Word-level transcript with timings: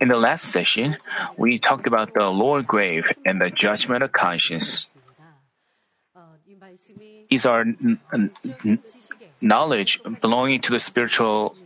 In 0.00 0.08
the 0.08 0.16
last 0.16 0.46
session, 0.46 0.96
we 1.36 1.58
talked 1.58 1.86
about 1.86 2.14
the 2.14 2.24
lower 2.30 2.62
grave 2.62 3.12
and 3.26 3.40
the 3.40 3.50
judgment 3.50 4.02
of 4.02 4.12
conscience. 4.12 4.88
These 7.28 7.44
are 7.44 7.60
n- 7.60 8.00
n- 8.14 8.78
knowledge 9.40 10.00
belonging 10.22 10.62
to 10.62 10.72
the 10.72 10.78
spiritual. 10.78 11.56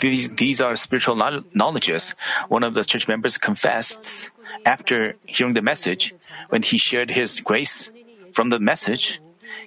These, 0.00 0.34
these 0.34 0.60
are 0.60 0.76
spiritual 0.76 1.16
knowledges. 1.54 2.14
One 2.48 2.64
of 2.64 2.74
the 2.74 2.84
church 2.84 3.08
members 3.08 3.38
confessed 3.38 4.30
after 4.66 5.14
hearing 5.24 5.54
the 5.54 5.62
message, 5.62 6.14
when 6.50 6.62
he 6.62 6.76
shared 6.76 7.10
his 7.10 7.40
grace 7.40 7.90
from 8.32 8.50
the 8.50 8.58
message, 8.58 9.20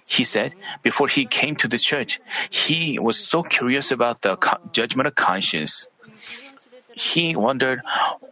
he 0.08 0.24
said 0.24 0.54
before 0.84 1.08
he 1.08 1.26
came 1.26 1.56
to 1.58 1.68
the 1.68 1.80
church, 1.80 2.22
he 2.50 3.00
was 3.00 3.18
so 3.18 3.42
curious 3.42 3.92
about 3.92 4.22
the 4.22 4.38
judgment 4.72 5.08
of 5.08 5.16
conscience. 5.16 5.88
He 7.02 7.36
wondered, 7.36 7.82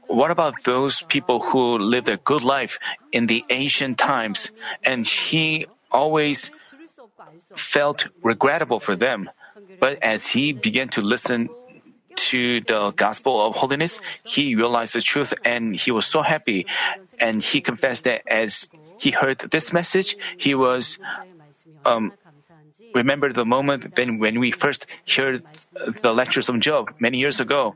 what 0.05 0.29
about 0.29 0.63
those 0.63 1.01
people 1.01 1.39
who 1.39 1.79
lived 1.79 2.07
a 2.07 2.17
good 2.17 2.43
life 2.43 2.77
in 3.11 3.25
the 3.25 3.43
ancient 3.49 3.97
times? 3.97 4.51
And 4.85 5.07
he 5.07 5.65
always 5.91 6.51
felt 7.55 8.05
regrettable 8.21 8.79
for 8.79 8.95
them. 8.95 9.29
But 9.79 10.03
as 10.03 10.27
he 10.27 10.53
began 10.53 10.89
to 10.89 11.01
listen 11.01 11.49
to 12.29 12.61
the 12.61 12.91
gospel 12.91 13.41
of 13.41 13.55
holiness, 13.55 14.01
he 14.23 14.53
realized 14.55 14.93
the 14.93 15.01
truth 15.01 15.33
and 15.43 15.75
he 15.75 15.89
was 15.89 16.05
so 16.05 16.21
happy. 16.21 16.67
And 17.19 17.41
he 17.41 17.61
confessed 17.61 18.03
that 18.05 18.21
as 18.29 18.67
he 18.99 19.09
heard 19.11 19.39
this 19.49 19.73
message, 19.73 20.15
he 20.37 20.53
was 20.53 20.99
um, 21.85 22.11
remember 22.93 23.31
the 23.33 23.45
moment 23.45 23.95
then 23.95 24.19
when 24.19 24.39
we 24.39 24.51
first 24.51 24.85
heard 25.07 25.43
the 26.01 26.11
lectures 26.11 26.49
of 26.49 26.59
Job 26.59 26.93
many 26.99 27.17
years 27.17 27.39
ago. 27.39 27.75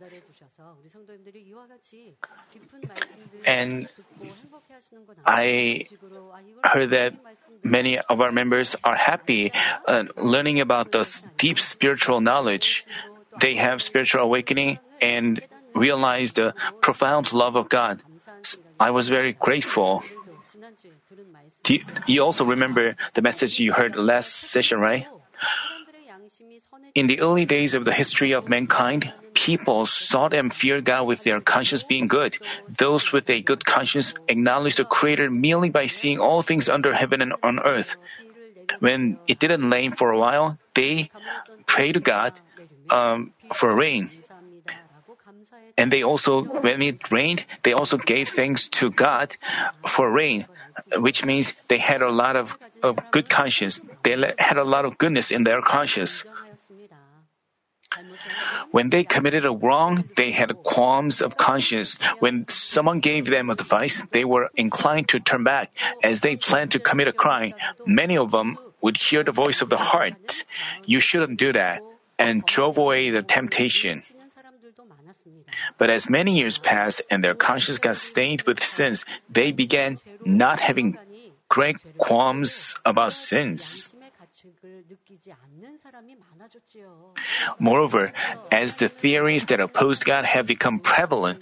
And 3.45 3.87
I 5.25 5.85
heard 6.63 6.89
that 6.91 7.13
many 7.63 7.99
of 7.99 8.21
our 8.21 8.31
members 8.31 8.75
are 8.83 8.95
happy 8.95 9.51
uh, 9.87 10.03
learning 10.17 10.59
about 10.59 10.91
the 10.91 11.07
deep 11.37 11.59
spiritual 11.59 12.21
knowledge. 12.21 12.85
They 13.39 13.55
have 13.55 13.81
spiritual 13.81 14.21
awakening 14.21 14.79
and 15.01 15.41
realize 15.73 16.33
the 16.33 16.53
profound 16.81 17.33
love 17.33 17.55
of 17.55 17.69
God. 17.69 18.01
I 18.79 18.91
was 18.91 19.09
very 19.09 19.33
grateful. 19.33 20.03
You, 21.67 21.79
you 22.05 22.21
also 22.21 22.45
remember 22.45 22.95
the 23.13 23.21
message 23.21 23.59
you 23.59 23.73
heard 23.73 23.95
last 23.95 24.33
session, 24.33 24.79
right? 24.79 25.07
In 26.95 27.07
the 27.07 27.21
early 27.21 27.45
days 27.45 27.73
of 27.73 27.85
the 27.85 27.93
history 27.93 28.33
of 28.33 28.47
mankind, 28.47 29.11
people 29.33 29.85
sought 29.85 30.33
and 30.33 30.53
feared 30.53 30.85
God 30.85 31.07
with 31.07 31.23
their 31.23 31.41
conscience 31.41 31.83
being 31.83 32.07
good. 32.07 32.37
Those 32.69 33.11
with 33.11 33.29
a 33.29 33.41
good 33.41 33.65
conscience 33.65 34.13
acknowledged 34.27 34.77
the 34.77 34.85
Creator 34.85 35.31
merely 35.31 35.69
by 35.69 35.87
seeing 35.87 36.19
all 36.19 36.41
things 36.41 36.69
under 36.69 36.93
heaven 36.93 37.21
and 37.21 37.33
on 37.41 37.59
earth. 37.59 37.95
When 38.79 39.17
it 39.27 39.39
didn't 39.39 39.69
rain 39.69 39.91
for 39.91 40.11
a 40.11 40.19
while, 40.19 40.57
they 40.75 41.09
prayed 41.65 41.93
to 41.93 41.99
God 41.99 42.33
um, 42.89 43.33
for 43.53 43.73
rain. 43.73 44.09
And 45.77 45.91
they 45.91 46.03
also, 46.03 46.43
when 46.43 46.81
it 46.81 47.11
rained, 47.11 47.45
they 47.63 47.73
also 47.73 47.97
gave 47.97 48.29
thanks 48.29 48.67
to 48.77 48.91
God 48.91 49.35
for 49.87 50.11
rain, 50.11 50.45
which 50.97 51.25
means 51.25 51.53
they 51.67 51.79
had 51.79 52.01
a 52.01 52.11
lot 52.11 52.35
of, 52.35 52.57
of 52.81 52.99
good 53.11 53.29
conscience. 53.29 53.81
They 54.03 54.15
had 54.37 54.57
a 54.57 54.63
lot 54.63 54.85
of 54.85 54.97
goodness 54.97 55.31
in 55.31 55.43
their 55.43 55.61
conscience. 55.61 56.23
When 58.71 58.89
they 58.89 59.03
committed 59.03 59.45
a 59.45 59.51
wrong, 59.51 60.09
they 60.17 60.31
had 60.31 60.49
qualms 60.63 61.21
of 61.21 61.37
conscience. 61.37 61.97
When 62.19 62.47
someone 62.49 62.99
gave 62.99 63.27
them 63.29 63.49
advice, 63.49 64.01
they 64.11 64.25
were 64.25 64.49
inclined 64.55 65.09
to 65.09 65.19
turn 65.19 65.43
back 65.43 65.69
as 66.01 66.21
they 66.21 66.35
planned 66.35 66.71
to 66.71 66.79
commit 66.79 67.07
a 67.07 67.13
crime. 67.13 67.53
Many 67.85 68.17
of 68.17 68.31
them 68.31 68.57
would 68.81 68.97
hear 68.97 69.23
the 69.23 69.31
voice 69.31 69.61
of 69.61 69.69
the 69.69 69.77
heart. 69.77 70.43
You 70.85 70.99
shouldn't 70.99 71.37
do 71.37 71.53
that, 71.53 71.81
and 72.17 72.45
drove 72.45 72.77
away 72.77 73.11
the 73.11 73.21
temptation. 73.21 74.01
But 75.77 75.89
as 75.89 76.09
many 76.09 76.37
years 76.37 76.57
passed 76.57 77.01
and 77.09 77.23
their 77.23 77.35
conscience 77.35 77.77
got 77.77 77.97
stained 77.97 78.41
with 78.43 78.63
sins, 78.63 79.05
they 79.29 79.51
began 79.51 79.99
not 80.25 80.59
having 80.59 80.97
great 81.47 81.77
qualms 81.97 82.75
about 82.85 83.13
sins. 83.13 83.92
Moreover, 87.59 88.11
as 88.51 88.75
the 88.75 88.89
theories 88.89 89.45
that 89.45 89.59
oppose 89.59 89.99
God 90.03 90.25
have 90.25 90.47
become 90.47 90.79
prevalent, 90.79 91.41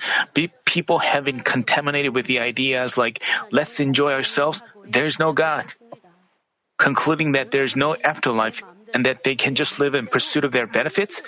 people 0.65 0.99
have 0.99 1.25
been 1.25 1.41
contaminated 1.41 2.15
with 2.15 2.25
the 2.25 2.39
ideas 2.39 2.97
like, 2.97 3.21
let's 3.51 3.79
enjoy 3.79 4.13
ourselves, 4.13 4.61
there's 4.85 5.19
no 5.19 5.33
God. 5.33 5.65
Concluding 6.77 7.33
that 7.33 7.51
there's 7.51 7.75
no 7.75 7.95
afterlife 8.03 8.63
and 8.93 9.05
that 9.05 9.23
they 9.23 9.35
can 9.35 9.55
just 9.55 9.79
live 9.79 9.95
in 9.95 10.07
pursuit 10.07 10.43
of 10.43 10.51
their 10.51 10.67
benefits, 10.67 11.21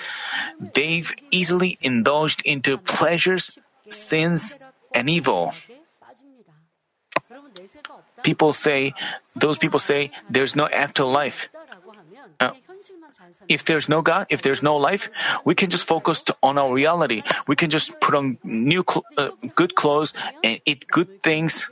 they've 0.59 1.13
easily 1.31 1.77
indulged 1.81 2.41
into 2.43 2.77
pleasures, 2.77 3.57
sins, 3.89 4.55
and 4.93 5.09
evil. 5.09 5.53
People 8.23 8.53
say, 8.53 8.93
those 9.35 9.57
people 9.57 9.79
say, 9.79 10.11
there's 10.29 10.55
no 10.55 10.67
afterlife. 10.67 11.49
Uh, 12.43 12.51
if 13.47 13.63
there's 13.65 13.87
no 13.87 14.01
God, 14.01 14.27
if 14.29 14.41
there's 14.41 14.61
no 14.61 14.75
life, 14.75 15.09
we 15.45 15.55
can 15.55 15.69
just 15.69 15.85
focus 15.87 16.23
on 16.41 16.57
our 16.57 16.71
reality. 16.73 17.23
We 17.47 17.55
can 17.55 17.69
just 17.69 17.91
put 17.99 18.15
on 18.15 18.37
new, 18.43 18.83
cl- 18.83 19.05
uh, 19.17 19.31
good 19.55 19.75
clothes 19.75 20.13
and 20.43 20.59
eat 20.65 20.87
good 20.87 21.23
things. 21.23 21.65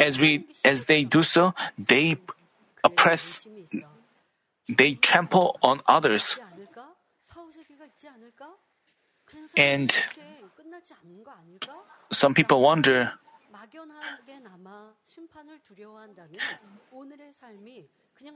As 0.00 0.18
we, 0.18 0.46
as 0.64 0.84
they 0.86 1.04
do 1.04 1.22
so, 1.22 1.52
they 1.76 2.16
oppress, 2.84 3.46
they 4.68 4.94
trample 4.94 5.58
on 5.62 5.80
others. 5.86 6.38
And 9.56 9.92
some 12.12 12.34
people 12.34 12.60
wonder, 12.62 13.12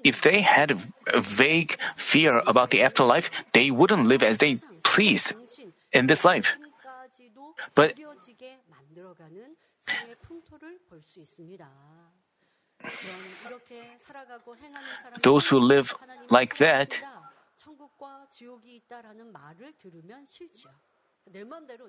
if 0.02 0.22
they 0.22 0.40
had 0.40 0.80
a 1.12 1.20
vague 1.20 1.76
fear 1.96 2.42
about 2.46 2.70
the 2.70 2.82
afterlife, 2.82 3.30
they 3.52 3.70
wouldn't 3.70 4.06
live 4.06 4.22
as 4.22 4.38
they 4.38 4.58
please 4.82 5.32
in 5.92 6.06
this 6.06 6.24
life. 6.24 6.56
But 7.74 7.94
those 15.22 15.48
who 15.48 15.58
live 15.58 15.94
like 16.30 16.58
that 16.58 17.00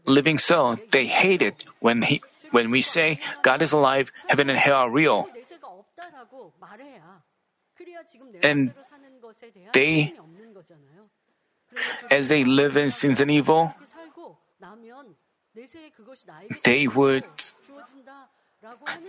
living 0.06 0.38
so, 0.38 0.78
they 0.92 1.06
hate 1.06 1.42
it 1.42 1.66
when 1.80 2.02
he 2.02 2.22
when 2.52 2.72
we 2.72 2.82
say 2.82 3.20
God 3.44 3.62
is 3.62 3.74
alive, 3.74 4.12
heaven 4.28 4.50
and 4.50 4.60
hell 4.60 4.76
are 4.76 4.90
real. 4.90 5.28
And 8.44 8.74
they 9.74 10.14
as 12.12 12.28
they 12.30 12.44
live 12.44 12.78
in 12.78 12.90
sins 12.90 13.22
and 13.22 13.30
evil, 13.30 13.74
they 16.64 16.88
would 16.88 17.24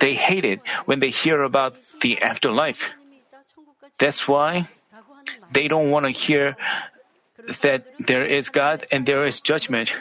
they 0.01 0.15
hate 0.15 0.45
it 0.45 0.61
when 0.85 1.01
they 1.01 1.11
hear 1.11 1.43
about 1.43 1.77
the 2.01 2.21
afterlife. 2.21 2.91
That's 3.99 4.27
why 4.29 4.69
they 5.53 5.69
don't 5.69 5.91
want 5.91 6.07
to 6.07 6.13
hear 6.13 6.57
that 7.63 7.85
there 8.01 8.25
is 8.25 8.49
God 8.49 8.87
and 8.91 9.07
there 9.07 9.27
is 9.27 9.41
judgment. 9.41 9.95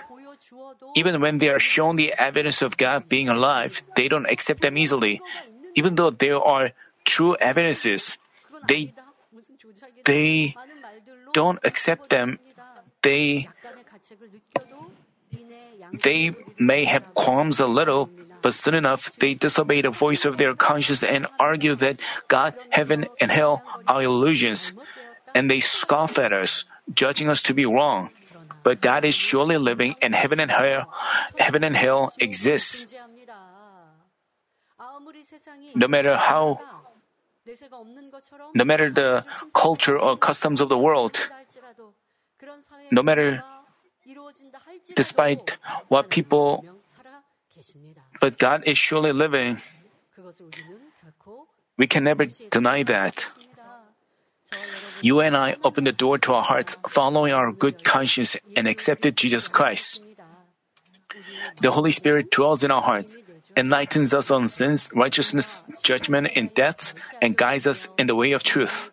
Even 0.96 1.22
when 1.22 1.38
they 1.38 1.50
are 1.50 1.60
shown 1.60 1.96
the 1.96 2.14
evidence 2.14 2.62
of 2.62 2.78
God 2.78 3.08
being 3.10 3.30
alive, 3.30 3.84
they 3.96 4.08
don't 4.08 4.26
accept 4.26 4.62
them 4.62 4.78
easily. 4.78 5.22
Even 5.76 5.96
though 5.96 6.10
there 6.10 6.40
are 6.40 6.72
true 7.04 7.36
evidences, 7.36 8.18
they 8.68 8.94
they 10.06 10.56
don't 11.34 11.60
accept 11.64 12.10
them. 12.10 12.40
They 13.02 13.50
they 15.94 16.36
may 16.58 16.86
have 16.86 17.14
qualms 17.14 17.60
a 17.60 17.68
little, 17.68 18.10
but 18.42 18.54
soon 18.54 18.76
enough 18.76 19.16
they 19.18 19.34
disobey 19.34 19.82
the 19.82 19.92
voice 19.92 20.26
of 20.26 20.38
their 20.38 20.56
conscience 20.56 21.04
and 21.04 21.28
argue 21.40 21.76
that 21.76 22.00
God, 22.28 22.56
heaven, 22.70 23.08
and 23.22 23.32
hell 23.32 23.62
are 23.88 24.04
illusions, 24.04 24.74
and 25.34 25.50
they 25.50 25.60
scoff 25.60 26.18
at 26.18 26.34
us, 26.34 26.64
judging 26.94 27.30
us 27.30 27.42
to 27.44 27.54
be 27.54 27.66
wrong 27.66 28.10
but 28.66 28.82
God 28.82 29.06
is 29.06 29.14
surely 29.14 29.62
living 29.62 29.94
and 30.02 30.16
heaven 30.16 30.42
and 30.42 30.50
hell, 30.50 30.90
heaven 31.38 31.64
and 31.64 31.78
hell 31.78 32.12
exists. 32.18 32.90
No 35.76 35.88
matter 35.88 36.18
how, 36.18 36.60
no 38.54 38.66
matter 38.66 38.90
the 38.90 39.24
culture 39.54 39.98
or 39.98 40.18
customs 40.18 40.62
of 40.62 40.70
the 40.70 40.78
world, 40.78 41.30
no 42.92 43.04
matter 43.04 43.42
despite 44.96 45.58
what 45.88 46.10
people, 46.10 46.64
but 48.22 48.38
God 48.38 48.64
is 48.66 48.78
surely 48.78 49.12
living. 49.14 49.58
We 51.78 51.88
can 51.88 52.04
never 52.04 52.26
deny 52.26 52.84
that. 52.84 53.26
You 55.02 55.20
and 55.22 55.36
I 55.36 55.56
opened 55.64 55.88
the 55.88 55.92
door 55.92 56.18
to 56.20 56.34
our 56.34 56.44
hearts 56.44 56.78
following 56.88 57.34
our 57.34 57.52
good 57.52 57.84
conscience 57.84 58.38
and 58.56 58.68
accepted 58.68 59.18
Jesus 59.18 59.48
Christ. 59.48 60.02
The 61.62 61.72
Holy 61.72 61.92
Spirit 61.92 62.32
dwells 62.32 62.64
in 62.64 62.72
our 62.72 62.82
hearts, 62.82 63.18
enlightens 63.58 64.14
us 64.14 64.32
on 64.32 64.48
sins, 64.48 64.90
righteousness, 64.94 65.64
judgment, 65.84 66.30
and 66.36 66.54
death, 66.54 66.94
and 67.22 67.38
guides 67.38 67.68
us 67.68 67.88
in 67.98 68.08
the 68.08 68.16
way 68.16 68.34
of 68.34 68.44
truth. 68.44 68.92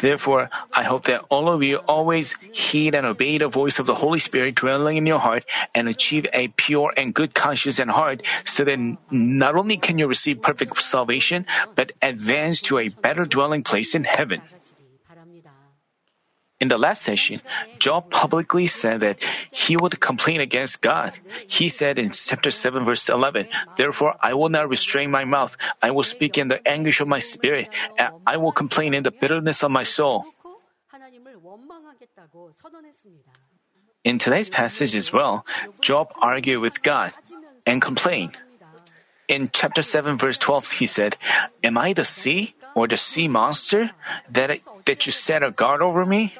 Therefore, 0.00 0.48
I 0.72 0.82
hope 0.82 1.04
that 1.04 1.24
all 1.28 1.50
of 1.50 1.62
you 1.62 1.76
always 1.76 2.32
heed 2.52 2.94
and 2.94 3.04
obey 3.04 3.36
the 3.36 3.48
voice 3.48 3.78
of 3.78 3.84
the 3.84 3.94
Holy 3.94 4.18
Spirit 4.18 4.54
dwelling 4.54 4.96
in 4.96 5.04
your 5.04 5.18
heart 5.18 5.44
and 5.74 5.88
achieve 5.88 6.26
a 6.32 6.48
pure 6.48 6.92
and 6.96 7.12
good 7.12 7.34
conscience 7.34 7.78
and 7.78 7.90
heart 7.90 8.22
so 8.46 8.64
that 8.64 8.78
not 9.10 9.56
only 9.56 9.76
can 9.76 9.98
you 9.98 10.06
receive 10.06 10.40
perfect 10.40 10.80
salvation, 10.80 11.44
but 11.74 11.92
advance 12.00 12.62
to 12.62 12.78
a 12.78 12.88
better 12.88 13.26
dwelling 13.26 13.62
place 13.62 13.94
in 13.94 14.04
heaven. 14.04 14.40
In 16.60 16.68
the 16.68 16.78
last 16.78 17.02
session, 17.02 17.42
Job 17.78 18.10
publicly 18.10 18.66
said 18.66 19.00
that 19.00 19.18
he 19.50 19.76
would 19.76 20.00
complain 20.00 20.40
against 20.40 20.80
God. 20.80 21.12
He 21.48 21.68
said 21.68 21.98
in 21.98 22.10
chapter 22.10 22.50
7 22.50 22.84
verse 22.84 23.08
11, 23.08 23.48
Therefore 23.76 24.14
I 24.22 24.34
will 24.34 24.48
not 24.48 24.68
restrain 24.68 25.10
my 25.10 25.24
mouth. 25.24 25.56
I 25.82 25.90
will 25.90 26.04
speak 26.06 26.38
in 26.38 26.48
the 26.48 26.66
anguish 26.66 27.00
of 27.00 27.08
my 27.08 27.18
spirit. 27.18 27.68
I 28.26 28.36
will 28.36 28.52
complain 28.52 28.94
in 28.94 29.02
the 29.02 29.10
bitterness 29.10 29.62
of 29.62 29.70
my 29.70 29.82
soul. 29.82 30.24
In 34.04 34.18
today's 34.18 34.48
passage 34.48 34.94
as 34.94 35.12
well, 35.12 35.44
Job 35.80 36.12
argued 36.20 36.60
with 36.60 36.82
God 36.82 37.12
and 37.66 37.82
complained. 37.82 38.36
In 39.26 39.50
chapter 39.52 39.82
7 39.82 40.18
verse 40.18 40.38
12 40.38 40.72
he 40.72 40.86
said, 40.86 41.16
Am 41.64 41.78
I 41.78 41.94
the 41.94 42.04
sea 42.04 42.54
or 42.74 42.88
the 42.88 42.96
sea 42.96 43.28
monster 43.28 43.90
that, 44.30 44.58
that 44.84 45.06
you 45.06 45.12
set 45.12 45.42
a 45.42 45.50
guard 45.50 45.82
over 45.82 46.04
me? 46.04 46.34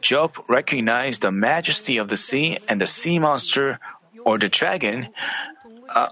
Job 0.00 0.36
recognized 0.48 1.22
the 1.22 1.30
majesty 1.30 1.96
of 1.96 2.08
the 2.08 2.16
sea 2.16 2.58
and 2.68 2.80
the 2.80 2.86
sea 2.86 3.18
monster 3.18 3.78
or 4.24 4.38
the 4.38 4.48
dragon, 4.48 5.08
uh, 5.88 6.08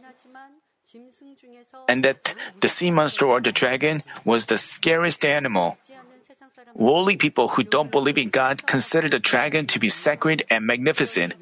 and 1.88 2.04
that 2.04 2.34
the 2.60 2.68
sea 2.68 2.90
monster 2.90 3.26
or 3.26 3.40
the 3.40 3.52
dragon 3.52 4.02
was 4.24 4.46
the 4.46 4.56
scariest 4.56 5.24
animal. 5.24 5.76
Worldly 6.74 7.16
people 7.16 7.48
who 7.48 7.62
don't 7.62 7.90
believe 7.90 8.18
in 8.18 8.30
God 8.30 8.66
consider 8.66 9.08
the 9.08 9.18
dragon 9.18 9.66
to 9.68 9.78
be 9.78 9.88
sacred 9.88 10.44
and 10.50 10.66
magnificent. 10.66 11.34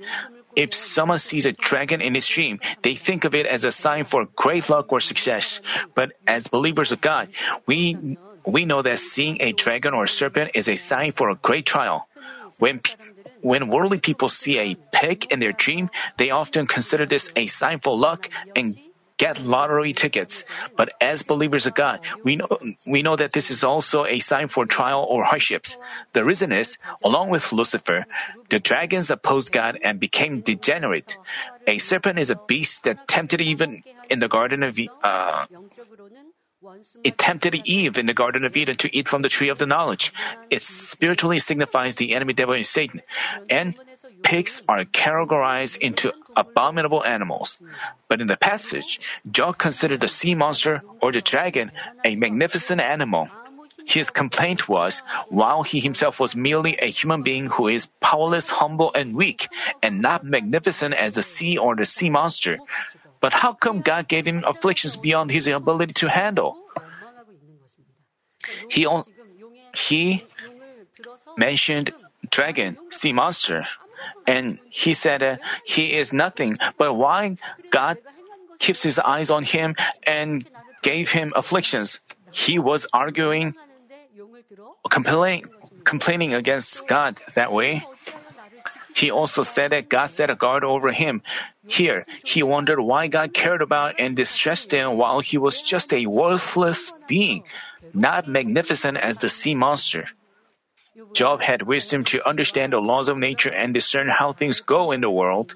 If 0.57 0.75
someone 0.75 1.19
sees 1.19 1.47
a 1.47 1.53
dragon 1.53 2.01
in 2.01 2.15
his 2.15 2.27
dream, 2.27 2.61
they 2.83 2.95
think 2.95 3.25
of 3.25 3.35
it 3.35 3.47
as 3.47 3.65
a 3.65 3.71
sign 3.71 4.05
for 4.05 4.27
great 4.37 4.69
luck 4.69 4.93
or 4.93 5.01
success. 5.01 5.61
But 5.95 6.13
as 6.27 6.47
believers 6.47 6.93
of 6.93 7.01
God, 7.01 7.29
we 7.67 8.17
we 8.45 8.65
know 8.65 8.83
that 8.83 8.99
seeing 8.99 9.41
a 9.41 9.53
dragon 9.53 9.95
or 9.95 10.07
serpent 10.07 10.53
is 10.55 10.69
a 10.69 10.77
sign 10.77 11.13
for 11.13 11.31
a 11.31 11.37
great 11.37 11.67
trial. 11.67 12.09
When, 12.59 12.81
when 13.41 13.69
worldly 13.69 13.99
people 13.99 14.29
see 14.29 14.59
a 14.59 14.75
pig 14.93 15.27
in 15.31 15.41
their 15.41 15.53
dream, 15.53 15.91
they 16.17 16.31
often 16.31 16.67
consider 16.67 17.07
this 17.07 17.31
a 17.37 17.47
sign 17.47 17.81
for 17.81 17.97
luck 17.97 18.29
and 18.55 18.77
get 19.17 19.43
lottery 19.43 19.93
tickets. 19.93 20.45
But 20.77 20.93
as 21.01 21.23
believers 21.23 21.67
of 21.67 21.75
God, 21.75 22.01
we 22.23 22.37
know, 22.37 22.49
we 22.87 23.03
know 23.03 23.17
that 23.17 23.33
this 23.33 23.51
is 23.51 23.65
also 23.65 24.05
a 24.05 24.21
sign 24.21 24.49
for 24.49 24.67
trial 24.67 25.07
or 25.09 25.25
hardships. 25.25 25.77
The 26.13 26.25
reason 26.25 26.53
is, 26.53 26.79
along 27.05 27.31
with 27.31 27.53
Lucifer, 27.53 28.07
the 28.51 28.59
dragons 28.59 29.11
opposed 29.11 29.53
God 29.53 29.79
and 29.83 29.99
became 30.01 30.41
degenerate. 30.41 31.17
A 31.67 31.79
serpent 31.79 32.19
is 32.19 32.31
a 32.31 32.41
beast 32.47 32.85
that 32.85 33.07
tempted 33.09 33.41
even 33.41 33.83
in 34.11 34.19
the 34.21 34.29
Garden 34.29 34.63
of 34.63 34.79
uh, 35.03 35.47
it 37.03 37.19
tempted 37.19 37.55
Eve 37.65 37.99
in 37.99 38.07
the 38.07 38.15
Garden 38.15 38.45
of 38.45 38.57
Eden 38.57 38.77
to 38.77 38.97
eat 38.97 39.09
from 39.09 39.23
the 39.23 39.29
tree 39.29 39.49
of 39.49 39.59
the 39.59 39.67
knowledge. 39.67 40.13
It 40.51 40.63
spiritually 40.63 41.41
signifies 41.41 41.97
the 41.97 42.15
enemy 42.15 42.35
devil 42.35 42.55
is 42.55 42.69
Satan. 42.69 43.03
And 43.51 43.75
pigs 44.23 44.63
are 44.69 44.85
categorized 44.85 45.79
into 45.79 46.13
abominable 46.37 47.05
animals. 47.05 47.59
But 48.09 48.21
in 48.21 48.27
the 48.27 48.37
passage, 48.37 49.01
Job 49.31 49.59
considered 49.59 50.01
the 50.01 50.09
sea 50.09 50.35
monster 50.35 50.83
or 51.01 51.13
the 51.13 51.21
dragon 51.21 51.73
a 52.05 52.17
magnificent 52.17 52.81
animal. 52.81 53.29
His 53.85 54.11
complaint 54.11 54.69
was, 54.69 55.03
while 55.29 55.63
he 55.63 55.81
himself 55.81 56.21
was 56.21 56.37
merely 56.37 56.79
a 56.79 56.87
human 56.87 57.23
being 57.23 57.47
who 57.47 57.67
is 57.67 57.87
powerless, 58.01 58.49
humble, 58.49 58.93
and 58.95 59.15
weak, 59.15 59.49
and 59.83 60.01
not 60.01 60.25
magnificent 60.25 60.95
as 60.95 61.15
the 61.15 61.23
sea 61.23 61.59
or 61.59 61.75
the 61.75 61.85
sea 61.85 62.09
monster, 62.09 62.59
but 63.21 63.33
how 63.33 63.53
come 63.55 63.83
God 63.83 64.09
gave 64.09 64.27
him 64.27 64.45
afflictions 64.47 64.97
beyond 64.97 65.31
his 65.31 65.47
ability 65.49 65.95
to 65.95 66.09
handle? 66.09 66.59
He, 68.71 68.87
he 69.75 70.25
mentioned 71.37 71.93
dragon, 72.31 72.77
sea 72.91 73.13
monster, 73.13 73.67
and 74.27 74.59
he 74.69 74.95
said 74.95 75.23
uh, 75.23 75.37
he 75.65 75.97
is 75.97 76.13
nothing. 76.13 76.59
But 76.79 76.95
why 76.95 77.37
God 77.71 77.99
keeps 78.59 78.83
his 78.83 78.99
eyes 78.99 79.31
on 79.31 79.45
him 79.45 79.77
and 80.07 80.49
gave 80.83 81.11
him 81.11 81.33
afflictions? 81.37 82.01
He 82.31 82.59
was 82.59 82.87
arguing, 82.93 83.55
complaining, 84.91 85.45
complaining 85.85 86.35
against 86.35 86.87
God 86.89 87.21
that 87.35 87.53
way. 87.53 87.85
He 88.95 89.11
also 89.11 89.43
said 89.43 89.73
that 89.73 89.89
God 89.89 90.07
set 90.07 90.31
a 90.31 90.35
guard 90.35 90.65
over 90.65 90.93
him. 90.93 91.23
Here, 91.67 92.05
he 92.25 92.43
wondered 92.43 92.81
why 92.81 93.09
God 93.09 93.33
cared 93.33 93.63
about 93.63 93.97
and 93.99 94.17
distressed 94.17 94.73
him 94.73 94.97
while 94.97 95.21
he 95.21 95.39
was 95.39 95.63
just 95.63 95.93
a 95.93 96.07
worthless 96.07 96.93
being, 97.09 97.45
not 97.95 98.29
magnificent 98.29 98.97
as 98.99 99.19
the 99.19 99.29
sea 99.29 99.55
monster. 99.55 100.09
Job 101.15 101.41
had 101.41 101.63
wisdom 101.63 102.05
to 102.13 102.27
understand 102.27 102.73
the 102.73 102.81
laws 102.81 103.09
of 103.09 103.19
nature 103.19 103.51
and 103.51 103.73
discern 103.73 104.09
how 104.09 104.33
things 104.33 104.61
go 104.61 104.93
in 104.93 105.01
the 105.01 105.11
world. 105.11 105.55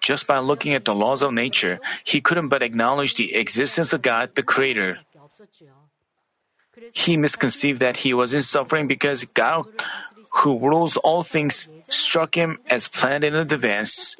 Just 0.00 0.26
by 0.26 0.38
looking 0.38 0.74
at 0.74 0.84
the 0.84 0.94
laws 0.94 1.22
of 1.22 1.32
nature, 1.32 1.80
he 2.04 2.20
couldn't 2.20 2.48
but 2.48 2.62
acknowledge 2.62 3.14
the 3.14 3.34
existence 3.34 3.92
of 3.92 4.02
God, 4.02 4.34
the 4.34 4.42
Creator. 4.42 4.98
He 6.94 7.16
misconceived 7.16 7.80
that 7.80 7.98
he 7.98 8.14
was 8.14 8.32
in 8.32 8.40
suffering 8.40 8.86
because 8.86 9.24
God 9.24 9.66
who 10.32 10.58
rules 10.58 10.96
all 10.96 11.22
things, 11.22 11.68
struck 11.88 12.34
him 12.34 12.58
as 12.68 12.88
planned 12.88 13.24
in 13.24 13.34
advance. 13.34 14.16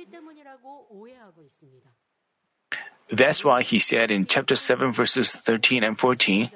That's 3.10 3.44
why 3.44 3.62
he 3.62 3.78
said 3.78 4.10
in 4.10 4.26
chapter 4.26 4.56
7, 4.56 4.90
verses 4.92 5.32
13 5.32 5.84
and 5.84 5.98
14, 5.98 6.50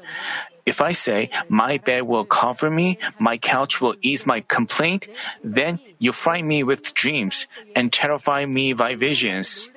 If 0.67 0.83
I 0.83 0.93
say, 0.93 1.31
My 1.49 1.79
bed 1.79 2.03
will 2.03 2.27
comfort 2.27 2.71
me, 2.71 2.99
my 3.19 3.39
couch 3.39 3.81
will 3.81 3.95
ease 4.03 4.27
my 4.27 4.43
complaint, 4.43 5.07
then 5.45 5.79
you 5.99 6.11
frighten 6.11 6.49
me 6.49 6.65
with 6.65 6.93
dreams 6.93 7.47
and 7.75 7.93
terrify 7.93 8.45
me 8.45 8.75
by 8.75 8.97
visions. 8.97 9.71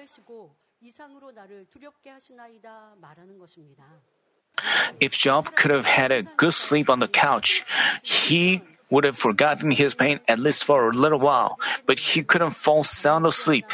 If 5.00 5.14
Job 5.14 5.56
could 5.56 5.72
have 5.72 5.86
had 5.86 6.12
a 6.12 6.24
good 6.36 6.54
sleep 6.54 6.90
on 6.90 7.00
the 7.00 7.08
couch, 7.08 7.64
he 8.02 8.62
would 8.90 9.04
have 9.04 9.16
forgotten 9.16 9.72
his 9.72 9.94
pain 9.94 10.20
at 10.28 10.40
least 10.40 10.66
for 10.66 10.90
a 10.90 10.94
little 10.94 11.20
while, 11.20 11.60
but 11.86 12.00
he 12.00 12.24
couldn't 12.24 12.58
fall 12.58 12.84
sound 12.84 13.26
asleep. 13.26 13.70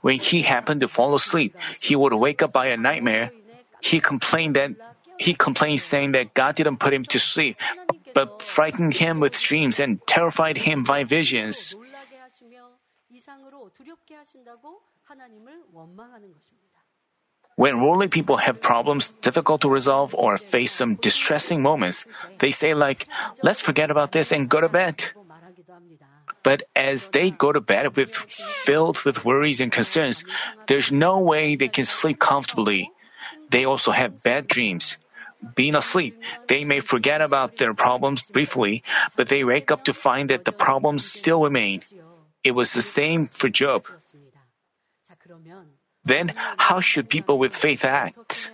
When 0.00 0.18
he 0.18 0.42
happened 0.42 0.80
to 0.80 0.88
fall 0.88 1.14
asleep, 1.14 1.56
he 1.80 1.96
would 1.96 2.14
wake 2.14 2.42
up 2.42 2.52
by 2.52 2.66
a 2.68 2.76
nightmare. 2.76 3.32
He 3.82 4.00
complained 4.00 4.56
that 4.56 4.70
he 5.18 5.34
complained 5.34 5.80
saying 5.80 6.12
that 6.12 6.34
God 6.34 6.54
didn't 6.56 6.78
put 6.78 6.94
him 6.94 7.04
to 7.06 7.18
sleep, 7.18 7.56
but 8.14 8.42
frightened 8.42 8.94
him 8.94 9.20
with 9.20 9.40
dreams 9.40 9.80
and 9.80 10.00
terrified 10.06 10.56
him 10.56 10.84
by 10.84 11.04
visions. 11.04 11.74
When 17.56 17.80
worldly 17.80 18.08
people 18.08 18.36
have 18.36 18.60
problems 18.60 19.08
difficult 19.08 19.62
to 19.62 19.70
resolve 19.70 20.14
or 20.14 20.36
face 20.36 20.72
some 20.72 20.96
distressing 20.96 21.62
moments, 21.62 22.04
they 22.38 22.50
say 22.50 22.74
like, 22.74 23.08
let's 23.42 23.60
forget 23.60 23.90
about 23.90 24.12
this 24.12 24.30
and 24.30 24.48
go 24.48 24.60
to 24.60 24.68
bed. 24.68 25.04
But 26.42 26.68
as 26.76 27.08
they 27.08 27.30
go 27.30 27.52
to 27.52 27.60
bed 27.60 27.96
with 27.96 28.14
filled 28.14 29.00
with 29.04 29.24
worries 29.24 29.60
and 29.60 29.72
concerns, 29.72 30.24
there's 30.68 30.92
no 30.92 31.18
way 31.18 31.56
they 31.56 31.68
can 31.68 31.84
sleep 31.84 32.20
comfortably. 32.20 32.92
They 33.50 33.64
also 33.64 33.90
have 33.90 34.22
bad 34.22 34.46
dreams. 34.46 34.96
Being 35.54 35.76
asleep, 35.76 36.16
they 36.48 36.64
may 36.64 36.80
forget 36.80 37.20
about 37.20 37.56
their 37.56 37.74
problems 37.74 38.22
briefly, 38.22 38.82
but 39.16 39.28
they 39.28 39.44
wake 39.44 39.70
up 39.70 39.84
to 39.84 39.92
find 39.92 40.30
that 40.30 40.44
the 40.44 40.52
problems 40.52 41.04
still 41.04 41.42
remain. 41.42 41.82
It 42.42 42.52
was 42.52 42.72
the 42.72 42.82
same 42.82 43.26
for 43.26 43.48
Job. 43.48 43.86
Then, 46.04 46.32
how 46.56 46.80
should 46.80 47.08
people 47.08 47.38
with 47.38 47.54
faith 47.54 47.84
act? 47.84 48.50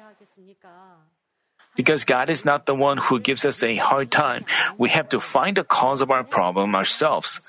Because 1.74 2.04
God 2.04 2.28
is 2.28 2.44
not 2.44 2.66
the 2.66 2.74
one 2.74 2.98
who 2.98 3.20
gives 3.20 3.44
us 3.44 3.62
a 3.62 3.76
hard 3.76 4.10
time, 4.10 4.44
we 4.76 4.90
have 4.90 5.08
to 5.10 5.20
find 5.20 5.56
the 5.56 5.64
cause 5.64 6.02
of 6.02 6.10
our 6.10 6.24
problem 6.24 6.74
ourselves. 6.74 7.40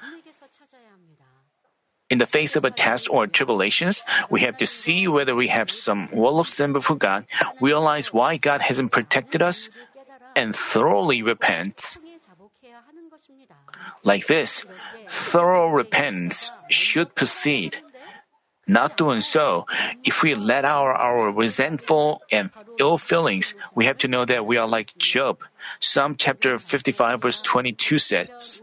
In 2.13 2.21
the 2.21 2.29
face 2.29 2.53
of 2.55 2.61
a 2.61 2.69
test 2.69 3.09
or 3.09 3.25
tribulations, 3.25 4.05
we 4.29 4.45
have 4.45 4.61
to 4.61 4.69
see 4.69 5.07
whether 5.09 5.33
we 5.33 5.47
have 5.49 5.73
some 5.73 6.13
wall 6.13 6.37
of 6.39 6.47
sin 6.47 6.69
before 6.69 6.95
God, 6.95 7.25
realize 7.59 8.13
why 8.13 8.37
God 8.37 8.61
hasn't 8.61 8.91
protected 8.93 9.41
us, 9.41 9.73
and 10.35 10.55
thoroughly 10.55 11.25
repent. 11.25 11.97
Like 14.03 14.27
this, 14.27 14.61
thorough 15.09 15.73
repentance 15.73 16.51
should 16.69 17.15
proceed. 17.15 17.81
Not 18.67 18.95
doing 18.95 19.19
so, 19.19 19.65
if 20.05 20.21
we 20.21 20.35
let 20.35 20.63
out 20.63 20.95
our 20.95 21.31
resentful 21.31 22.21
and 22.31 22.51
ill 22.79 22.97
feelings, 22.97 23.55
we 23.73 23.85
have 23.85 23.97
to 24.05 24.07
know 24.07 24.23
that 24.23 24.45
we 24.45 24.57
are 24.57 24.67
like 24.67 24.95
Job. 24.97 25.41
Psalm 25.81 26.15
chapter 26.15 26.59
55 26.59 27.21
verse 27.21 27.41
22 27.41 27.97
says, 27.97 28.61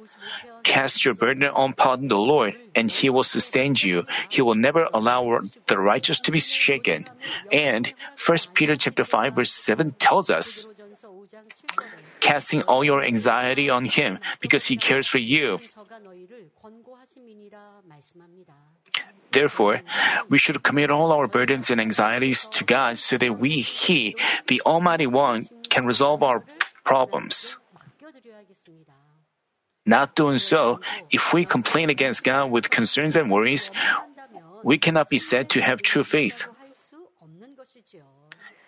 Cast 0.62 1.05
your 1.05 1.14
burden 1.14 1.45
upon 1.45 2.09
the 2.09 2.19
Lord, 2.19 2.55
and 2.75 2.90
He 2.90 3.11
will 3.11 3.25
sustain 3.25 3.75
you. 3.76 4.05
He 4.29 4.43
will 4.43 4.55
never 4.55 4.88
allow 4.93 5.40
the 5.67 5.79
righteous 5.79 6.21
to 6.21 6.31
be 6.31 6.38
shaken. 6.38 7.07
And 7.50 7.93
1 8.25 8.38
Peter 8.55 8.76
chapter 8.76 9.05
5 9.05 9.35
verse 9.35 9.52
7 9.52 9.93
tells 9.99 10.31
us, 10.31 10.67
casting 12.21 12.62
all 12.62 12.85
your 12.85 13.02
anxiety 13.02 13.71
on 13.71 13.85
Him 13.85 14.19
because 14.40 14.67
He 14.67 14.76
cares 14.76 15.07
for 15.07 15.19
you. 15.19 15.59
Therefore, 19.33 19.81
we 20.29 20.38
should 20.38 20.62
commit 20.62 20.90
all 20.90 21.12
our 21.12 21.29
burdens 21.29 21.71
and 21.71 21.81
anxieties 21.81 22.47
to 22.59 22.64
God 22.64 22.99
so 22.99 23.17
that 23.19 23.38
we, 23.38 23.61
He, 23.61 24.17
the 24.49 24.61
Almighty 24.67 25.07
One, 25.07 25.47
can 25.69 25.87
resolve 25.87 26.23
our 26.23 26.45
problems. 26.85 27.57
Not 29.87 30.14
doing 30.14 30.37
so, 30.37 30.80
if 31.10 31.32
we 31.32 31.44
complain 31.44 31.90
against 31.90 32.22
God 32.22 32.50
with 32.50 32.70
concerns 32.70 33.16
and 33.16 33.30
worries, 33.30 33.70
we 34.62 34.78
cannot 34.78 35.08
be 35.08 35.18
said 35.18 35.50
to 35.50 35.62
have 35.62 35.82
true 35.82 36.04
faith. 36.04 36.46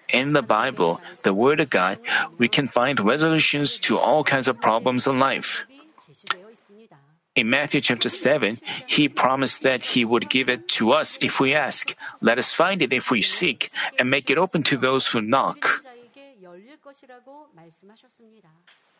In 0.08 0.32
the 0.32 0.42
Bible, 0.42 1.00
the 1.22 1.32
Word 1.32 1.60
of 1.60 1.70
God, 1.70 1.98
we 2.38 2.48
can 2.48 2.66
find 2.66 3.00
resolutions 3.00 3.78
to 3.88 3.98
all 3.98 4.24
kinds 4.24 4.48
of 4.48 4.60
problems 4.60 5.06
in 5.06 5.18
life. 5.18 5.64
In 7.34 7.48
Matthew 7.48 7.80
chapter 7.80 8.10
7, 8.10 8.58
he 8.86 9.08
promised 9.08 9.62
that 9.62 9.80
he 9.96 10.04
would 10.04 10.28
give 10.28 10.50
it 10.50 10.68
to 10.76 10.92
us 10.92 11.16
if 11.22 11.40
we 11.40 11.54
ask. 11.54 11.96
Let 12.20 12.38
us 12.38 12.52
find 12.52 12.82
it 12.82 12.92
if 12.92 13.10
we 13.10 13.22
seek, 13.22 13.70
and 13.98 14.10
make 14.10 14.28
it 14.28 14.36
open 14.36 14.62
to 14.64 14.76
those 14.76 15.08
who 15.08 15.22
knock. 15.22 15.80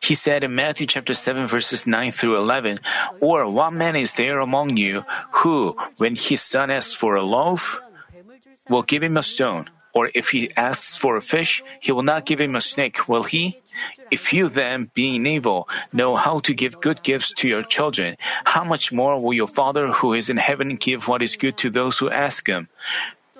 He 0.03 0.15
said 0.15 0.43
in 0.43 0.55
Matthew 0.55 0.89
chapter 0.89 1.15
7 1.15 1.47
verses 1.47 1.87
9 1.87 2.11
through 2.11 2.37
11, 2.39 2.81
Or 3.21 3.49
what 3.49 3.73
man 3.73 3.95
is 3.95 4.15
there 4.15 4.41
among 4.41 4.77
you 4.77 5.05
who, 5.31 5.77
when 5.97 6.17
his 6.17 6.43
son 6.43 6.71
asks 6.71 6.93
for 6.93 7.15
a 7.15 7.23
loaf, 7.23 7.79
will 8.69 8.83
give 8.83 9.03
him 9.03 9.17
a 9.17 9.23
stone? 9.23 9.71
Or 9.95 10.11
if 10.13 10.31
he 10.31 10.51
asks 10.57 10.97
for 10.97 11.17
a 11.17 11.23
fish, 11.23 11.63
he 11.79 11.93
will 11.93 12.03
not 12.03 12.27
give 12.27 12.41
him 12.41 12.57
a 12.57 12.61
snake, 12.61 13.09
will 13.09 13.23
he? 13.23 13.61
If 14.11 14.33
you 14.33 14.49
then, 14.49 14.91
being 14.93 15.25
evil, 15.25 15.69
know 15.93 16.17
how 16.17 16.41
to 16.41 16.53
give 16.53 16.81
good 16.81 17.03
gifts 17.03 17.33
to 17.39 17.49
your 17.49 17.63
children, 17.63 18.17
how 18.45 18.65
much 18.65 18.91
more 18.91 19.21
will 19.21 19.35
your 19.35 19.47
Father 19.47 19.93
who 19.93 20.15
is 20.15 20.31
in 20.31 20.37
heaven 20.37 20.77
give 20.77 21.07
what 21.07 21.23
is 21.23 21.37
good 21.37 21.57
to 21.59 21.71
those 21.71 21.99
who 21.99 22.11
ask 22.11 22.47
him? 22.49 22.69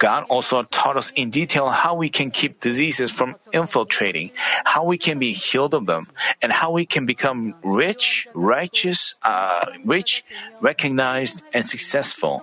God 0.03 0.27
also 0.27 0.67
taught 0.67 0.99
us 0.99 1.15
in 1.15 1.31
detail 1.31 1.71
how 1.71 1.95
we 1.95 2.11
can 2.11 2.35
keep 2.35 2.59
diseases 2.59 3.15
from 3.15 3.39
infiltrating, 3.55 4.35
how 4.67 4.83
we 4.83 4.99
can 4.99 5.23
be 5.23 5.31
healed 5.31 5.79
of 5.79 5.87
them, 5.87 6.11
and 6.43 6.51
how 6.51 6.75
we 6.75 6.91
can 6.91 7.07
become 7.07 7.55
rich, 7.63 8.27
righteous, 8.35 9.15
uh, 9.23 9.79
rich, 9.87 10.27
recognized, 10.59 11.47
and 11.55 11.63
successful. 11.63 12.43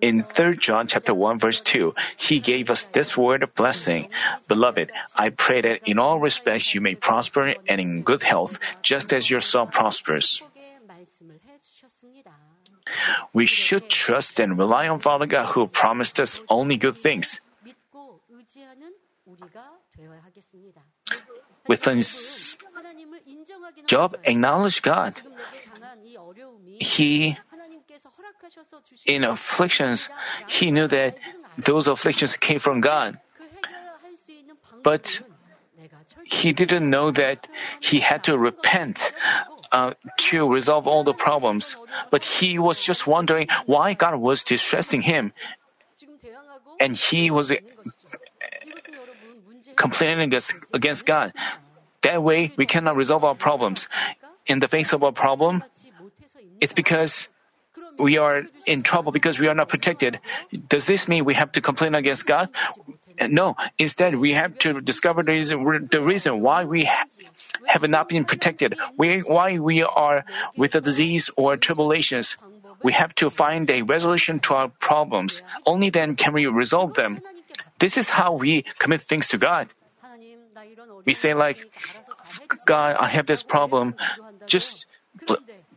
In 0.00 0.24
3 0.24 0.56
John 0.56 0.88
chapter 0.88 1.12
1 1.12 1.38
verse 1.38 1.60
2, 1.60 1.92
he 2.16 2.40
gave 2.40 2.70
us 2.70 2.84
this 2.96 3.20
word 3.20 3.42
of 3.42 3.54
blessing. 3.54 4.08
Beloved, 4.48 4.90
I 5.14 5.28
pray 5.28 5.60
that 5.60 5.84
in 5.84 5.98
all 6.00 6.18
respects 6.18 6.72
you 6.72 6.80
may 6.80 6.94
prosper 6.94 7.52
and 7.68 7.78
in 7.80 8.00
good 8.00 8.22
health, 8.22 8.58
just 8.80 9.12
as 9.12 9.28
your 9.28 9.44
soul 9.44 9.66
prospers. 9.66 10.40
We 13.32 13.46
should 13.46 13.88
trust 13.88 14.40
and 14.40 14.58
rely 14.58 14.88
on 14.88 15.00
Father 15.00 15.26
God 15.26 15.52
who 15.52 15.66
promised 15.66 16.20
us 16.20 16.40
only 16.48 16.76
good 16.76 16.96
things. 16.96 17.40
Within 21.68 22.02
Job 23.86 24.16
acknowledged 24.24 24.82
God. 24.82 25.14
He 26.80 27.36
in 29.06 29.24
afflictions, 29.24 30.08
he 30.48 30.70
knew 30.70 30.88
that 30.88 31.18
those 31.56 31.86
afflictions 31.86 32.36
came 32.36 32.58
from 32.58 32.80
God. 32.80 33.18
But 34.82 35.22
he 36.24 36.52
didn't 36.52 36.88
know 36.88 37.10
that 37.10 37.46
he 37.80 38.00
had 38.00 38.24
to 38.24 38.38
repent 38.38 39.12
uh, 39.72 39.94
to 40.28 40.46
resolve 40.48 40.86
all 40.86 41.02
the 41.02 41.14
problems. 41.14 41.76
But 42.10 42.24
he 42.24 42.58
was 42.58 42.82
just 42.82 43.06
wondering 43.06 43.48
why 43.66 43.94
God 43.94 44.16
was 44.16 44.44
distressing 44.44 45.02
him. 45.02 45.32
And 46.78 46.96
he 46.96 47.30
was 47.30 47.50
uh, 47.50 47.56
complaining 49.76 50.32
against, 50.72 51.06
God. 51.06 51.32
That 52.02 52.22
way, 52.22 52.52
we 52.56 52.66
cannot 52.66 52.96
resolve 52.96 53.24
our 53.24 53.34
problems. 53.34 53.88
In 54.46 54.58
the 54.58 54.68
face 54.68 54.92
of 54.92 55.02
a 55.02 55.12
problem, 55.12 55.64
it's 56.60 56.72
because 56.72 57.28
we 57.98 58.18
are 58.18 58.42
in 58.66 58.82
trouble 58.82 59.12
because 59.12 59.38
we 59.38 59.46
are 59.46 59.54
not 59.54 59.68
protected. 59.68 60.18
Does 60.68 60.86
this 60.86 61.06
mean 61.06 61.24
we 61.24 61.34
have 61.34 61.52
to 61.52 61.60
complain 61.60 61.94
against 61.94 62.26
God? 62.26 62.48
No. 63.20 63.56
Instead, 63.78 64.16
we 64.16 64.32
have 64.32 64.58
to 64.60 64.80
discover 64.80 65.22
the 65.22 65.32
reason, 65.32 65.88
the 65.90 66.00
reason 66.00 66.40
why 66.40 66.64
we 66.64 66.88
have 67.66 67.88
not 67.88 68.08
been 68.08 68.24
protected, 68.24 68.74
why 68.96 69.58
we 69.58 69.82
are 69.82 70.24
with 70.56 70.74
a 70.74 70.80
disease 70.80 71.30
or 71.36 71.56
tribulations. 71.56 72.36
We 72.82 72.92
have 72.92 73.14
to 73.16 73.30
find 73.30 73.70
a 73.70 73.82
resolution 73.82 74.40
to 74.40 74.54
our 74.54 74.68
problems. 74.68 75.42
Only 75.66 75.90
then 75.90 76.16
can 76.16 76.32
we 76.32 76.46
resolve 76.46 76.94
them. 76.94 77.20
This 77.78 77.96
is 77.96 78.08
how 78.08 78.32
we 78.34 78.64
commit 78.78 79.02
things 79.02 79.28
to 79.28 79.38
God. 79.38 79.68
We 81.04 81.14
say 81.14 81.34
like, 81.34 81.58
God, 82.66 82.96
I 82.98 83.08
have 83.08 83.26
this 83.26 83.42
problem. 83.42 83.94
Just 84.46 84.86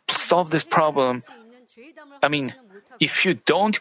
solve 0.10 0.50
this 0.50 0.64
problem. 0.64 1.24
I 2.22 2.28
mean, 2.28 2.54
if 3.00 3.26
you 3.26 3.36
don't 3.46 3.80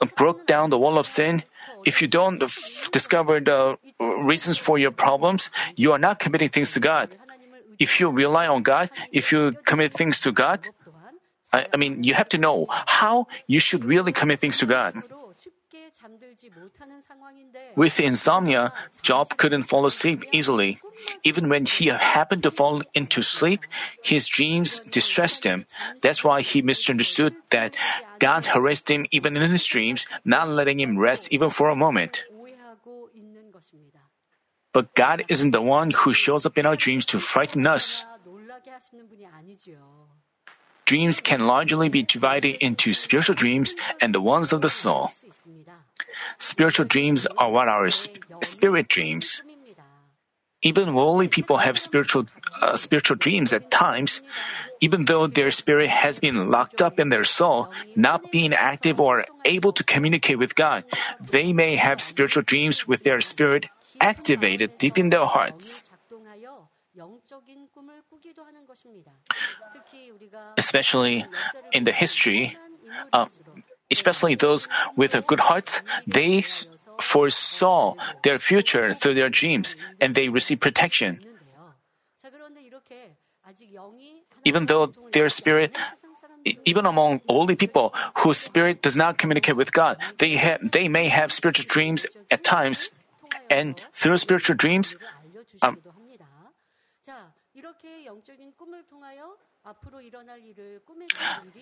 uh, 0.00 0.06
break 0.16 0.46
down 0.46 0.70
the 0.70 0.78
wall 0.78 0.98
of 0.98 1.06
sin, 1.06 1.42
if 1.84 2.00
you 2.00 2.08
don't 2.08 2.42
f- 2.42 2.88
discover 2.92 3.40
the 3.40 3.76
reasons 4.00 4.58
for 4.58 4.78
your 4.78 4.90
problems, 4.90 5.50
you 5.76 5.92
are 5.92 5.98
not 5.98 6.18
committing 6.18 6.48
things 6.48 6.72
to 6.72 6.80
God. 6.80 7.10
If 7.78 8.00
you 8.00 8.10
rely 8.10 8.46
on 8.46 8.62
God, 8.62 8.90
if 9.12 9.32
you 9.32 9.52
commit 9.64 9.92
things 9.92 10.20
to 10.22 10.32
God, 10.32 10.68
I, 11.52 11.66
I 11.72 11.76
mean, 11.76 12.02
you 12.02 12.14
have 12.14 12.28
to 12.30 12.38
know 12.38 12.66
how 12.68 13.28
you 13.46 13.60
should 13.60 13.84
really 13.84 14.12
commit 14.12 14.40
things 14.40 14.58
to 14.58 14.66
God. 14.66 14.94
With 17.76 18.00
insomnia, 18.00 18.72
Job 19.02 19.36
couldn't 19.36 19.64
fall 19.64 19.86
asleep 19.86 20.24
easily. 20.32 20.78
Even 21.24 21.48
when 21.48 21.66
he 21.66 21.86
happened 21.86 22.42
to 22.44 22.50
fall 22.50 22.82
into 22.94 23.22
sleep, 23.22 23.64
his 24.02 24.28
dreams 24.28 24.80
distressed 24.90 25.44
him. 25.44 25.66
That's 26.00 26.22
why 26.22 26.42
he 26.42 26.62
misunderstood 26.62 27.34
that 27.50 27.74
God 28.18 28.46
harassed 28.46 28.90
him 28.90 29.06
even 29.10 29.36
in 29.36 29.50
his 29.50 29.64
dreams, 29.64 30.06
not 30.24 30.48
letting 30.48 30.78
him 30.78 30.98
rest 30.98 31.28
even 31.32 31.50
for 31.50 31.68
a 31.68 31.76
moment. 31.76 32.24
But 34.74 34.92
God 34.94 35.24
isn't 35.30 35.52
the 35.54 35.62
one 35.62 35.92
who 35.94 36.12
shows 36.12 36.44
up 36.44 36.58
in 36.58 36.66
our 36.66 36.74
dreams 36.74 37.06
to 37.14 37.22
frighten 37.22 37.64
us. 37.66 38.04
Dreams 40.84 41.20
can 41.22 41.46
largely 41.46 41.88
be 41.88 42.02
divided 42.02 42.58
into 42.60 42.92
spiritual 42.92 43.38
dreams 43.38 43.74
and 44.02 44.12
the 44.12 44.20
ones 44.20 44.52
of 44.52 44.60
the 44.60 44.68
soul. 44.68 45.12
Spiritual 46.38 46.84
dreams 46.84 47.24
are 47.38 47.50
what 47.50 47.68
are 47.68 47.88
spirit 47.88 48.88
dreams. 48.88 49.40
Even 50.60 50.94
worldly 50.94 51.28
people 51.28 51.58
have 51.58 51.78
spiritual 51.78 52.26
uh, 52.60 52.76
spiritual 52.76 53.16
dreams 53.16 53.52
at 53.52 53.70
times, 53.70 54.22
even 54.80 55.04
though 55.04 55.26
their 55.26 55.50
spirit 55.50 55.90
has 55.90 56.18
been 56.18 56.50
locked 56.50 56.80
up 56.80 56.98
in 56.98 57.10
their 57.10 57.24
soul, 57.24 57.68
not 57.94 58.32
being 58.32 58.54
active 58.54 59.00
or 59.00 59.26
able 59.44 59.72
to 59.72 59.84
communicate 59.84 60.38
with 60.38 60.54
God. 60.54 60.84
They 61.20 61.52
may 61.52 61.76
have 61.76 62.00
spiritual 62.00 62.42
dreams 62.42 62.88
with 62.88 63.04
their 63.04 63.20
spirit 63.20 63.68
activated 64.00 64.78
deep 64.78 64.98
in 64.98 65.10
their 65.10 65.26
hearts. 65.26 65.82
Especially 70.56 71.26
in 71.72 71.84
the 71.84 71.92
history, 71.92 72.56
uh, 73.12 73.26
especially 73.90 74.34
those 74.34 74.68
with 74.96 75.14
a 75.14 75.20
good 75.20 75.40
heart, 75.40 75.82
they 76.06 76.44
foresaw 77.00 77.94
their 78.22 78.38
future 78.38 78.94
through 78.94 79.14
their 79.14 79.28
dreams 79.28 79.74
and 80.00 80.14
they 80.14 80.28
receive 80.28 80.60
protection. 80.60 81.20
Even 84.44 84.66
though 84.66 84.92
their 85.12 85.28
spirit, 85.28 85.76
even 86.64 86.86
among 86.86 87.20
holy 87.28 87.56
people 87.56 87.92
whose 88.18 88.38
spirit 88.38 88.82
does 88.82 88.96
not 88.96 89.18
communicate 89.18 89.56
with 89.56 89.72
God, 89.72 89.98
they 90.18 90.36
have, 90.36 90.70
they 90.70 90.88
may 90.88 91.08
have 91.08 91.32
spiritual 91.32 91.66
dreams 91.68 92.06
at 92.30 92.44
times, 92.44 92.88
and 93.50 93.80
through 93.92 94.16
spiritual 94.18 94.56
dreams, 94.56 94.96
um, 95.62 95.78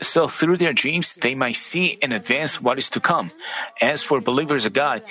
so 0.00 0.26
through 0.26 0.56
their 0.56 0.72
dreams, 0.72 1.12
they 1.14 1.34
might 1.34 1.56
see 1.56 1.98
in 2.02 2.12
advance 2.12 2.60
what 2.60 2.78
is 2.78 2.90
to 2.90 3.00
come. 3.00 3.30
As 3.80 4.02
for 4.02 4.20
believers 4.20 4.66
of 4.66 4.72
God, 4.72 5.02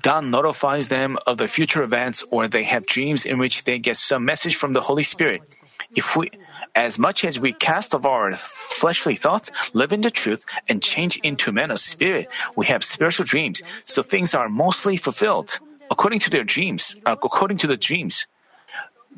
God 0.00 0.24
notifies 0.24 0.88
them 0.88 1.18
of 1.26 1.38
the 1.38 1.48
future 1.48 1.82
events 1.82 2.24
or 2.30 2.48
they 2.48 2.64
have 2.64 2.86
dreams 2.86 3.26
in 3.26 3.38
which 3.38 3.64
they 3.64 3.78
get 3.78 3.96
some 3.96 4.24
message 4.24 4.56
from 4.56 4.72
the 4.72 4.80
Holy 4.80 5.04
Spirit. 5.04 5.56
If 5.94 6.16
we, 6.16 6.30
as 6.74 6.98
much 6.98 7.24
as 7.24 7.38
we 7.38 7.52
cast 7.52 7.94
off 7.94 8.06
our 8.06 8.34
fleshly 8.34 9.14
thoughts, 9.14 9.50
live 9.74 9.92
in 9.92 10.00
the 10.00 10.10
truth, 10.10 10.44
and 10.68 10.82
change 10.82 11.18
into 11.18 11.52
men 11.52 11.70
of 11.70 11.78
spirit, 11.78 12.28
we 12.56 12.66
have 12.66 12.82
spiritual 12.82 13.26
dreams, 13.26 13.62
so 13.84 14.02
things 14.02 14.34
are 14.34 14.48
mostly 14.48 14.96
fulfilled 14.96 15.60
according 15.92 16.24
to 16.24 16.30
their 16.32 16.42
dreams, 16.44 16.96
uh, 17.04 17.12
according 17.12 17.60
to 17.60 17.68
the 17.68 17.76
dreams. 17.76 18.24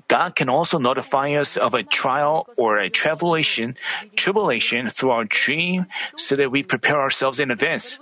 God 0.08 0.34
can 0.34 0.50
also 0.50 0.76
notify 0.78 1.38
us 1.38 1.56
of 1.56 1.72
a 1.72 1.86
trial 1.86 2.50
or 2.58 2.76
a 2.76 2.90
tribulation, 2.90 3.78
tribulation 4.16 4.90
through 4.90 5.14
our 5.14 5.24
dream 5.24 5.86
so 6.18 6.36
that 6.36 6.50
we 6.50 6.62
prepare 6.66 7.00
ourselves 7.00 7.38
in 7.40 7.50
advance. 7.50 7.96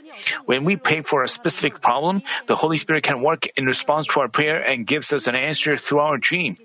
When 0.48 0.64
we 0.64 0.74
pray 0.76 1.02
for 1.02 1.22
a 1.22 1.28
specific 1.28 1.80
problem, 1.80 2.22
the 2.48 2.56
Holy 2.56 2.80
Spirit 2.80 3.04
can 3.04 3.22
work 3.22 3.46
in 3.56 3.66
response 3.66 4.08
to 4.08 4.20
our 4.20 4.28
prayer 4.28 4.58
and 4.58 4.86
gives 4.86 5.12
us 5.12 5.28
an 5.28 5.36
answer 5.36 5.76
through 5.76 6.00
our 6.00 6.16
dream. 6.16 6.56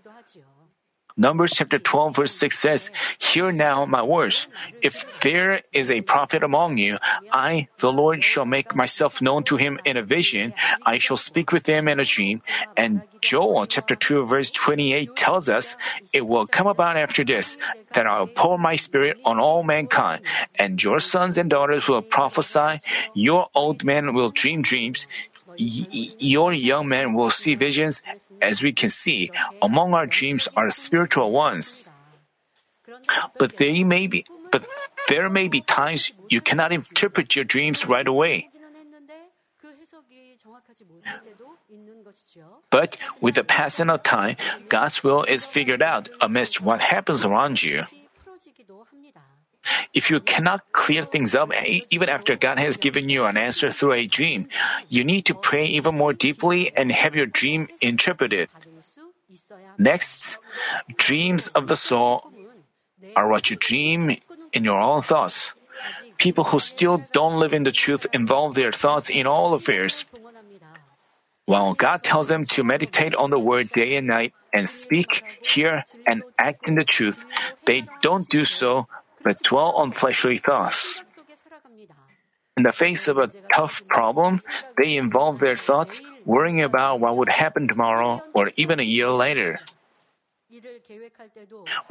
Numbers 1.18 1.54
chapter 1.56 1.80
12 1.80 2.16
verse 2.16 2.36
6 2.36 2.60
says, 2.60 2.92
Hear 3.18 3.52
now 3.52 3.86
my 3.86 4.04
words. 4.04 4.48
If 4.84 5.04
there 5.22 5.62
is 5.74 5.90
a 5.90 6.02
prophet 6.02 6.44
among 6.44 6.78
you, 6.78 6.98
I, 7.34 7.68
the 7.80 7.92
Lord, 7.92 8.24
shall 8.24 8.46
make 8.46 8.76
myself 8.76 9.20
known 9.20 9.44
to 9.46 9.58
him 9.58 9.80
in 9.84 9.98
a 9.98 10.04
vision. 10.04 10.54
I 10.86 11.00
shall 11.00 11.18
speak 11.18 11.52
with 11.52 11.66
him 11.66 11.88
in 11.88 12.00
a 12.00 12.06
dream. 12.06 12.44
And 12.78 13.02
Joel 13.22 13.66
chapter 13.66 13.96
2 13.96 14.26
verse 14.26 14.52
28 14.52 15.16
tells 15.16 15.50
us, 15.50 15.76
It 16.14 16.22
will 16.22 16.46
come 16.46 16.68
about 16.68 16.98
after 16.98 17.26
this, 17.26 17.58
that 17.94 18.06
I'll 18.06 18.28
pour 18.28 18.60
my 18.60 18.76
spirit 18.76 19.18
on 19.26 19.40
all 19.40 19.64
mankind, 19.64 20.22
and 20.56 20.82
your 20.82 21.00
sons 21.00 21.38
and 21.38 21.50
daughters 21.50 21.88
will 21.88 22.04
prophesy, 22.04 22.80
your 23.16 23.48
old 23.56 23.84
men 23.84 24.14
will 24.14 24.30
dream 24.30 24.62
dreams, 24.62 25.08
your 25.58 26.54
young 26.54 26.88
men 26.88 27.14
will 27.14 27.32
see 27.32 27.56
visions. 27.56 28.02
As 28.42 28.62
we 28.62 28.72
can 28.74 28.90
see, 28.90 29.32
among 29.62 29.94
our 29.94 30.06
dreams 30.06 30.48
are 30.56 30.70
spiritual 30.70 31.32
ones. 31.32 31.84
But 33.38 33.58
they 33.58 33.84
may 33.84 34.08
be, 34.08 34.26
but 34.52 34.66
there 35.10 35.30
may 35.30 35.48
be 35.48 35.62
times 35.62 36.12
you 36.30 36.42
cannot 36.42 36.72
interpret 36.72 37.36
your 37.36 37.46
dreams 37.46 37.86
right 37.86 38.08
away. 38.08 38.50
But 42.70 42.98
with 43.20 43.36
the 43.36 43.44
passing 43.44 43.90
of 43.90 44.04
time, 44.04 44.38
God's 44.70 45.04
will 45.04 45.24
is 45.24 45.46
figured 45.46 45.82
out 45.82 46.10
amidst 46.22 46.62
what 46.62 46.80
happens 46.80 47.26
around 47.26 47.62
you. 47.62 47.84
If 49.94 50.10
you 50.10 50.20
cannot 50.20 50.72
clear 50.72 51.04
things 51.04 51.36
up 51.36 51.52
eh, 51.54 51.82
even 51.90 52.10
after 52.10 52.36
God 52.36 52.60
has 52.60 52.78
given 52.78 53.10
you 53.10 53.26
an 53.26 53.38
answer 53.38 53.72
through 53.72 53.94
a 53.94 54.08
dream, 54.08 54.48
you 54.90 55.04
need 55.04 55.26
to 55.26 55.36
pray 55.36 55.66
even 55.66 55.96
more 55.96 56.14
deeply 56.14 56.72
and 56.76 56.92
have 56.92 57.16
your 57.16 57.26
dream 57.26 57.68
interpreted. 57.82 58.50
Next, 59.78 60.38
dreams 60.98 61.48
of 61.48 61.68
the 61.68 61.76
soul 61.76 62.32
are 63.16 63.28
what 63.28 63.50
you 63.50 63.56
dream 63.56 64.18
in 64.54 64.64
your 64.64 64.80
own 64.80 65.02
thoughts. 65.02 65.54
People 66.18 66.44
who 66.44 66.60
still 66.60 67.06
don't 67.14 67.40
live 67.40 67.54
in 67.54 67.64
the 67.64 67.72
truth 67.72 68.06
involve 68.14 68.56
their 68.56 68.72
thoughts 68.72 69.10
in 69.10 69.28
all 69.28 69.54
affairs. 69.54 70.06
While 71.46 71.76
God 71.76 72.04
tells 72.04 72.28
them 72.28 72.46
to 72.58 72.64
meditate 72.64 73.16
on 73.16 73.30
the 73.30 73.40
word 73.40 73.70
day 73.70 73.96
and 73.96 74.08
night 74.08 74.34
and 74.52 74.68
speak, 74.68 75.24
hear, 75.42 75.84
and 76.06 76.24
act 76.38 76.68
in 76.68 76.76
the 76.76 76.84
truth, 76.84 77.24
they 77.66 77.88
don't 78.02 78.28
do 78.28 78.44
so 78.44 78.88
but 79.28 79.44
dwell 79.44 79.76
on 79.76 79.92
fleshly 79.92 80.40
thoughts. 80.40 81.04
In 82.56 82.64
the 82.64 82.72
face 82.72 83.12
of 83.12 83.20
a 83.20 83.28
tough 83.52 83.84
problem, 83.92 84.40
they 84.80 84.96
involve 84.96 85.44
their 85.44 85.60
thoughts 85.60 86.00
worrying 86.24 86.64
about 86.64 87.04
what 87.04 87.20
would 87.20 87.28
happen 87.28 87.68
tomorrow 87.68 88.24
or 88.32 88.56
even 88.56 88.80
a 88.80 88.88
year 88.88 89.12
later. 89.12 89.60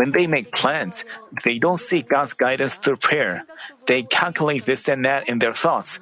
When 0.00 0.16
they 0.16 0.26
make 0.26 0.50
plans, 0.50 1.04
they 1.44 1.60
don't 1.60 1.78
seek 1.78 2.08
God's 2.08 2.32
guidance 2.32 2.72
through 2.72 3.04
prayer. 3.04 3.44
They 3.84 4.02
calculate 4.02 4.64
this 4.64 4.88
and 4.88 5.04
that 5.04 5.28
in 5.28 5.38
their 5.38 5.52
thoughts, 5.52 6.00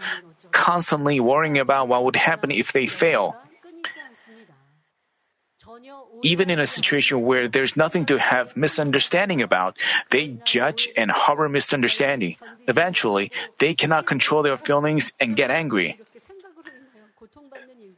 constantly 0.54 1.18
worrying 1.18 1.58
about 1.58 1.90
what 1.90 2.04
would 2.06 2.16
happen 2.16 2.54
if 2.54 2.70
they 2.70 2.86
fail. 2.86 3.34
Even 6.22 6.50
in 6.50 6.60
a 6.60 6.66
situation 6.66 7.22
where 7.22 7.48
there's 7.48 7.76
nothing 7.76 8.06
to 8.06 8.18
have 8.18 8.56
misunderstanding 8.56 9.42
about, 9.42 9.76
they 10.10 10.38
judge 10.44 10.88
and 10.96 11.10
harbor 11.10 11.48
misunderstanding. 11.48 12.36
Eventually, 12.68 13.30
they 13.58 13.74
cannot 13.74 14.06
control 14.06 14.42
their 14.42 14.56
feelings 14.56 15.12
and 15.20 15.36
get 15.36 15.50
angry. 15.50 16.00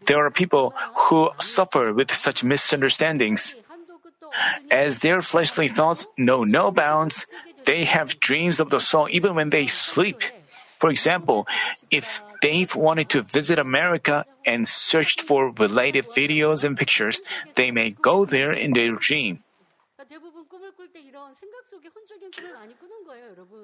There 0.06 0.24
are 0.24 0.30
people 0.30 0.74
who 0.94 1.30
suffer 1.40 1.92
with 1.92 2.14
such 2.14 2.44
misunderstandings. 2.44 3.54
As 4.70 4.98
their 5.00 5.22
fleshly 5.22 5.68
thoughts 5.68 6.06
know 6.16 6.44
no 6.44 6.70
bounds, 6.70 7.26
they 7.64 7.84
have 7.84 8.20
dreams 8.20 8.60
of 8.60 8.70
the 8.70 8.80
soul 8.80 9.08
even 9.10 9.34
when 9.34 9.50
they 9.50 9.66
sleep. 9.66 10.22
For 10.78 10.90
example, 10.90 11.46
if 11.90 12.22
Dave 12.42 12.76
wanted 12.76 13.08
to 13.10 13.22
visit 13.22 13.58
America 13.58 14.24
and 14.44 14.68
searched 14.68 15.22
for 15.22 15.52
related 15.52 16.06
videos 16.06 16.64
and 16.64 16.76
pictures, 16.76 17.20
they 17.54 17.70
may 17.70 17.90
go 17.90 18.24
there 18.24 18.52
in 18.52 18.72
their 18.72 18.92
dream. 18.92 19.40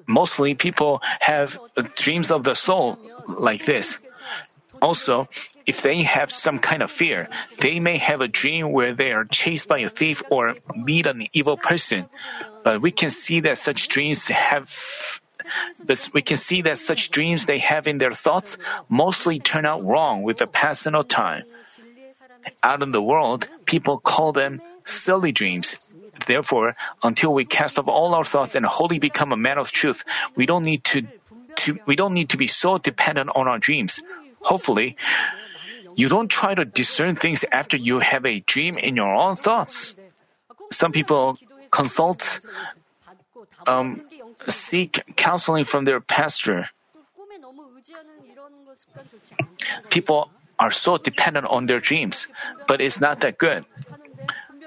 Mostly 0.06 0.54
people 0.54 1.00
have 1.20 1.58
dreams 1.96 2.30
of 2.30 2.44
the 2.44 2.54
soul 2.54 2.98
like 3.28 3.64
this. 3.64 3.98
Also, 4.80 5.28
if 5.64 5.82
they 5.82 6.02
have 6.02 6.32
some 6.32 6.58
kind 6.58 6.82
of 6.82 6.90
fear, 6.90 7.28
they 7.60 7.78
may 7.78 7.98
have 7.98 8.20
a 8.20 8.26
dream 8.26 8.72
where 8.72 8.92
they 8.92 9.12
are 9.12 9.24
chased 9.24 9.68
by 9.68 9.78
a 9.78 9.88
thief 9.88 10.22
or 10.30 10.54
meet 10.74 11.06
an 11.06 11.28
evil 11.32 11.56
person. 11.56 12.06
But 12.64 12.82
we 12.82 12.90
can 12.90 13.10
see 13.10 13.40
that 13.40 13.58
such 13.58 13.86
dreams 13.86 14.26
have 14.26 15.21
but 15.84 16.08
we 16.12 16.22
can 16.22 16.36
see 16.36 16.62
that 16.62 16.78
such 16.78 17.10
dreams 17.10 17.46
they 17.46 17.58
have 17.58 17.86
in 17.86 17.98
their 17.98 18.12
thoughts 18.12 18.56
mostly 18.88 19.38
turn 19.38 19.66
out 19.66 19.84
wrong 19.84 20.22
with 20.22 20.38
the 20.38 20.46
passing 20.46 20.94
of 20.94 21.08
time. 21.08 21.44
Out 22.62 22.82
in 22.82 22.92
the 22.92 23.02
world, 23.02 23.48
people 23.66 23.98
call 23.98 24.32
them 24.32 24.60
silly 24.84 25.32
dreams. 25.32 25.76
Therefore, 26.26 26.76
until 27.02 27.34
we 27.34 27.44
cast 27.44 27.78
off 27.78 27.88
all 27.88 28.14
our 28.14 28.24
thoughts 28.24 28.54
and 28.54 28.66
wholly 28.66 28.98
become 28.98 29.32
a 29.32 29.36
man 29.36 29.58
of 29.58 29.70
truth, 29.70 30.04
we 30.36 30.46
don't 30.46 30.64
need 30.64 30.84
to, 30.84 31.02
to 31.56 31.78
we 31.86 31.96
don't 31.96 32.14
need 32.14 32.30
to 32.30 32.36
be 32.36 32.46
so 32.46 32.78
dependent 32.78 33.30
on 33.34 33.48
our 33.48 33.58
dreams. 33.58 34.00
Hopefully, 34.40 34.96
you 35.94 36.08
don't 36.08 36.28
try 36.28 36.54
to 36.54 36.64
discern 36.64 37.16
things 37.16 37.44
after 37.52 37.76
you 37.76 38.00
have 38.00 38.24
a 38.26 38.40
dream 38.40 38.78
in 38.78 38.96
your 38.96 39.14
own 39.14 39.36
thoughts. 39.36 39.94
Some 40.70 40.92
people 40.92 41.38
consult 41.70 42.40
um, 43.66 44.02
seek 44.48 45.02
counseling 45.16 45.64
from 45.64 45.84
their 45.84 46.00
pastor. 46.00 46.68
People 49.90 50.30
are 50.58 50.70
so 50.70 50.96
dependent 50.96 51.46
on 51.46 51.66
their 51.66 51.80
dreams, 51.80 52.26
but 52.66 52.80
it's 52.80 53.00
not 53.00 53.20
that 53.20 53.38
good. 53.38 53.64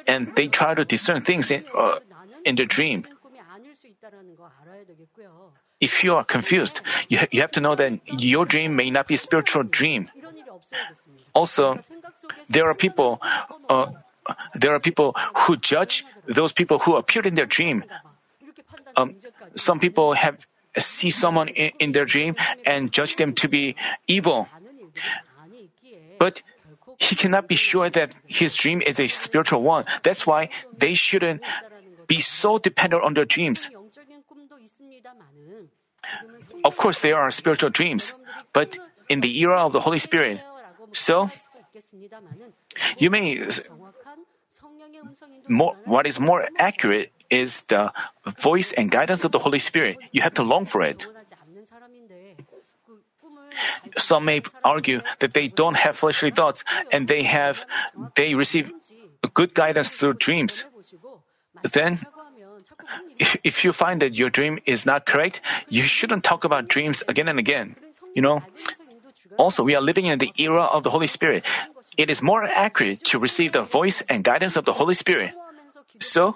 And 0.07 0.33
they 0.35 0.47
try 0.47 0.73
to 0.75 0.85
discern 0.85 1.21
things 1.21 1.49
in, 1.49 1.63
uh, 1.75 1.99
in 2.43 2.55
their 2.55 2.65
dream. 2.65 3.05
If 5.81 6.03
you 6.03 6.15
are 6.15 6.23
confused, 6.23 6.81
you, 7.09 7.19
ha- 7.19 7.27
you 7.31 7.41
have 7.41 7.51
to 7.51 7.61
know 7.61 7.75
that 7.75 7.99
your 8.07 8.45
dream 8.45 8.75
may 8.75 8.89
not 8.89 9.07
be 9.07 9.15
a 9.15 9.17
spiritual 9.17 9.63
dream. 9.63 10.09
Also, 11.33 11.79
there 12.49 12.67
are 12.69 12.73
people, 12.73 13.19
uh, 13.69 13.87
there 14.53 14.73
are 14.73 14.79
people 14.79 15.15
who 15.37 15.57
judge 15.57 16.05
those 16.27 16.53
people 16.53 16.79
who 16.79 16.95
appeared 16.95 17.25
in 17.25 17.35
their 17.35 17.45
dream 17.45 17.83
um, 18.95 19.15
some 19.55 19.79
people 19.79 20.13
have 20.13 20.37
see 20.77 21.09
someone 21.09 21.47
in, 21.49 21.71
in 21.79 21.91
their 21.91 22.05
dream 22.05 22.35
and 22.65 22.91
judge 22.91 23.15
them 23.15 23.33
to 23.33 23.47
be 23.47 23.75
evil. 24.07 24.47
But 26.19 26.41
he 26.97 27.15
cannot 27.15 27.47
be 27.47 27.55
sure 27.55 27.89
that 27.89 28.13
his 28.25 28.55
dream 28.55 28.81
is 28.81 28.99
a 28.99 29.07
spiritual 29.07 29.61
one. 29.61 29.85
That's 30.03 30.25
why 30.27 30.49
they 30.77 30.93
shouldn't 30.93 31.41
be 32.07 32.19
so 32.19 32.57
dependent 32.57 33.03
on 33.03 33.13
their 33.13 33.25
dreams. 33.25 33.69
Of 36.63 36.77
course, 36.77 36.99
there 36.99 37.17
are 37.17 37.31
spiritual 37.31 37.69
dreams, 37.69 38.13
but 38.53 38.77
in 39.09 39.21
the 39.21 39.39
era 39.39 39.65
of 39.65 39.73
the 39.73 39.79
Holy 39.79 39.99
Spirit. 39.99 40.39
So, 40.93 41.29
You 42.97 43.09
may 43.09 43.47
more, 45.47 45.75
what 45.85 46.07
is 46.07 46.19
more 46.19 46.47
accurate 46.57 47.11
is 47.29 47.61
the 47.67 47.91
voice 48.39 48.71
and 48.71 48.91
guidance 48.91 49.23
of 49.23 49.31
the 49.31 49.39
Holy 49.39 49.59
Spirit. 49.59 49.97
You 50.11 50.21
have 50.21 50.35
to 50.35 50.43
long 50.43 50.65
for 50.65 50.83
it. 50.83 51.05
Some 53.97 54.25
may 54.25 54.41
argue 54.63 55.01
that 55.19 55.33
they 55.33 55.47
don't 55.47 55.77
have 55.77 55.97
fleshly 55.97 56.31
thoughts 56.31 56.63
and 56.91 57.07
they 57.07 57.23
have 57.23 57.65
they 58.15 58.35
receive 58.35 58.71
good 59.33 59.53
guidance 59.53 59.89
through 59.89 60.15
dreams. 60.15 60.63
Then 61.63 61.99
if 63.43 63.63
you 63.63 63.71
find 63.73 64.01
that 64.01 64.13
your 64.15 64.29
dream 64.29 64.59
is 64.65 64.85
not 64.85 65.05
correct, 65.05 65.41
you 65.69 65.83
shouldn't 65.83 66.23
talk 66.23 66.43
about 66.43 66.67
dreams 66.67 67.03
again 67.07 67.27
and 67.27 67.39
again. 67.39 67.75
You 68.13 68.21
know, 68.21 68.41
also 69.37 69.63
we 69.63 69.75
are 69.75 69.81
living 69.81 70.05
in 70.05 70.19
the 70.19 70.31
era 70.37 70.63
of 70.63 70.83
the 70.83 70.89
Holy 70.89 71.07
Spirit. 71.07 71.45
It 71.97 72.09
is 72.09 72.21
more 72.21 72.43
accurate 72.43 73.03
to 73.05 73.19
receive 73.19 73.53
the 73.53 73.63
voice 73.63 74.01
and 74.09 74.23
guidance 74.23 74.55
of 74.55 74.65
the 74.65 74.73
Holy 74.73 74.93
Spirit. 74.95 75.31
So, 75.99 76.35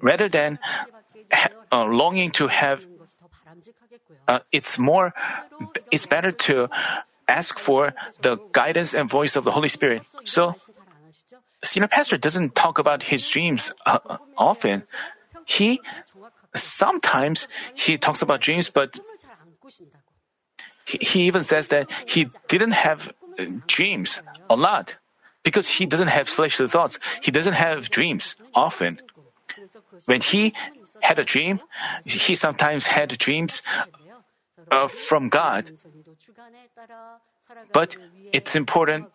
rather 0.00 0.28
than 0.28 0.58
uh, 1.70 1.84
longing 1.84 2.30
to 2.32 2.48
have, 2.48 2.86
uh, 4.28 4.40
it's 4.50 4.78
more, 4.78 5.14
it's 5.90 6.06
better 6.06 6.32
to 6.32 6.68
ask 7.28 7.58
for 7.58 7.94
the 8.20 8.38
guidance 8.52 8.94
and 8.94 9.08
voice 9.08 9.36
of 9.36 9.44
the 9.44 9.50
Holy 9.50 9.68
Spirit. 9.68 10.02
So, 10.24 10.54
senior 11.64 11.88
pastor 11.88 12.18
doesn't 12.18 12.54
talk 12.54 12.78
about 12.78 13.02
his 13.02 13.26
dreams 13.28 13.72
uh, 13.86 14.18
often. 14.36 14.82
He 15.44 15.80
sometimes 16.54 17.48
he 17.74 17.96
talks 17.98 18.22
about 18.22 18.40
dreams, 18.40 18.68
but 18.70 18.98
he, 20.86 20.98
he 21.00 21.20
even 21.26 21.44
says 21.44 21.68
that 21.68 21.88
he 22.06 22.28
didn't 22.48 22.72
have 22.72 23.12
uh, 23.38 23.46
dreams 23.66 24.20
a 24.50 24.56
lot 24.56 24.96
because 25.42 25.66
he 25.68 25.86
doesn't 25.86 26.08
have 26.08 26.28
fleshly 26.28 26.68
thoughts. 26.68 26.98
He 27.22 27.30
doesn't 27.30 27.54
have 27.54 27.90
dreams 27.90 28.34
often. 28.54 29.00
When 30.06 30.20
he 30.20 30.54
had 31.00 31.18
a 31.18 31.24
dream, 31.24 31.60
he 32.04 32.34
sometimes 32.34 32.86
had 32.86 33.16
dreams 33.18 33.62
uh, 34.70 34.88
from 34.88 35.28
God. 35.28 35.70
But 37.72 37.96
it's 38.32 38.56
important. 38.56 39.06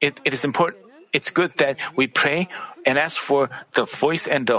It, 0.00 0.20
it 0.24 0.32
is 0.32 0.44
important 0.44 0.84
it's 1.14 1.30
good 1.30 1.54
that 1.58 1.78
we 1.96 2.08
pray 2.08 2.48
and 2.84 2.98
ask 2.98 3.16
for 3.16 3.48
the 3.74 3.86
voice 3.86 4.26
and 4.26 4.46
the 4.46 4.58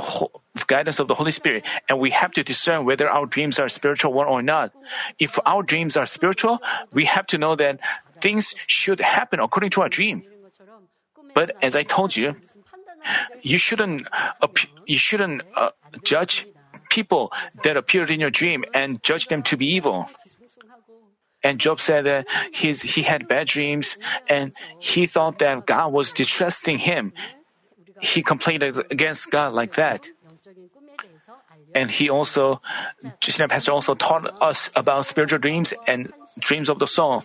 guidance 0.65 0.99
of 0.99 1.07
the 1.07 1.13
Holy 1.13 1.31
Spirit, 1.31 1.65
and 1.89 1.99
we 1.99 2.09
have 2.11 2.31
to 2.31 2.43
discern 2.43 2.85
whether 2.85 3.09
our 3.09 3.27
dreams 3.27 3.59
are 3.59 3.67
spiritual 3.67 4.13
one 4.13 4.25
or 4.25 4.41
not. 4.41 4.71
If 5.19 5.37
our 5.45 5.61
dreams 5.61 5.97
are 5.97 6.07
spiritual, 6.07 6.59
we 6.93 7.05
have 7.05 7.27
to 7.27 7.37
know 7.37 7.55
that 7.57 7.79
things 8.21 8.55
should 8.65 9.01
happen 9.01 9.41
according 9.41 9.71
to 9.71 9.81
our 9.81 9.89
dream. 9.89 10.23
But 11.35 11.51
as 11.61 11.75
I 11.75 11.83
told 11.83 12.15
you, 12.15 12.35
you 13.41 13.57
shouldn't 13.57 14.07
you 14.85 14.97
shouldn't 14.97 15.41
uh, 15.55 15.71
judge 16.03 16.47
people 16.89 17.31
that 17.63 17.77
appeared 17.77 18.09
in 18.09 18.19
your 18.19 18.29
dream 18.29 18.63
and 18.73 19.03
judge 19.03 19.27
them 19.27 19.43
to 19.43 19.57
be 19.57 19.65
evil. 19.65 20.07
And 21.43 21.59
Job 21.59 21.79
said 21.79 22.05
that 22.05 22.25
his, 22.53 22.81
he 22.81 23.03
had 23.03 23.27
bad 23.27 23.47
dreams 23.47 23.97
and 24.27 24.53
he 24.79 25.05
thought 25.05 25.39
that 25.39 25.67
God 25.67 25.93
was 25.93 26.11
distressing 26.11 26.77
him. 26.79 27.13
He 28.01 28.23
complained 28.23 28.63
against 28.63 29.29
God 29.29 29.53
like 29.53 29.75
that. 29.75 30.07
And 31.75 31.91
he 31.91 32.09
also, 32.09 32.61
Justina 33.21 33.47
Pastor 33.47 33.73
also 33.73 33.93
taught 33.93 34.41
us 34.41 34.69
about 34.75 35.05
spiritual 35.05 35.39
dreams 35.39 35.73
and 35.87 36.11
dreams 36.39 36.69
of 36.69 36.79
the 36.79 36.87
soul. 36.87 37.23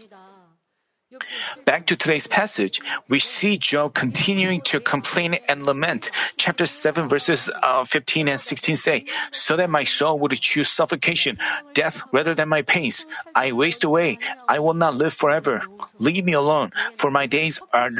Back 1.64 1.86
to 1.86 1.96
today's 1.96 2.26
passage, 2.26 2.80
we 3.08 3.20
see 3.20 3.56
Job 3.58 3.94
continuing 3.94 4.60
to 4.62 4.80
complain 4.80 5.38
and 5.48 5.64
lament. 5.64 6.10
Chapter 6.36 6.66
7 6.66 7.08
verses 7.08 7.50
uh, 7.62 7.84
15 7.84 8.28
and 8.28 8.40
16 8.40 8.76
say, 8.76 9.04
So 9.30 9.56
that 9.56 9.70
my 9.70 9.84
soul 9.84 10.18
would 10.20 10.32
choose 10.40 10.68
suffocation, 10.68 11.38
death 11.74 12.02
rather 12.12 12.34
than 12.34 12.48
my 12.48 12.62
pains. 12.62 13.06
I 13.34 13.52
waste 13.52 13.84
away. 13.84 14.18
I 14.48 14.58
will 14.58 14.74
not 14.74 14.94
live 14.94 15.14
forever. 15.14 15.62
Leave 15.98 16.24
me 16.24 16.32
alone, 16.32 16.72
for 16.96 17.10
my 17.10 17.26
days 17.26 17.60
are 17.72 17.90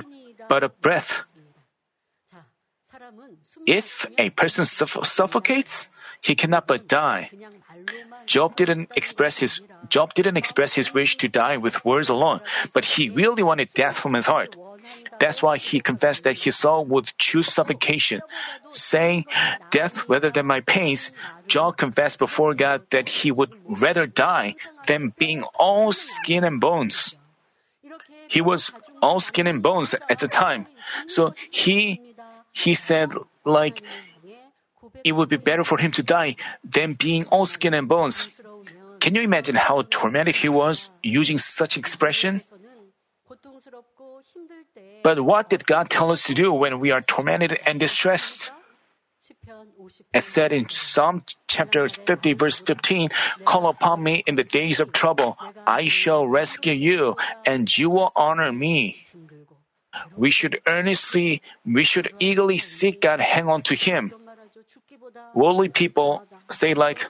but 0.49 0.65
a 0.65 0.69
breath. 0.69 1.23
If 3.67 4.07
a 4.19 4.31
person 4.31 4.65
suff- 4.65 5.07
suffocates, 5.07 5.89
he 6.21 6.35
cannot 6.35 6.67
but 6.67 6.87
die. 6.89 7.31
Job 8.27 8.57
didn't 8.57 8.91
express 8.95 9.39
his 9.39 9.61
Job 9.89 10.15
didn't 10.15 10.37
express 10.37 10.75
his 10.75 10.93
wish 10.93 11.17
to 11.19 11.29
die 11.29 11.57
with 11.57 11.85
words 11.85 12.09
alone, 12.09 12.41
but 12.73 12.85
he 12.85 13.09
really 13.09 13.43
wanted 13.43 13.73
death 13.73 13.97
from 13.97 14.15
his 14.15 14.27
heart. 14.27 14.55
That's 15.19 15.43
why 15.43 15.59
he 15.59 15.81
confessed 15.81 16.25
that 16.25 16.39
his 16.39 16.57
soul 16.57 16.85
would 16.87 17.13
choose 17.19 17.53
suffocation. 17.53 18.21
Saying, 18.73 19.25
Death 19.71 20.09
rather 20.09 20.31
than 20.31 20.47
my 20.47 20.61
pains, 20.61 21.11
Job 21.49 21.77
confessed 21.77 22.19
before 22.19 22.55
God 22.55 22.83
that 22.91 23.09
he 23.09 23.33
would 23.33 23.53
rather 23.67 24.07
die 24.07 24.55
than 24.87 25.13
being 25.19 25.43
all 25.59 25.93
skin 25.93 26.45
and 26.45 26.61
bones. 26.61 27.17
He 28.29 28.41
was 28.41 28.71
all 29.03 29.19
skin 29.19 29.47
and 29.47 29.63
bones 29.63 29.95
at 30.09 30.21
the 30.21 30.29
time. 30.29 30.67
So 31.07 31.35
he 31.51 32.01
he 32.53 32.75
said 32.75 33.13
like 33.45 33.83
it 35.05 35.13
would 35.13 35.29
be 35.29 35.37
better 35.37 35.65
for 35.65 35.79
him 35.79 35.93
to 35.93 36.03
die 36.03 36.37
than 36.65 36.95
being 36.95 37.25
all 37.27 37.47
skin 37.47 37.75
and 37.75 37.89
bones. 37.89 38.29
Can 39.01 39.15
you 39.15 39.23
imagine 39.23 39.57
how 39.57 39.83
tormented 39.89 40.37
he 40.37 40.49
was 40.49 40.91
using 41.03 41.39
such 41.39 41.77
expression? 41.77 42.43
But 45.03 45.21
what 45.25 45.49
did 45.49 45.67
God 45.67 45.89
tell 45.89 46.11
us 46.11 46.25
to 46.25 46.35
do 46.35 46.53
when 46.53 46.81
we 46.81 46.91
are 46.91 47.01
tormented 47.01 47.59
and 47.65 47.81
distressed? 47.81 48.51
As 50.13 50.25
said 50.25 50.53
in 50.53 50.69
Psalm 50.69 51.25
chapter 51.47 51.89
50 51.89 52.33
verse 52.35 52.59
15, 52.59 53.11
call 53.45 53.69
upon 53.69 54.03
me 54.03 54.23
in 54.27 54.37
the 54.37 54.45
days 54.45 54.81
of 54.81 54.93
trouble. 54.93 55.39
I 55.67 55.89
shall 55.89 56.27
rescue 56.27 56.73
you 56.73 57.17
and 57.47 57.65
you 57.77 57.91
will 57.91 58.13
honor 58.17 58.53
me. 58.53 59.07
We 60.17 60.31
should 60.31 60.61
earnestly, 60.67 61.43
we 61.65 61.85
should 61.85 62.13
eagerly 62.19 62.59
seek 62.59 63.01
God, 63.01 63.21
hang 63.21 63.49
on 63.49 63.63
to 63.63 63.75
Him. 63.75 64.13
Worldly 65.35 65.69
people 65.69 66.23
say 66.51 66.75
like, 66.75 67.07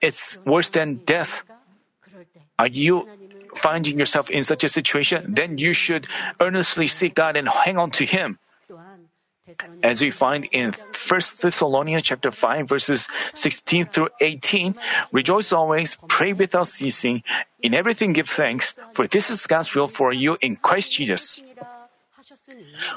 it's 0.00 0.38
worse 0.44 0.68
than 0.68 0.96
death. 1.04 1.42
Are 2.58 2.66
you 2.66 3.08
finding 3.54 3.98
yourself 3.98 4.30
in 4.30 4.44
such 4.44 4.64
a 4.64 4.68
situation? 4.68 5.34
Then 5.34 5.58
you 5.58 5.72
should 5.72 6.06
earnestly 6.40 6.88
seek 6.88 7.14
God 7.14 7.36
and 7.36 7.48
hang 7.48 7.78
on 7.78 7.90
to 7.92 8.04
Him. 8.04 8.38
As 9.82 10.02
we 10.02 10.10
find 10.10 10.44
in 10.50 10.72
1 10.72 11.20
Thessalonians 11.40 12.02
chapter 12.02 12.32
5 12.32 12.68
verses 12.68 13.06
16 13.34 13.86
through 13.86 14.08
18, 14.20 14.74
rejoice 15.12 15.52
always, 15.52 15.96
pray 16.08 16.32
without 16.32 16.66
ceasing, 16.66 17.22
in 17.62 17.74
everything 17.74 18.12
give 18.12 18.28
thanks, 18.28 18.74
for 18.92 19.06
this 19.06 19.30
is 19.30 19.46
God's 19.46 19.72
will 19.74 19.86
for 19.86 20.12
you 20.12 20.36
in 20.42 20.56
Christ 20.56 20.92
Jesus. 20.92 21.40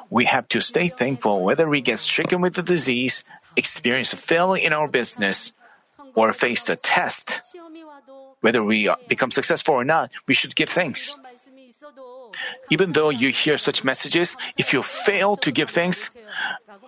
We 0.10 0.26
have 0.26 0.48
to 0.50 0.60
stay 0.60 0.90
thankful 0.90 1.42
whether 1.42 1.70
we 1.70 1.82
get 1.82 2.00
stricken 2.00 2.42
with 2.42 2.56
the 2.56 2.64
disease, 2.64 3.24
experience 3.56 4.14
a 4.14 4.18
failure 4.18 4.62
in 4.62 4.74
our 4.74 4.88
business, 4.88 5.52
or 6.16 6.34
face 6.34 6.70
a 6.70 6.76
test. 6.76 7.42
Whether 8.42 8.64
we 8.64 8.90
become 9.08 9.32
successful 9.32 9.76
or 9.76 9.84
not, 9.84 10.12
we 10.28 10.34
should 10.34 10.56
give 10.56 10.70
thanks. 10.70 11.16
Even 12.70 12.94
though 12.94 13.10
you 13.10 13.30
hear 13.30 13.58
such 13.58 13.84
messages, 13.84 14.36
if 14.58 14.74
you 14.74 14.84
fail 14.84 15.36
to 15.38 15.52
give 15.52 15.70
thanks, 15.70 16.10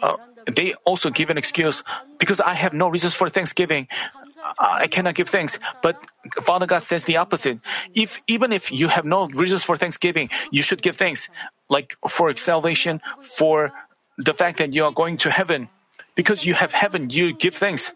uh, 0.01 0.15
they 0.47 0.73
also 0.85 1.09
give 1.09 1.29
an 1.29 1.37
excuse 1.37 1.83
because 2.19 2.39
I 2.39 2.53
have 2.53 2.73
no 2.73 2.87
reasons 2.87 3.13
for 3.13 3.29
thanksgiving. 3.29 3.87
I 4.57 4.87
cannot 4.87 5.15
give 5.15 5.29
thanks. 5.29 5.59
But 5.81 5.97
Father 6.41 6.65
God 6.65 6.83
says 6.83 7.05
the 7.05 7.17
opposite. 7.17 7.59
If 7.93 8.21
even 8.27 8.51
if 8.51 8.71
you 8.71 8.87
have 8.87 9.05
no 9.05 9.27
reasons 9.27 9.63
for 9.63 9.77
thanksgiving, 9.77 10.29
you 10.51 10.61
should 10.63 10.81
give 10.81 10.97
thanks, 10.97 11.29
like 11.69 11.95
for 12.07 12.35
salvation, 12.35 13.01
for 13.21 13.71
the 14.17 14.33
fact 14.33 14.57
that 14.57 14.73
you 14.73 14.85
are 14.85 14.91
going 14.91 15.17
to 15.19 15.29
heaven. 15.29 15.69
Because 16.21 16.45
you 16.45 16.53
have 16.53 16.69
heaven, 16.69 17.09
you 17.09 17.33
give 17.33 17.57
thanks. 17.57 17.89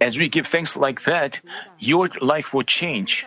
As 0.00 0.14
we 0.14 0.28
give 0.30 0.46
thanks 0.46 0.76
like 0.78 1.02
that, 1.10 1.42
your 1.82 2.06
life 2.22 2.54
will 2.54 2.62
change. 2.62 3.26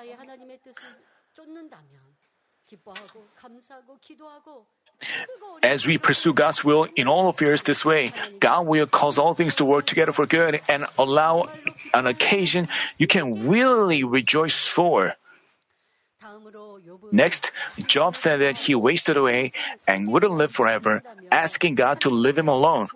As 5.63 5.85
we 5.85 5.97
pursue 5.97 6.31
God's 6.31 6.63
will 6.63 6.87
in 6.95 7.11
all 7.11 7.27
affairs 7.27 7.63
this 7.63 7.83
way, 7.83 8.15
God 8.39 8.63
will 8.63 8.87
cause 8.87 9.19
all 9.19 9.35
things 9.35 9.55
to 9.59 9.65
work 9.67 9.83
together 9.83 10.15
for 10.15 10.25
good 10.25 10.61
and 10.71 10.87
allow 10.97 11.51
an 11.93 12.07
occasion 12.07 12.69
you 12.95 13.07
can 13.07 13.49
really 13.51 14.07
rejoice 14.07 14.63
for. 14.63 15.19
Next, 17.11 17.51
Job 17.87 18.15
said 18.15 18.41
that 18.41 18.57
he 18.57 18.75
wasted 18.75 19.17
away 19.17 19.51
and 19.87 20.11
wouldn't 20.11 20.33
live 20.33 20.51
forever, 20.51 21.03
asking 21.31 21.75
God 21.75 22.01
to 22.01 22.09
leave 22.09 22.37
him 22.37 22.47
alone. 22.47 22.87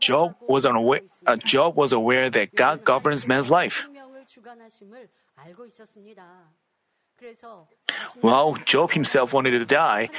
Job 0.00 0.34
was 0.46 0.64
unaware, 0.64 1.02
uh, 1.26 1.36
Job 1.36 1.76
was 1.76 1.92
aware 1.92 2.30
that 2.30 2.54
God 2.54 2.84
governs 2.84 3.26
man's 3.26 3.50
life. 3.50 3.84
While 8.20 8.54
Job 8.64 8.92
himself 8.92 9.32
wanted 9.32 9.58
to 9.58 9.64
die, 9.64 10.10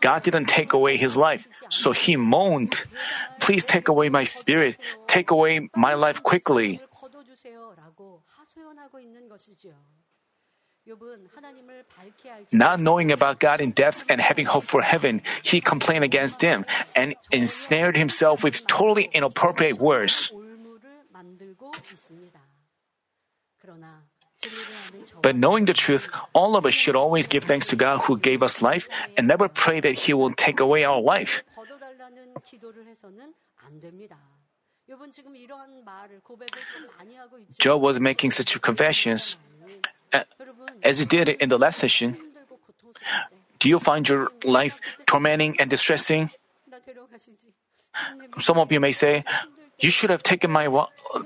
God 0.00 0.22
didn't 0.22 0.46
take 0.46 0.72
away 0.72 0.96
his 0.96 1.16
life, 1.16 1.46
so 1.70 1.92
he 1.92 2.16
moaned, 2.16 2.74
Please 3.40 3.64
take 3.64 3.88
away 3.88 4.08
my 4.08 4.24
spirit, 4.24 4.76
take 5.06 5.30
away 5.30 5.68
my 5.74 5.94
life 5.94 6.22
quickly. 6.22 6.80
Not 12.52 12.80
knowing 12.80 13.12
about 13.12 13.38
God 13.38 13.60
in 13.60 13.72
death 13.72 14.04
and 14.08 14.20
having 14.20 14.46
hope 14.46 14.64
for 14.64 14.82
heaven, 14.82 15.22
he 15.42 15.60
complained 15.60 16.04
against 16.04 16.40
him 16.40 16.64
and 16.94 17.14
ensnared 17.30 17.96
himself 17.96 18.42
with 18.42 18.66
totally 18.66 19.08
inappropriate 19.12 19.78
words. 19.78 20.32
But 25.22 25.36
knowing 25.36 25.64
the 25.64 25.74
truth, 25.74 26.08
all 26.32 26.56
of 26.56 26.64
us 26.64 26.74
should 26.74 26.94
always 26.94 27.26
give 27.26 27.44
thanks 27.44 27.66
to 27.68 27.76
God 27.76 27.98
who 28.02 28.16
gave 28.18 28.42
us 28.42 28.62
life 28.62 28.88
and 29.16 29.26
never 29.26 29.48
pray 29.48 29.80
that 29.80 29.94
He 29.94 30.14
will 30.14 30.32
take 30.32 30.60
away 30.60 30.84
our 30.84 31.00
life. 31.00 31.42
Job 37.58 37.82
was 37.82 38.00
making 38.00 38.30
such 38.30 38.60
confessions. 38.62 39.36
As 40.82 40.98
he 40.98 41.04
did 41.04 41.28
in 41.28 41.48
the 41.48 41.58
last 41.58 41.78
session, 41.78 42.16
do 43.58 43.68
you 43.68 43.78
find 43.78 44.08
your 44.08 44.30
life 44.44 44.80
tormenting 45.06 45.56
and 45.60 45.68
distressing? 45.68 46.30
Some 48.40 48.58
of 48.58 48.70
you 48.70 48.80
may 48.80 48.92
say, 48.92 49.24
you 49.80 49.90
should 49.90 50.10
have 50.10 50.22
taken 50.22 50.50
my 50.50 50.66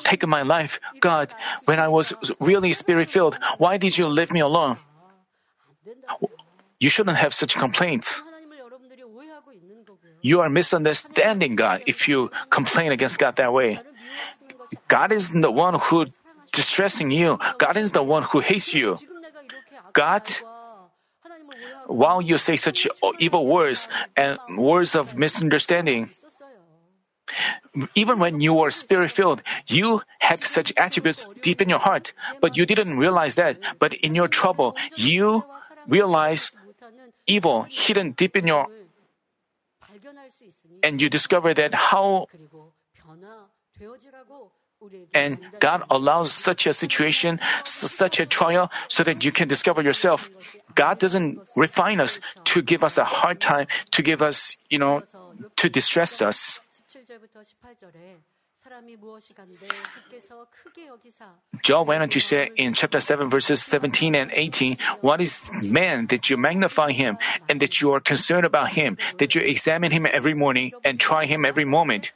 taken 0.01 0.29
my 0.29 0.43
life, 0.43 0.81
God, 1.01 1.35
when 1.65 1.81
I 1.81 1.89
was 1.89 2.13
really 2.41 2.73
spirit 2.73 3.11
filled. 3.11 3.39
Why 3.59 3.77
did 3.77 3.97
you 3.97 4.09
leave 4.09 4.31
me 4.31 4.41
alone? 4.41 4.77
You 6.81 6.89
shouldn't 6.89 7.17
have 7.17 7.33
such 7.35 7.55
complaints. 7.57 8.21
You 10.23 10.41
are 10.41 10.49
misunderstanding 10.49 11.57
God 11.57 11.83
if 11.87 12.09
you 12.09 12.31
complain 12.51 12.93
against 12.93 13.19
God 13.19 13.37
that 13.37 13.53
way. 13.53 13.81
God 14.89 15.13
is 15.13 15.31
the 15.31 15.51
one 15.51 15.75
who 15.75 16.07
distressing 16.53 17.11
you. 17.11 17.39
God 17.59 17.77
is 17.77 17.93
the 17.93 18.03
one 18.03 18.23
who 18.23 18.41
hates 18.41 18.73
you. 18.75 18.97
God, 19.93 20.29
while 21.87 22.23
you 22.23 22.39
say 22.39 22.57
such 22.57 22.87
evil 23.19 23.47
words 23.47 23.89
and 24.17 24.39
words 24.57 24.95
of 24.95 25.17
misunderstanding, 25.17 26.11
even 27.95 28.19
when 28.19 28.41
you 28.41 28.55
were 28.55 28.71
spirit 28.71 29.11
filled, 29.11 29.43
you 29.67 30.03
had 30.21 30.45
such 30.45 30.73
attributes 30.77 31.27
deep 31.41 31.61
in 31.61 31.69
your 31.69 31.79
heart, 31.79 32.13
but 32.41 32.57
you 32.57 32.67
didn't 32.67 32.99
realize 32.99 33.37
that. 33.37 33.57
But 33.79 33.95
in 33.95 34.15
your 34.15 34.29
trouble, 34.29 34.77
you 34.97 35.45
realize 35.89 36.51
evil 37.27 37.65
hidden 37.69 38.13
deep 38.13 38.37
in 38.37 38.47
your 38.47 38.69
and 40.83 41.01
you 41.01 41.09
discover 41.09 41.55
that 41.55 41.75
how 41.75 42.27
and 45.15 45.39
God 45.61 45.83
allows 45.91 46.33
such 46.33 46.67
a 46.67 46.73
situation, 46.73 47.41
such 47.65 48.21
a 48.21 48.27
trial, 48.27 48.71
so 48.89 49.03
that 49.05 49.25
you 49.25 49.33
can 49.33 49.49
discover 49.49 49.83
yourself. 49.83 50.31
God 50.75 50.99
doesn't 50.99 51.41
refine 51.57 52.01
us 52.01 52.19
to 52.45 52.63
give 52.63 52.85
us 52.85 52.99
a 52.99 53.05
hard 53.05 53.41
time, 53.41 53.67
to 53.93 54.03
give 54.03 54.23
us, 54.23 54.57
you 54.71 54.79
know, 54.79 55.03
to 55.57 55.69
distress 55.69 56.23
us. 56.23 56.61
Job 61.63 61.89
went 61.89 62.03
on 62.03 62.09
to 62.09 62.21
say 62.21 62.51
in 62.57 62.75
chapter 62.75 63.01
7, 63.01 63.29
verses 63.29 63.63
17 63.63 64.15
and 64.15 64.31
18, 64.33 64.79
What 65.01 65.21
is 65.21 65.51
man 65.63 66.07
that 66.07 66.31
you 66.31 66.37
magnify 66.37 66.93
him, 66.93 67.19
and 67.49 67.61
that 67.61 67.81
you 67.81 67.93
are 67.93 68.01
concerned 68.01 68.47
about 68.47 68.73
him, 68.73 68.99
that 69.19 69.35
you 69.35 69.43
examine 69.43 69.91
him 69.91 70.07
every 70.07 70.35
morning 70.35 70.73
and 70.85 71.01
try 71.01 71.27
him 71.27 71.45
every 71.45 71.65
moment? 71.65 72.13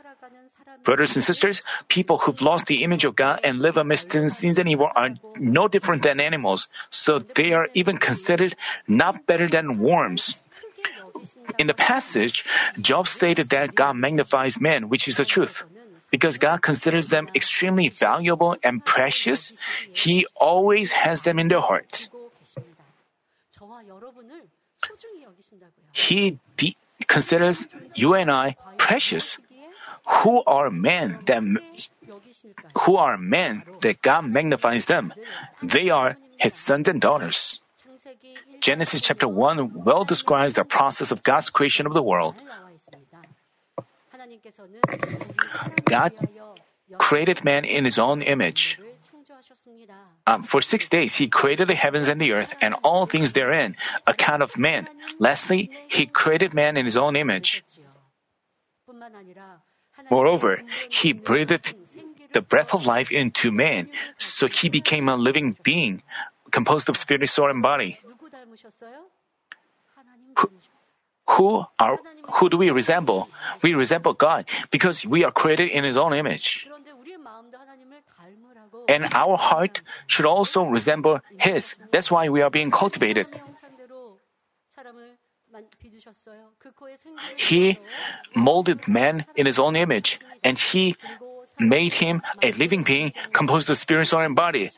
Brothers 0.87 1.18
and 1.18 1.25
sisters, 1.25 1.66
people 1.88 2.18
who've 2.22 2.40
lost 2.40 2.70
the 2.70 2.87
image 2.87 3.05
of 3.05 3.18
God 3.18 3.40
and 3.42 3.59
live 3.59 3.77
amidst 3.77 4.14
sins 4.14 4.57
and 4.57 4.68
evil 4.70 4.88
are 4.94 5.11
no 5.35 5.66
different 5.66 6.07
than 6.07 6.22
animals, 6.22 6.68
so 6.90 7.18
they 7.35 7.53
are 7.53 7.66
even 7.75 7.99
considered 7.99 8.55
not 8.87 9.27
better 9.27 9.51
than 9.51 9.83
worms. 9.83 10.38
In 11.59 11.66
the 11.66 11.75
passage, 11.75 12.46
Job 12.79 13.09
stated 13.09 13.51
that 13.51 13.75
God 13.75 13.99
magnifies 13.99 14.61
men, 14.61 14.88
which 14.88 15.09
is 15.11 15.16
the 15.18 15.27
truth. 15.27 15.66
Because 16.14 16.38
God 16.38 16.62
considers 16.62 17.09
them 17.09 17.27
extremely 17.35 17.88
valuable 17.90 18.55
and 18.62 18.85
precious, 18.85 19.59
He 19.90 20.25
always 20.38 20.92
has 20.92 21.22
them 21.27 21.42
in 21.42 21.49
their 21.49 21.66
heart. 21.66 22.09
He 25.90 26.38
de- 26.57 26.77
considers 27.11 27.66
you 27.99 28.14
and 28.14 28.31
I 28.31 28.55
precious. 28.79 29.37
Who 30.07 30.42
are 30.47 30.71
men 30.71 31.19
that 31.27 31.42
who 32.85 32.97
are 32.97 33.19
men 33.19 33.62
that 33.81 34.03
God 34.03 34.27
magnifies 34.31 34.87
them? 34.87 35.12
They 35.62 35.90
are 35.90 36.16
His 36.38 36.55
sons 36.55 36.88
and 36.88 37.01
daughters. 37.01 37.61
Genesis 38.61 39.01
chapter 39.01 39.29
1 39.29 39.85
well 39.85 40.05
describes 40.05 40.55
the 40.55 40.64
process 40.64 41.11
of 41.11 41.23
God's 41.23 41.51
creation 41.51 41.87
of 41.87 41.95
the 41.95 42.03
world. 42.03 42.35
God 45.85 46.12
created 46.99 47.45
man 47.45 47.64
in 47.64 47.85
his 47.85 47.99
own 47.99 48.23
image. 48.23 48.79
Um, 50.27 50.42
for 50.42 50.62
six 50.62 50.88
days, 50.88 51.14
he 51.14 51.29
created 51.29 51.69
the 51.69 51.75
heavens 51.75 52.09
and 52.09 52.21
the 52.21 52.33
earth 52.33 52.55
and 52.61 52.75
all 52.83 53.07
things 53.07 53.33
therein, 53.33 53.77
account 54.07 54.42
of 54.42 54.57
man. 54.57 54.88
Lastly, 55.19 55.71
he 55.88 56.07
created 56.07 56.55
man 56.55 56.77
in 56.77 56.85
his 56.85 56.97
own 56.97 57.16
image. 57.16 57.64
Moreover, 60.11 60.62
he 60.88 61.12
breathed 61.12 61.75
the 62.33 62.40
breath 62.40 62.75
of 62.75 62.87
life 62.87 63.11
into 63.11 63.51
man, 63.51 63.88
so 64.19 64.47
he 64.47 64.69
became 64.69 65.09
a 65.09 65.16
living 65.16 65.57
being, 65.62 66.03
composed 66.51 66.88
of 66.88 66.97
spirit, 66.97 67.29
soul, 67.29 67.51
and 67.51 67.62
body. 67.62 67.99
Who, 70.38 70.51
who 71.29 71.64
are 71.79 71.99
who 72.38 72.49
do 72.49 72.57
we 72.57 72.71
resemble? 72.71 73.29
We 73.62 73.75
resemble 73.75 74.12
God 74.12 74.47
because 74.71 75.05
we 75.05 75.25
are 75.25 75.33
created 75.33 75.71
in 75.71 75.85
His 75.85 75.97
own 75.97 76.14
image. 76.14 76.69
And 78.88 79.09
our 79.12 79.37
heart 79.37 79.83
should 80.07 80.27
also 80.27 80.64
resemble 80.64 81.21
His. 81.38 81.75
That's 81.90 82.11
why 82.11 82.29
we 82.29 82.42
are 82.42 82.51
being 82.51 82.71
cultivated. 82.71 83.27
He 87.37 87.79
molded 88.35 88.88
man 88.88 89.27
in 89.37 89.46
His 89.46 89.59
own 89.59 89.77
image, 89.77 90.20
and 90.42 90.59
He 90.59 90.96
made 91.59 91.92
him 91.92 92.22
a 92.42 92.53
living 92.53 92.83
being 92.83 93.12
composed 93.33 93.70
of 93.70 93.79
spirit, 93.79 94.09
soul, 94.09 94.20
and 94.20 94.37
body. 94.37 94.70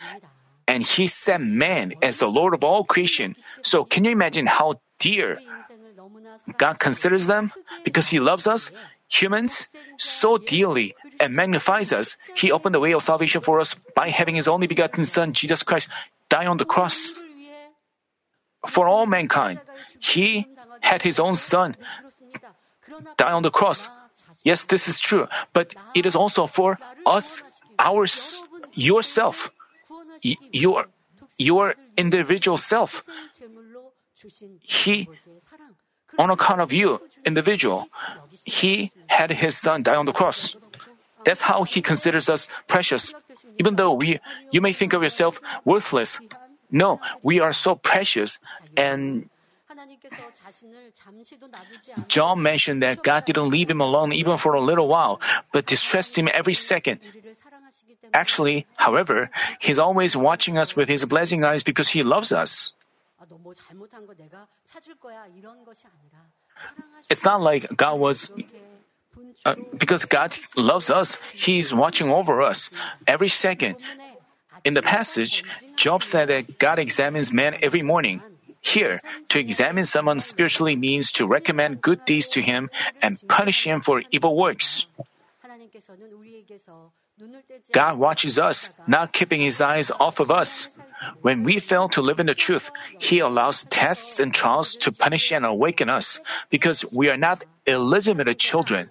And 0.66 0.82
He 0.82 1.06
set 1.06 1.40
man 1.40 1.94
as 2.02 2.18
the 2.18 2.28
Lord 2.28 2.54
of 2.54 2.62
all 2.62 2.84
creation. 2.84 3.36
So, 3.62 3.84
can 3.84 4.04
you 4.04 4.10
imagine 4.12 4.46
how 4.46 4.80
dear 4.98 5.38
God 6.56 6.78
considers 6.78 7.26
them 7.26 7.52
because 7.84 8.08
He 8.08 8.20
loves 8.20 8.46
us, 8.46 8.70
humans, 9.08 9.66
so 9.96 10.38
dearly 10.38 10.94
and 11.20 11.34
magnifies 11.34 11.92
us. 11.92 12.16
He 12.36 12.52
opened 12.52 12.74
the 12.74 12.80
way 12.80 12.92
of 12.92 13.02
salvation 13.02 13.40
for 13.40 13.60
us 13.60 13.74
by 13.94 14.10
having 14.10 14.36
His 14.36 14.48
only 14.48 14.66
begotten 14.66 15.06
Son, 15.06 15.32
Jesus 15.32 15.62
Christ, 15.62 15.88
die 16.28 16.46
on 16.46 16.58
the 16.58 16.64
cross. 16.64 17.10
For 18.66 18.88
all 18.88 19.06
mankind, 19.06 19.60
He 20.00 20.46
had 20.80 21.02
His 21.02 21.18
own 21.18 21.36
Son 21.36 21.76
die 23.16 23.32
on 23.32 23.42
the 23.42 23.50
cross. 23.50 23.88
Yes, 24.44 24.64
this 24.64 24.88
is 24.88 25.00
true, 25.00 25.26
but 25.52 25.74
it 25.94 26.06
is 26.06 26.14
also 26.14 26.46
for 26.46 26.78
us, 27.04 27.42
our, 27.78 28.06
yourself, 28.72 29.50
your, 30.22 30.86
your 31.38 31.74
individual 31.96 32.56
self. 32.56 33.04
He 34.60 35.08
on 36.18 36.30
account 36.30 36.60
of 36.60 36.72
you, 36.72 37.00
individual. 37.24 37.88
He 38.44 38.90
had 39.06 39.30
his 39.30 39.56
son 39.56 39.82
die 39.82 39.94
on 39.94 40.06
the 40.06 40.12
cross. 40.12 40.56
That's 41.24 41.40
how 41.40 41.64
he 41.64 41.82
considers 41.82 42.28
us 42.28 42.48
precious. 42.66 43.12
Even 43.58 43.76
though 43.76 43.92
we, 43.92 44.18
you 44.50 44.60
may 44.60 44.72
think 44.72 44.92
of 44.92 45.02
yourself 45.02 45.40
worthless. 45.64 46.18
No, 46.70 47.00
we 47.22 47.40
are 47.40 47.52
so 47.52 47.74
precious 47.74 48.38
and 48.76 49.28
Job 52.08 52.38
mentioned 52.38 52.82
that 52.82 53.02
God 53.02 53.24
didn't 53.24 53.50
leave 53.50 53.70
him 53.70 53.80
alone 53.80 54.12
even 54.12 54.36
for 54.36 54.54
a 54.54 54.60
little 54.60 54.88
while, 54.88 55.20
but 55.52 55.66
distressed 55.66 56.16
him 56.16 56.28
every 56.32 56.54
second. 56.54 57.00
Actually, 58.12 58.66
however, 58.76 59.30
he's 59.60 59.78
always 59.78 60.16
watching 60.16 60.58
us 60.58 60.74
with 60.74 60.88
his 60.88 61.04
blessing 61.04 61.44
eyes 61.44 61.62
because 61.62 61.88
he 61.88 62.02
loves 62.02 62.32
us. 62.32 62.72
It's 67.10 67.24
not 67.24 67.40
like 67.40 67.66
God 67.76 67.98
was. 67.98 68.30
Uh, 69.44 69.54
because 69.76 70.04
God 70.04 70.36
loves 70.56 70.90
us, 70.90 71.16
He's 71.34 71.74
watching 71.74 72.10
over 72.10 72.42
us 72.42 72.70
every 73.06 73.28
second. 73.28 73.76
In 74.64 74.74
the 74.74 74.82
passage, 74.82 75.42
Job 75.76 76.02
said 76.04 76.28
that 76.28 76.58
God 76.58 76.78
examines 76.78 77.32
man 77.32 77.56
every 77.62 77.82
morning. 77.82 78.22
Here, 78.60 79.00
to 79.30 79.38
examine 79.38 79.84
someone 79.84 80.20
spiritually 80.20 80.76
means 80.76 81.12
to 81.12 81.26
recommend 81.26 81.80
good 81.80 82.04
deeds 82.04 82.28
to 82.30 82.42
him 82.42 82.70
and 83.00 83.16
punish 83.28 83.64
him 83.64 83.80
for 83.80 84.02
evil 84.10 84.36
works. 84.36 84.86
God 87.72 87.98
watches 87.98 88.38
us, 88.38 88.68
not 88.86 89.12
keeping 89.12 89.40
his 89.40 89.60
eyes 89.60 89.90
off 89.90 90.20
of 90.20 90.30
us. 90.30 90.68
When 91.22 91.42
we 91.42 91.58
fail 91.58 91.88
to 91.90 92.02
live 92.02 92.20
in 92.20 92.26
the 92.26 92.34
truth, 92.34 92.70
he 92.98 93.18
allows 93.18 93.64
tests 93.64 94.20
and 94.20 94.32
trials 94.32 94.76
to 94.86 94.92
punish 94.92 95.32
and 95.32 95.44
awaken 95.44 95.88
us 95.88 96.20
because 96.50 96.84
we 96.92 97.08
are 97.08 97.16
not 97.16 97.42
illegitimate 97.66 98.38
children. 98.38 98.90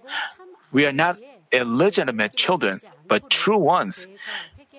We 0.72 0.84
are 0.84 0.92
not 0.92 1.18
illegitimate 1.52 2.36
children, 2.36 2.80
but 3.06 3.30
true 3.30 3.58
ones. 3.58 4.06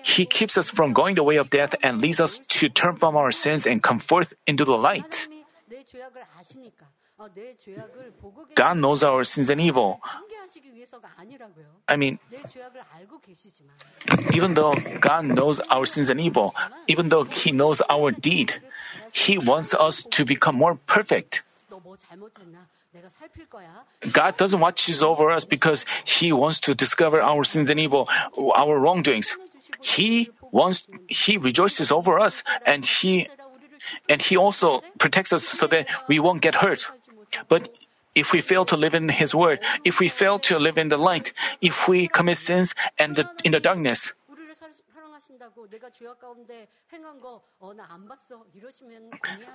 He 0.02 0.26
keeps 0.26 0.56
us 0.56 0.70
from 0.70 0.92
going 0.92 1.14
the 1.14 1.22
way 1.22 1.36
of 1.36 1.50
death 1.50 1.74
and 1.82 2.00
leads 2.00 2.20
us 2.20 2.38
to 2.60 2.68
turn 2.68 2.96
from 2.96 3.16
our 3.16 3.30
sins 3.30 3.66
and 3.66 3.82
come 3.82 3.98
forth 3.98 4.34
into 4.46 4.64
the 4.64 4.76
light. 4.76 5.28
God 8.54 8.76
knows 8.78 9.04
our 9.04 9.24
sins 9.24 9.50
and 9.50 9.60
evil. 9.60 10.00
I 11.88 11.96
mean, 11.96 12.18
even 14.32 14.54
though 14.54 14.74
God 15.00 15.24
knows 15.26 15.60
our 15.60 15.84
sins 15.84 16.08
and 16.08 16.20
evil, 16.20 16.54
even 16.88 17.08
though 17.08 17.24
He 17.24 17.52
knows 17.52 17.82
our 17.90 18.10
deed, 18.10 18.54
He 19.12 19.36
wants 19.36 19.74
us 19.74 20.02
to 20.16 20.24
become 20.24 20.56
more 20.56 20.76
perfect. 20.86 21.42
God 24.10 24.36
doesn't 24.36 24.60
watch 24.60 25.02
over 25.02 25.30
us 25.30 25.44
because 25.44 25.84
He 26.04 26.32
wants 26.32 26.60
to 26.60 26.74
discover 26.74 27.20
our 27.20 27.44
sins 27.44 27.68
and 27.70 27.78
evil, 27.78 28.08
our 28.56 28.78
wrongdoings. 28.78 29.36
He 29.80 30.30
wants, 30.52 30.86
He 31.08 31.36
rejoices 31.36 31.90
over 31.92 32.18
us 32.18 32.42
and 32.66 32.84
He, 32.84 33.28
and 34.08 34.20
He 34.20 34.36
also 34.36 34.82
protects 34.98 35.32
us 35.32 35.44
so 35.44 35.66
that 35.68 35.86
we 36.08 36.18
won't 36.20 36.42
get 36.42 36.54
hurt. 36.54 36.86
But 37.48 37.70
if 38.14 38.32
we 38.32 38.40
fail 38.40 38.64
to 38.66 38.76
live 38.76 38.94
in 38.94 39.08
His 39.08 39.34
Word, 39.34 39.60
if 39.84 40.00
we 40.00 40.08
fail 40.08 40.38
to 40.40 40.58
live 40.58 40.78
in 40.78 40.88
the 40.88 40.98
light, 40.98 41.32
if 41.60 41.88
we 41.88 42.08
commit 42.08 42.38
sins 42.38 42.74
and 42.98 43.16
the, 43.16 43.28
in 43.44 43.52
the 43.52 43.60
darkness, 43.60 44.12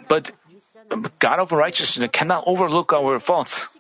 but 0.08 0.32
God 1.20 1.40
of 1.40 1.52
righteousness 1.52 2.10
cannot 2.12 2.44
overlook 2.48 2.94
our 2.94 3.20
faults. 3.20 3.78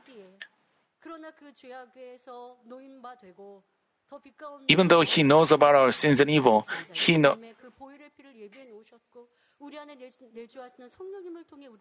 Even 4.67 4.87
though 4.87 5.01
He 5.01 5.23
knows 5.23 5.51
about 5.51 5.75
our 5.75 5.91
sins 5.91 6.21
and 6.21 6.29
evil, 6.29 6.67
He 6.93 7.17
know, 7.17 7.37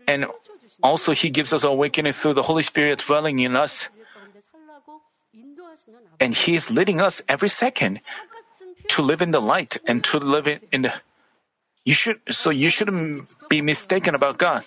and 0.08 0.26
also 0.82 1.12
He 1.12 1.30
gives 1.30 1.52
us 1.52 1.64
awakening 1.64 2.12
through 2.12 2.34
the 2.34 2.42
Holy 2.42 2.62
Spirit 2.62 3.00
dwelling 3.00 3.38
in 3.40 3.56
us. 3.56 3.88
And 6.20 6.34
He 6.34 6.54
is 6.54 6.70
leading 6.70 7.00
us 7.00 7.22
every 7.28 7.48
second 7.48 8.00
to 8.88 9.02
live 9.02 9.22
in 9.22 9.30
the 9.32 9.40
light 9.40 9.78
and 9.86 10.04
to 10.04 10.18
live 10.18 10.48
in 10.72 10.82
the. 10.82 10.92
You 11.84 11.92
should 11.92 12.20
so 12.30 12.48
you 12.50 12.70
shouldn't 12.70 13.28
be 13.50 13.60
mistaken 13.60 14.14
about 14.14 14.38
God. 14.38 14.64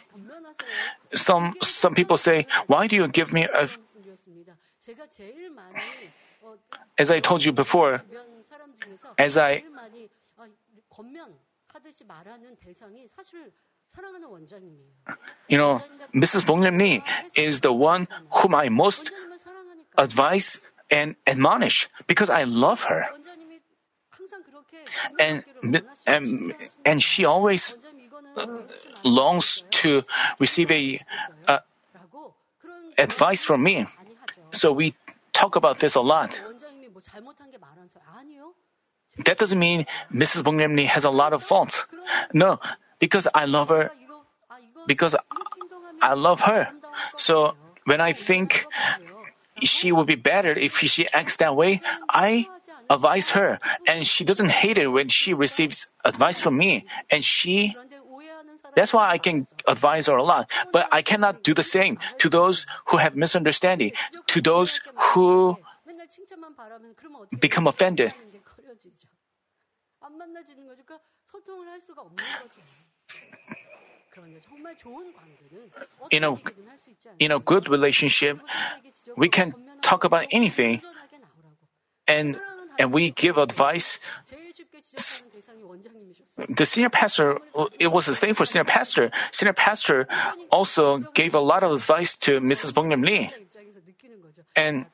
Some 1.15 1.55
some 1.63 1.95
people 1.95 2.17
say, 2.17 2.45
"Why 2.67 2.85
do 2.85 2.95
you 2.95 3.07
give 3.07 3.33
me 3.33 3.47
a?" 3.49 3.67
As 6.97 7.12
I 7.12 7.19
told 7.19 7.43
you 7.43 7.51
before, 7.51 8.01
as 9.17 9.38
I 9.38 9.63
you 15.47 15.57
know, 15.57 15.81
Mrs. 16.13 16.43
Bongnam 16.43 16.79
Lee 16.79 17.03
is 17.36 17.62
the 17.62 17.71
one 17.71 18.07
whom 18.31 18.55
I 18.55 18.69
most 18.69 19.12
advise 19.97 20.60
and 20.89 21.15
admonish 21.25 21.89
because 22.07 22.29
I 22.29 22.43
love 22.43 22.83
her. 22.83 23.05
And, 25.19 25.43
and, 26.05 26.53
and 26.86 27.03
she 27.03 27.25
always 27.25 27.75
longs 29.03 29.63
to 29.71 30.03
receive 30.39 30.71
a 30.71 31.01
uh, 31.47 31.60
advice 32.97 33.43
from 33.43 33.63
me. 33.63 33.86
So 34.53 34.71
we 34.71 34.95
talk 35.38 35.56
about 35.56 35.78
this 35.80 35.93
a 35.93 36.02
lot. 36.02 36.34
That 39.26 39.38
doesn't 39.38 39.60
mean 39.60 39.86
Mrs. 40.12 40.41
Bongnam 40.41 40.73
has 40.86 41.06
a 41.06 41.13
lot 41.13 41.34
of 41.34 41.43
faults. 41.43 41.86
No, 42.34 42.60
because 43.00 43.28
I 43.34 43.45
love 43.45 43.69
her, 43.69 43.91
because 44.86 45.15
I 46.02 46.13
love 46.13 46.41
her. 46.41 46.69
So 47.17 47.54
when 47.86 48.02
I 48.02 48.13
think 48.13 48.65
she 49.62 49.91
would 49.91 50.08
be 50.08 50.15
better 50.17 50.52
if 50.52 50.78
she 50.78 51.08
acts 51.13 51.38
that 51.38 51.56
way, 51.56 51.82
I 52.10 52.50
advise 52.89 53.30
her, 53.32 53.60
and 53.88 54.06
she 54.06 54.26
doesn't 54.26 54.50
hate 54.50 54.78
it 54.78 54.88
when 54.88 55.10
she 55.10 55.34
receives 55.34 55.88
advice 56.04 56.41
from 56.41 56.58
me, 56.58 56.86
and 57.10 57.23
she. 57.23 57.76
That's 58.77 58.93
why 58.93 59.09
I 59.09 59.17
can 59.17 59.47
advise 59.65 60.05
her 60.05 60.17
a 60.17 60.23
lot, 60.23 60.51
but 60.71 60.85
I 60.93 61.01
cannot 61.01 61.41
do 61.41 61.57
the 61.57 61.65
same 61.65 61.97
to 62.21 62.29
those 62.29 62.69
who 62.93 62.97
have 62.97 63.15
misunderstanding, 63.17 63.93
to 64.27 64.39
those 64.39 64.79
who 65.17 65.57
become 67.41 67.65
offended. 67.65 68.13
In 76.11 76.23
a, 76.23 76.37
in 77.17 77.31
a 77.31 77.39
good 77.39 77.69
relationship, 77.69 78.37
we 79.17 79.29
can 79.29 79.53
talk 79.81 80.03
about 80.03 80.27
anything 80.29 80.81
and, 82.07 82.39
and 82.79 82.93
we 82.93 83.11
give 83.11 83.37
advice. 83.37 83.99
The 86.49 86.65
senior 86.65 86.89
pastor, 86.89 87.39
it 87.79 87.87
was 87.87 88.05
the 88.05 88.15
same 88.15 88.33
for 88.33 88.45
senior 88.45 88.65
pastor. 88.65 89.11
Senior 89.31 89.53
pastor 89.53 90.07
also 90.51 90.99
gave 91.13 91.33
a 91.33 91.39
lot 91.39 91.63
of 91.63 91.71
advice 91.71 92.15
to 92.17 92.39
Mrs. 92.39 92.73
Bongnam 92.73 93.03
Lee. 93.03 93.31
And 94.55 94.85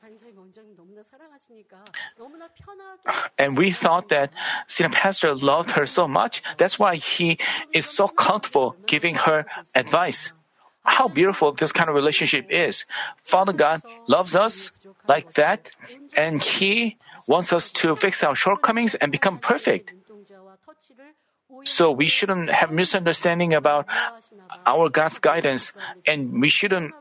and 3.38 3.56
we 3.56 3.72
thought 3.72 4.08
that 4.10 4.30
senior 4.66 4.90
pastor 4.90 5.34
loved 5.34 5.72
her 5.72 5.86
so 5.86 6.06
much. 6.06 6.42
That's 6.58 6.78
why 6.78 6.96
he 6.96 7.38
is 7.72 7.86
so 7.86 8.08
comfortable 8.08 8.76
giving 8.86 9.14
her 9.16 9.46
advice. 9.74 10.32
How 10.84 11.08
beautiful 11.08 11.52
this 11.52 11.72
kind 11.72 11.88
of 11.88 11.94
relationship 11.94 12.46
is. 12.50 12.84
Father 13.22 13.52
God 13.52 13.82
loves 14.06 14.36
us 14.36 14.70
like 15.08 15.32
that, 15.34 15.72
and 16.16 16.42
He 16.42 16.96
wants 17.26 17.52
us 17.52 17.70
to 17.82 17.96
fix 17.96 18.22
our 18.22 18.34
shortcomings 18.34 18.94
and 18.94 19.10
become 19.10 19.38
perfect. 19.38 19.92
So 21.64 21.90
we 21.90 22.08
shouldn't 22.08 22.50
have 22.50 22.70
misunderstanding 22.70 23.54
about 23.54 23.86
our 24.66 24.88
God's 24.88 25.18
guidance, 25.18 25.72
and 26.06 26.40
we 26.40 26.48
shouldn't 26.48 26.92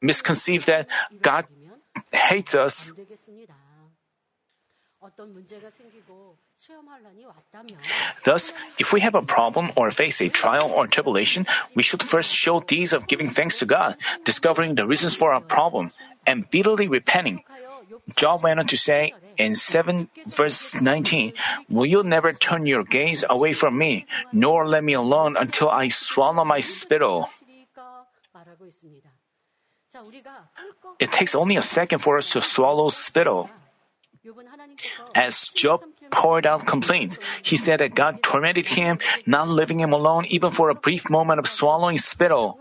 misconceive 0.00 0.66
that 0.66 0.86
God 1.20 1.46
hates 2.12 2.54
us. 2.54 2.92
Thus, 8.24 8.52
if 8.78 8.92
we 8.92 9.00
have 9.00 9.14
a 9.14 9.22
problem 9.22 9.72
or 9.76 9.90
face 9.90 10.20
a 10.20 10.28
trial 10.28 10.70
or 10.70 10.86
tribulation, 10.86 11.46
we 11.74 11.82
should 11.82 12.02
first 12.02 12.34
show 12.34 12.60
deeds 12.60 12.92
of 12.92 13.06
giving 13.08 13.30
thanks 13.30 13.58
to 13.58 13.66
God, 13.66 13.96
discovering 14.24 14.74
the 14.74 14.86
reasons 14.86 15.14
for 15.14 15.32
our 15.32 15.40
problem, 15.40 15.90
and 16.26 16.48
bitterly 16.50 16.86
repenting. 16.86 17.42
Job 18.16 18.42
went 18.42 18.60
on 18.60 18.66
to 18.68 18.76
say 18.76 19.14
in 19.38 19.54
7 19.54 20.08
verse 20.26 20.74
19, 20.74 21.32
Will 21.68 21.86
you 21.86 22.02
never 22.02 22.32
turn 22.32 22.66
your 22.66 22.84
gaze 22.84 23.24
away 23.28 23.52
from 23.52 23.78
me, 23.78 24.06
nor 24.32 24.66
let 24.66 24.84
me 24.84 24.92
alone 24.92 25.36
until 25.36 25.68
I 25.68 25.88
swallow 25.88 26.44
my 26.44 26.60
spittle? 26.60 27.28
It 30.98 31.12
takes 31.12 31.34
only 31.34 31.56
a 31.56 31.62
second 31.62 31.98
for 31.98 32.18
us 32.18 32.30
to 32.30 32.40
swallow 32.40 32.88
spittle. 32.88 33.50
As 35.14 35.48
Job 35.54 35.82
poured 36.10 36.46
out 36.46 36.66
complaints, 36.66 37.18
he 37.42 37.56
said 37.56 37.80
that 37.80 37.94
God 37.94 38.22
tormented 38.22 38.66
him, 38.66 38.98
not 39.26 39.48
leaving 39.48 39.80
him 39.80 39.92
alone 39.92 40.26
even 40.26 40.50
for 40.50 40.70
a 40.70 40.74
brief 40.74 41.10
moment 41.10 41.40
of 41.40 41.48
swallowing 41.48 41.98
spittle. 41.98 42.58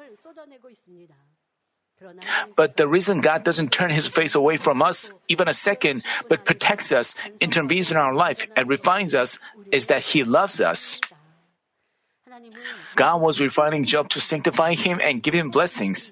But 2.56 2.78
the 2.78 2.88
reason 2.88 3.22
God 3.22 3.44
doesn't 3.44 3.72
turn 3.72 3.92
his 3.92 4.08
face 4.08 4.34
away 4.34 4.58
from 4.58 4.82
us 4.82 5.12
even 5.28 5.48
a 5.48 5.54
second, 5.54 6.04
but 6.30 6.46
protects 6.46 6.92
us, 6.92 7.14
intervenes 7.40 7.92
in 7.92 7.98
our 7.98 8.14
life, 8.14 8.48
and 8.56 8.68
refines 8.68 9.14
us 9.14 9.38
is 9.72 9.86
that 9.86 10.02
he 10.02 10.24
loves 10.24 10.60
us. 10.60 11.00
God 12.96 13.22
was 13.22 13.40
refining 13.40 13.84
Job 13.84 14.10
to 14.10 14.20
sanctify 14.20 14.74
him 14.74 15.00
and 15.00 15.22
give 15.22 15.36
him 15.36 15.52
blessings. 15.52 16.12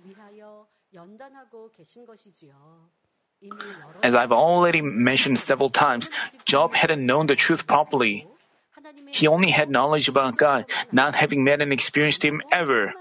As 4.03 4.15
I've 4.15 4.31
already 4.31 4.81
mentioned 4.81 5.39
several 5.39 5.69
times, 5.69 6.09
Job 6.45 6.73
hadn't 6.73 7.05
known 7.05 7.27
the 7.27 7.35
truth 7.35 7.67
properly. 7.67 8.27
He 9.07 9.27
only 9.27 9.51
had 9.51 9.69
knowledge 9.69 10.07
about 10.07 10.37
God, 10.37 10.65
not 10.91 11.15
having 11.15 11.43
met 11.43 11.61
and 11.61 11.73
experienced 11.73 12.23
Him 12.23 12.41
ever. 12.51 12.93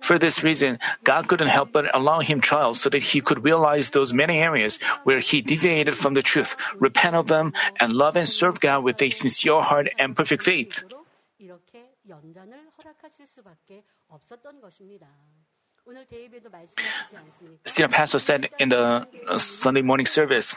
For 0.00 0.18
this 0.18 0.42
reason, 0.42 0.78
God 1.04 1.28
couldn't 1.28 1.48
help 1.48 1.72
but 1.72 1.94
allow 1.94 2.20
him 2.20 2.40
trials 2.40 2.80
so 2.80 2.88
that 2.90 3.02
he 3.02 3.20
could 3.20 3.44
realize 3.44 3.90
those 3.90 4.12
many 4.12 4.38
areas 4.38 4.78
where 5.04 5.20
he 5.20 5.42
deviated 5.42 5.96
from 5.96 6.14
the 6.14 6.22
truth, 6.22 6.56
repent 6.78 7.16
of 7.16 7.26
them, 7.26 7.52
and 7.78 7.92
love 7.92 8.16
and 8.16 8.28
serve 8.28 8.60
God 8.60 8.84
with 8.84 9.02
a 9.02 9.10
sincere 9.10 9.60
heart 9.60 9.88
and 9.98 10.16
perfect 10.16 10.42
faith. 10.44 10.84
Still, 17.64 17.88
Pastor 17.88 18.18
said 18.18 18.48
in 18.58 18.68
the 18.68 19.06
uh, 19.26 19.38
Sunday 19.38 19.82
morning 19.82 20.06
service, 20.06 20.54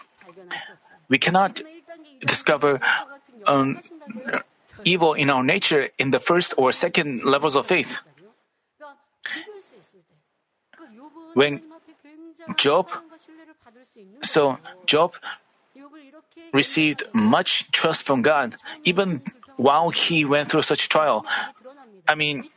we 1.09 1.17
cannot 1.17 1.61
discover 2.21 2.79
um, 3.45 3.79
evil 4.84 5.13
in 5.13 5.29
our 5.29 5.43
nature 5.43 5.89
in 5.97 6.11
the 6.11 6.19
first 6.19 6.53
or 6.57 6.71
second 6.71 7.23
levels 7.23 7.55
of 7.55 7.65
faith. 7.65 7.97
When 11.34 11.61
Job, 12.57 12.89
so 14.21 14.57
Job 14.86 15.15
received 16.53 17.03
much 17.13 17.71
trust 17.71 18.03
from 18.03 18.21
God 18.21 18.55
even 18.84 19.21
while 19.57 19.89
he 19.89 20.25
went 20.25 20.49
through 20.49 20.63
such 20.63 20.89
trial. 20.89 21.25
I 22.07 22.15
mean, 22.15 22.49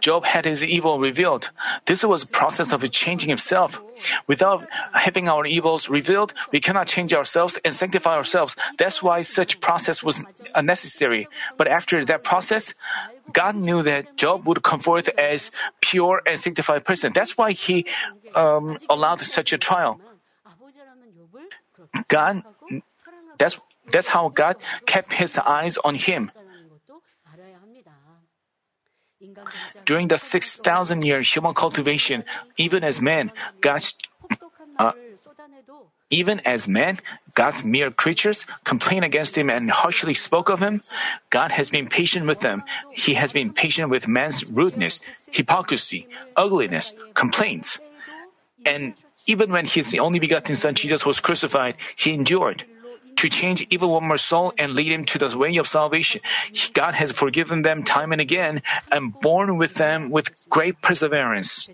Job 0.00 0.24
had 0.24 0.44
his 0.44 0.62
evil 0.64 0.98
revealed. 0.98 1.50
This 1.86 2.02
was 2.02 2.24
a 2.24 2.26
process 2.26 2.72
of 2.72 2.88
changing 2.90 3.28
himself. 3.28 3.80
Without 4.26 4.66
having 4.92 5.28
our 5.28 5.46
evils 5.46 5.88
revealed, 5.88 6.34
we 6.52 6.60
cannot 6.60 6.86
change 6.88 7.14
ourselves 7.14 7.58
and 7.64 7.74
sanctify 7.74 8.16
ourselves. 8.16 8.56
That's 8.78 9.02
why 9.02 9.22
such 9.22 9.60
process 9.60 10.02
was 10.02 10.22
unnecessary. 10.54 11.28
But 11.56 11.68
after 11.68 12.04
that 12.06 12.24
process, 12.24 12.74
God 13.32 13.56
knew 13.56 13.82
that 13.82 14.16
Job 14.16 14.46
would 14.46 14.62
come 14.62 14.80
forth 14.80 15.08
as 15.16 15.50
pure 15.80 16.22
and 16.26 16.38
sanctified 16.38 16.84
person. 16.84 17.12
That's 17.14 17.38
why 17.38 17.52
he 17.52 17.86
um, 18.34 18.78
allowed 18.90 19.20
such 19.22 19.52
a 19.52 19.58
trial. 19.58 20.00
God, 22.08 22.42
that's 23.38 23.58
that's 23.88 24.08
how 24.08 24.28
God 24.28 24.56
kept 24.84 25.12
His 25.12 25.38
eyes 25.38 25.78
on 25.78 25.94
him. 25.94 26.30
During 29.84 30.08
the 30.08 30.18
6,000 30.18 31.02
year 31.02 31.22
human 31.22 31.54
cultivation, 31.54 32.24
even 32.56 32.84
as 32.84 33.00
men, 33.00 33.30
God's 33.60 33.94
uh, 34.78 34.92
even 36.10 36.40
as 36.46 36.68
men, 36.68 36.98
God's 37.34 37.64
mere 37.64 37.90
creatures, 37.90 38.46
complain 38.64 39.02
against 39.02 39.36
him 39.36 39.50
and 39.50 39.70
harshly 39.70 40.14
spoke 40.14 40.48
of 40.48 40.60
him, 40.60 40.80
God 41.30 41.50
has 41.50 41.70
been 41.70 41.88
patient 41.88 42.26
with 42.26 42.40
them. 42.40 42.62
He 42.92 43.14
has 43.14 43.32
been 43.32 43.52
patient 43.52 43.90
with 43.90 44.06
man's 44.06 44.44
rudeness, 44.46 45.00
hypocrisy, 45.30 46.06
ugliness, 46.36 46.94
complaints. 47.14 47.78
And 48.64 48.94
even 49.26 49.50
when 49.50 49.66
his 49.66 49.94
only 49.98 50.20
begotten 50.20 50.54
Son 50.54 50.74
Jesus 50.74 51.04
was 51.04 51.18
crucified, 51.18 51.74
he 51.96 52.14
endured 52.14 52.64
to 53.16 53.28
change 53.28 53.66
even 53.70 53.88
one 53.88 54.04
more 54.04 54.18
soul 54.18 54.52
and 54.58 54.74
lead 54.74 54.92
him 54.92 55.04
to 55.06 55.18
the 55.18 55.36
way 55.36 55.56
of 55.56 55.66
salvation. 55.66 56.20
God 56.72 56.94
has 56.94 57.12
forgiven 57.12 57.62
them 57.62 57.82
time 57.82 58.12
and 58.12 58.20
again 58.20 58.62
and 58.92 59.12
borne 59.20 59.56
with 59.56 59.74
them 59.74 60.10
with 60.10 60.30
great 60.48 60.80
perseverance. 60.82 61.68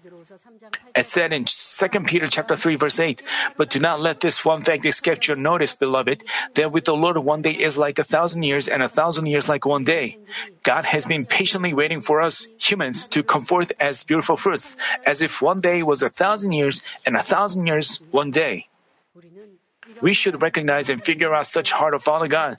As 0.95 1.09
said 1.09 1.33
in 1.33 1.45
2 1.45 1.89
Peter 2.07 2.29
chapter 2.29 2.57
3 2.57 2.77
verse 2.77 2.99
8, 2.99 3.23
but 3.57 3.71
do 3.71 3.81
not 3.81 4.01
let 4.01 4.21
this 4.21 4.45
one 4.45 4.63
fact 4.63 4.87
escape 4.87 5.27
your 5.27 5.37
notice, 5.37 5.75
beloved, 5.75 6.25
that 6.55 6.73
with 6.73 6.85
the 6.85 6.95
Lord 6.95 7.17
one 7.19 7.43
day 7.43 7.53
is 7.53 7.77
like 7.77 7.99
a 7.99 8.05
thousand 8.05 8.43
years 8.43 8.69
and 8.69 8.83
a 8.83 8.89
thousand 8.89 9.27
years 9.27 9.49
like 9.49 9.67
one 9.67 9.85
day. 9.85 10.19
God 10.63 10.85
has 10.85 11.07
been 11.07 11.27
patiently 11.27 11.75
waiting 11.75 12.01
for 12.01 12.21
us 12.21 12.47
humans 12.59 13.07
to 13.09 13.23
come 13.23 13.45
forth 13.45 13.73
as 13.81 14.05
beautiful 14.05 14.37
fruits, 14.37 14.77
as 15.05 15.23
if 15.23 15.43
one 15.43 15.61
day 15.61 15.83
was 15.83 16.03
a 16.03 16.11
thousand 16.11 16.53
years 16.53 16.83
and 17.05 17.17
a 17.17 17.23
thousand 17.23 17.67
years 17.67 18.01
one 18.11 18.31
day. 18.31 18.69
We 20.01 20.15
should 20.15 20.41
recognize 20.43 20.91
and 20.91 21.03
figure 21.03 21.35
out 21.35 21.47
such 21.47 21.73
heart 21.73 21.95
of 21.95 22.03
Father 22.03 22.29
God. 22.29 22.59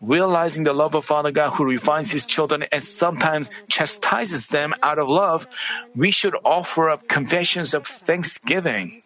Realizing 0.00 0.64
the 0.64 0.72
love 0.72 0.94
of 0.94 1.04
Father 1.04 1.30
God 1.30 1.50
who 1.50 1.64
refines 1.64 2.10
His 2.10 2.26
children 2.26 2.64
and 2.70 2.82
sometimes 2.82 3.50
chastises 3.68 4.48
them 4.48 4.74
out 4.82 4.98
of 4.98 5.08
love, 5.08 5.46
we 5.94 6.10
should 6.10 6.36
offer 6.44 6.90
up 6.90 7.08
confessions 7.08 7.72
of 7.72 7.86
thanksgiving. 7.86 9.00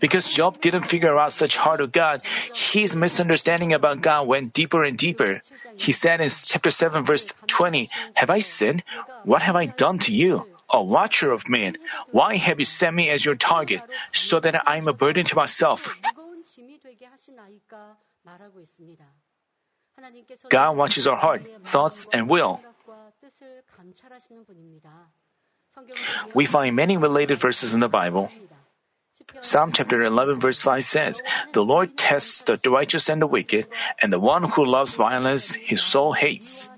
Because 0.00 0.28
Job 0.28 0.60
didn't 0.60 0.84
figure 0.84 1.16
out 1.18 1.32
such 1.32 1.56
heart 1.56 1.80
of 1.80 1.92
God, 1.92 2.20
his 2.52 2.94
misunderstanding 2.94 3.72
about 3.72 4.02
God 4.02 4.26
went 4.26 4.52
deeper 4.52 4.84
and 4.84 4.98
deeper. 4.98 5.40
He 5.76 5.92
said 5.92 6.20
in 6.20 6.28
chapter 6.28 6.70
7 6.70 7.04
verse 7.04 7.32
20, 7.46 7.88
Have 8.16 8.30
I 8.30 8.40
sinned? 8.40 8.82
What 9.24 9.42
have 9.42 9.56
I 9.56 9.66
done 9.66 9.98
to 10.00 10.12
you? 10.12 10.44
A 10.70 10.82
watcher 10.82 11.32
of 11.32 11.48
men. 11.48 11.76
Why 12.10 12.36
have 12.36 12.58
you 12.58 12.64
set 12.66 12.92
me 12.92 13.10
as 13.10 13.24
your 13.24 13.34
target, 13.34 13.82
so 14.12 14.40
that 14.40 14.68
I 14.68 14.76
am 14.76 14.88
a 14.88 14.92
burden 14.92 15.24
to 15.26 15.36
myself? 15.36 16.00
God 20.50 20.76
watches 20.76 21.06
our 21.06 21.16
heart, 21.16 21.42
thoughts, 21.64 22.06
and 22.12 22.28
will. 22.28 22.60
We 26.34 26.46
find 26.46 26.76
many 26.76 26.96
related 26.96 27.38
verses 27.38 27.74
in 27.74 27.80
the 27.80 27.88
Bible. 27.88 28.30
Psalm 29.40 29.72
chapter 29.72 30.02
11 30.02 30.40
verse 30.40 30.60
5 30.60 30.84
says, 30.84 31.22
The 31.52 31.64
Lord 31.64 31.96
tests 31.96 32.42
the 32.42 32.58
righteous 32.68 33.08
and 33.08 33.20
the 33.20 33.26
wicked, 33.26 33.66
and 34.00 34.12
the 34.12 34.20
one 34.20 34.44
who 34.44 34.64
loves 34.64 34.94
violence 34.94 35.52
his 35.52 35.82
soul 35.82 36.12
hates. 36.12 36.68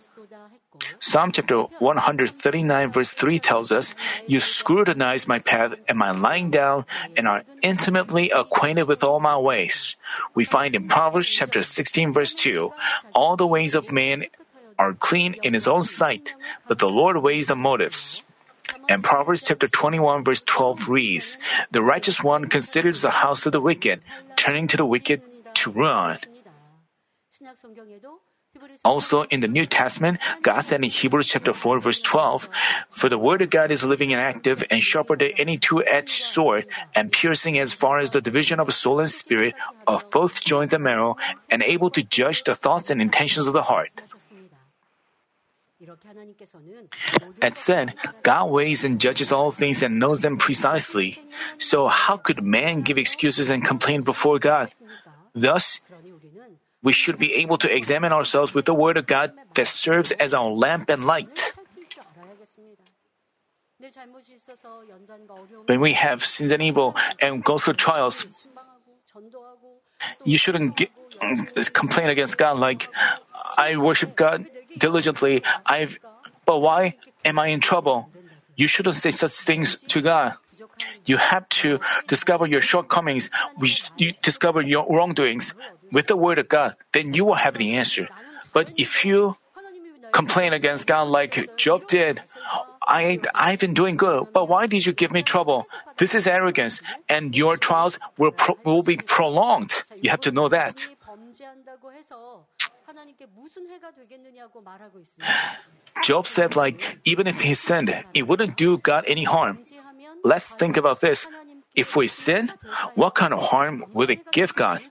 Psalm 1.00 1.32
chapter 1.32 1.62
139 1.78 2.92
verse 2.92 3.10
3 3.10 3.38
tells 3.38 3.72
us, 3.72 3.94
You 4.26 4.40
scrutinize 4.40 5.28
my 5.28 5.38
path 5.38 5.74
and 5.88 5.98
my 5.98 6.10
lying 6.10 6.50
down 6.50 6.86
and 7.16 7.28
are 7.28 7.44
intimately 7.62 8.30
acquainted 8.30 8.84
with 8.84 9.04
all 9.04 9.20
my 9.20 9.38
ways. 9.38 9.96
We 10.34 10.44
find 10.44 10.74
in 10.74 10.88
Proverbs 10.88 11.28
chapter 11.28 11.62
16 11.62 12.12
verse 12.12 12.34
2, 12.34 12.72
All 13.14 13.36
the 13.36 13.46
ways 13.46 13.74
of 13.74 13.92
man 13.92 14.26
are 14.78 14.94
clean 14.94 15.34
in 15.42 15.54
his 15.54 15.66
own 15.66 15.82
sight, 15.82 16.34
but 16.68 16.78
the 16.78 16.88
Lord 16.90 17.16
weighs 17.18 17.48
the 17.48 17.56
motives. 17.56 18.22
And 18.88 19.02
Proverbs 19.02 19.44
chapter 19.44 19.66
21 19.66 20.24
verse 20.24 20.42
12 20.42 20.88
reads, 20.88 21.36
The 21.70 21.82
righteous 21.82 22.22
one 22.22 22.48
considers 22.48 23.00
the 23.00 23.10
house 23.10 23.46
of 23.46 23.52
the 23.52 23.60
wicked, 23.60 24.02
turning 24.36 24.68
to 24.68 24.76
the 24.76 24.86
wicked 24.86 25.22
to 25.54 25.70
ruin. 25.70 26.18
Also, 28.84 29.22
in 29.24 29.40
the 29.40 29.48
New 29.48 29.66
Testament, 29.66 30.18
God 30.42 30.60
said 30.60 30.82
in 30.82 30.90
Hebrews 30.90 31.26
chapter 31.26 31.52
4 31.52 31.80
verse 31.80 32.00
12, 32.00 32.48
For 32.90 33.08
the 33.08 33.18
word 33.18 33.42
of 33.42 33.50
God 33.50 33.70
is 33.70 33.84
living 33.84 34.12
and 34.12 34.20
active 34.20 34.64
and 34.70 34.82
sharper 34.82 35.16
than 35.16 35.32
any 35.36 35.58
two-edged 35.58 36.24
sword 36.24 36.66
and 36.94 37.12
piercing 37.12 37.58
as 37.58 37.72
far 37.72 37.98
as 37.98 38.12
the 38.12 38.20
division 38.20 38.60
of 38.60 38.72
soul 38.72 39.00
and 39.00 39.10
spirit 39.10 39.54
of 39.86 40.08
both 40.10 40.44
joints 40.44 40.72
and 40.72 40.84
marrow 40.84 41.16
and 41.50 41.62
able 41.62 41.90
to 41.90 42.02
judge 42.02 42.44
the 42.44 42.54
thoughts 42.54 42.90
and 42.90 43.02
intentions 43.02 43.46
of 43.46 43.52
the 43.52 43.62
heart. 43.62 43.90
It 47.40 47.56
said, 47.56 47.94
God 48.22 48.46
weighs 48.46 48.82
and 48.82 49.00
judges 49.00 49.30
all 49.30 49.52
things 49.52 49.82
and 49.82 49.98
knows 49.98 50.20
them 50.20 50.36
precisely. 50.36 51.22
So 51.58 51.86
how 51.86 52.16
could 52.16 52.42
man 52.42 52.82
give 52.82 52.98
excuses 52.98 53.50
and 53.50 53.64
complain 53.64 54.02
before 54.02 54.38
God? 54.38 54.70
Thus, 55.34 55.78
we 56.88 56.96
should 56.96 57.20
be 57.20 57.44
able 57.44 57.60
to 57.60 57.68
examine 57.68 58.16
ourselves 58.16 58.56
with 58.56 58.64
the 58.64 58.72
Word 58.72 58.96
of 58.96 59.04
God 59.04 59.36
that 59.52 59.68
serves 59.68 60.08
as 60.08 60.32
our 60.32 60.48
lamp 60.48 60.88
and 60.88 61.04
light. 61.04 61.52
When 65.68 65.80
we 65.84 65.92
have 65.92 66.24
sins 66.24 66.48
and 66.48 66.64
evil 66.64 66.96
and 67.20 67.44
go 67.44 67.60
through 67.60 67.76
trials, 67.76 68.24
you 70.24 70.40
shouldn't 70.40 70.80
get, 70.80 70.88
mm, 71.20 71.72
complain 71.76 72.08
against 72.08 72.40
God 72.40 72.56
like, 72.56 72.88
I 73.60 73.76
worship 73.76 74.16
God 74.16 74.48
diligently, 74.80 75.44
I've, 75.66 76.00
but 76.48 76.64
why 76.64 76.96
am 77.20 77.36
I 77.38 77.48
in 77.52 77.60
trouble? 77.60 78.08
You 78.56 78.64
shouldn't 78.64 78.96
say 78.96 79.12
such 79.12 79.36
things 79.44 79.76
to 79.92 80.00
God. 80.00 80.40
You 81.04 81.20
have 81.20 81.44
to 81.60 81.84
discover 82.08 82.48
your 82.48 82.64
shortcomings, 82.64 83.28
you 84.00 84.16
discover 84.24 84.64
your 84.64 84.88
wrongdoings 84.88 85.52
with 85.90 86.06
the 86.06 86.16
word 86.16 86.38
of 86.38 86.48
God, 86.48 86.76
then 86.92 87.14
you 87.14 87.24
will 87.24 87.34
have 87.34 87.54
the 87.54 87.76
answer. 87.76 88.08
But 88.52 88.72
if 88.76 89.04
you 89.04 89.36
complain 90.12 90.52
against 90.52 90.86
God 90.86 91.08
like 91.08 91.56
Job 91.56 91.86
did, 91.86 92.22
I, 92.86 93.20
I've 93.34 93.58
been 93.58 93.74
doing 93.74 93.96
good, 93.96 94.28
but 94.32 94.48
why 94.48 94.66
did 94.66 94.86
you 94.86 94.92
give 94.92 95.12
me 95.12 95.22
trouble? 95.22 95.66
This 95.98 96.14
is 96.14 96.26
arrogance, 96.26 96.80
and 97.08 97.36
your 97.36 97.56
trials 97.56 97.98
will, 98.16 98.32
pro, 98.32 98.56
will 98.64 98.82
be 98.82 98.96
prolonged. 98.96 99.84
You 100.00 100.10
have 100.10 100.22
to 100.22 100.30
know 100.30 100.48
that. 100.48 100.80
Job 106.02 106.26
said, 106.26 106.56
like, 106.56 106.98
even 107.04 107.26
if 107.26 107.40
he 107.42 107.54
sinned, 107.54 107.92
it 108.14 108.22
wouldn't 108.22 108.56
do 108.56 108.78
God 108.78 109.04
any 109.06 109.24
harm. 109.24 109.58
Let's 110.24 110.46
think 110.46 110.76
about 110.76 111.00
this. 111.00 111.26
if 111.78 111.94
we 111.94 112.08
sin, 112.08 112.52
what 112.94 113.14
kind 113.14 113.32
of 113.32 113.40
harm 113.40 113.84
would 113.94 114.10
it 114.10 114.32
give 114.32 114.54
God? 114.54 114.82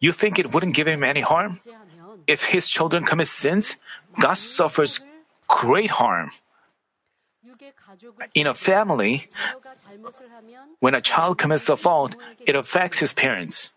You 0.00 0.12
think 0.12 0.38
it 0.38 0.52
wouldn't 0.52 0.74
give 0.74 0.86
him 0.86 1.02
any 1.02 1.20
harm? 1.20 1.58
If 2.26 2.44
his 2.44 2.68
children 2.68 3.04
commit 3.04 3.28
sins, 3.28 3.76
God 4.20 4.34
suffers 4.34 5.00
great 5.48 5.90
harm. 5.90 6.30
In 8.34 8.46
a 8.46 8.54
family, 8.54 9.28
when 10.80 10.94
a 10.94 11.00
child 11.00 11.38
commits 11.38 11.68
a 11.68 11.76
fault, 11.76 12.14
it 12.44 12.56
affects 12.56 12.98
his 12.98 13.12
parents. 13.12 13.72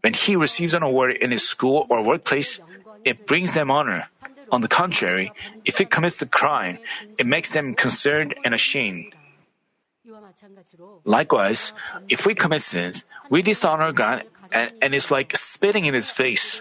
When 0.00 0.14
he 0.14 0.36
receives 0.36 0.72
an 0.74 0.82
award 0.82 1.16
in 1.20 1.30
his 1.30 1.46
school 1.46 1.86
or 1.90 2.02
workplace, 2.02 2.60
it 3.04 3.26
brings 3.26 3.52
them 3.52 3.70
honor. 3.70 4.08
On 4.50 4.60
the 4.60 4.68
contrary, 4.68 5.32
if 5.64 5.78
he 5.78 5.84
commits 5.84 6.22
a 6.22 6.26
crime, 6.26 6.78
it 7.18 7.26
makes 7.26 7.50
them 7.50 7.74
concerned 7.74 8.34
and 8.44 8.54
ashamed. 8.54 9.14
Likewise, 11.04 11.72
if 12.08 12.26
we 12.26 12.34
commit 12.34 12.62
sins, 12.62 13.04
we 13.30 13.42
dishonor 13.42 13.92
God 13.92 14.24
and, 14.52 14.72
and 14.80 14.94
it's 14.94 15.10
like 15.10 15.36
spitting 15.36 15.84
in 15.86 15.94
his 15.94 16.10
face. 16.10 16.60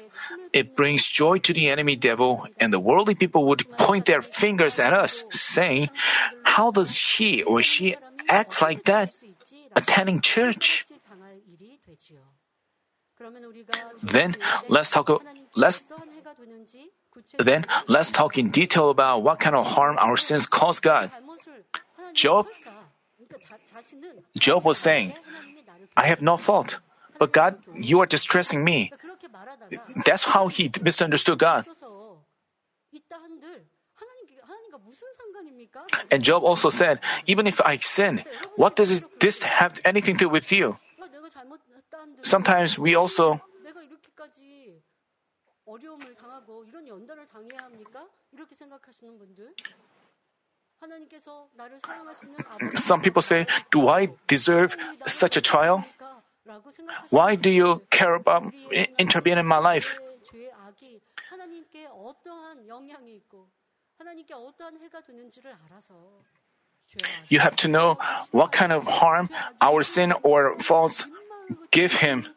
It 0.54 0.76
brings 0.76 1.08
joy 1.08 1.40
to 1.40 1.54
the 1.54 1.70
enemy 1.70 1.96
devil, 1.96 2.48
and 2.60 2.74
the 2.74 2.80
worldly 2.80 3.16
people 3.16 3.46
would 3.48 3.70
point 3.78 4.06
their 4.06 4.22
fingers 4.22 4.80
at 4.80 4.94
us, 4.94 5.24
saying, 5.30 5.90
How 6.44 6.72
does 6.72 6.96
he 6.96 7.44
or 7.44 7.64
she 7.64 7.96
act 8.28 8.62
like 8.62 8.84
that? 8.84 9.16
Attending 9.76 10.20
church. 10.20 10.86
Then 14.04 14.36
let's 14.68 14.92
talk. 14.92 15.24
Let's 15.56 15.84
then 17.38 17.66
let's 17.88 18.12
talk 18.12 18.38
in 18.38 18.50
detail 18.50 18.90
about 18.90 19.22
what 19.24 19.40
kind 19.40 19.56
of 19.56 19.66
harm 19.66 19.98
our 20.00 20.18
sins 20.18 20.48
cause 20.48 20.80
God. 20.80 21.12
Job. 22.14 22.48
Job 24.38 24.66
was 24.66 24.78
saying, 24.78 25.14
"I 25.96 26.08
have 26.08 26.22
no 26.22 26.36
fault, 26.36 26.80
but 27.22 27.30
God, 27.30 27.62
you 27.78 28.02
are 28.02 28.10
distressing 28.10 28.66
me." 28.66 28.90
That's 30.10 30.26
how 30.26 30.50
he 30.50 30.74
misunderstood 30.82 31.38
God. 31.38 31.70
And 36.10 36.24
Job 36.24 36.44
also 36.44 36.70
said, 36.70 37.00
Even 37.28 37.46
if 37.46 37.62
I 37.62 37.78
sin, 37.78 38.26
what 38.58 38.76
does 38.76 39.06
this 39.22 39.46
have 39.46 39.78
anything 39.86 40.18
to 40.18 40.26
do 40.26 40.30
with 40.30 40.52
you? 40.52 40.78
Sometimes 42.24 42.78
we 42.82 42.96
also 42.98 43.40
some 52.76 53.02
people 53.02 53.22
say, 53.22 53.46
Do 53.70 53.88
I 53.88 54.10
deserve 54.28 54.76
such 55.06 55.38
a 55.38 55.42
trial? 55.42 55.86
Why 57.10 57.36
do 57.36 57.50
you 57.50 57.82
care 57.90 58.16
about 58.16 58.54
intervening 58.98 59.40
in 59.40 59.48
my 59.48 59.60
life? 59.60 59.98
You 67.30 67.40
have 67.40 67.56
to 67.58 67.68
know 67.68 67.98
what 68.32 68.52
kind 68.52 68.72
of 68.72 68.88
harm 68.88 69.30
our 69.62 69.84
sin 69.84 70.14
or 70.24 70.58
faults 70.60 71.06
give 71.72 71.94
him. 71.94 72.28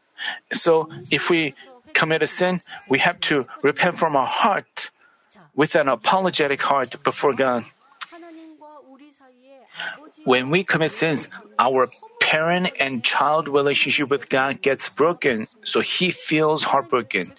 So 0.52 0.88
if 1.10 1.30
we 1.30 1.54
commit 1.92 2.22
a 2.22 2.26
sin, 2.26 2.60
we 2.88 2.98
have 2.98 3.20
to 3.32 3.46
repent 3.62 3.98
from 3.98 4.16
our 4.16 4.26
heart 4.26 4.90
with 5.54 5.74
an 5.74 5.88
apologetic 5.88 6.62
heart 6.62 7.02
before 7.02 7.32
God. 7.32 7.64
When 10.24 10.50
we 10.50 10.64
commit 10.64 10.92
sins, 10.92 11.28
our 11.58 11.90
parent 12.34 12.66
and 12.82 13.04
child 13.06 13.46
relationship 13.46 14.10
with 14.10 14.26
God 14.28 14.58
gets 14.58 14.90
broken, 14.90 15.46
so 15.62 15.78
he 15.78 16.10
feels 16.10 16.66
heartbroken. 16.66 17.30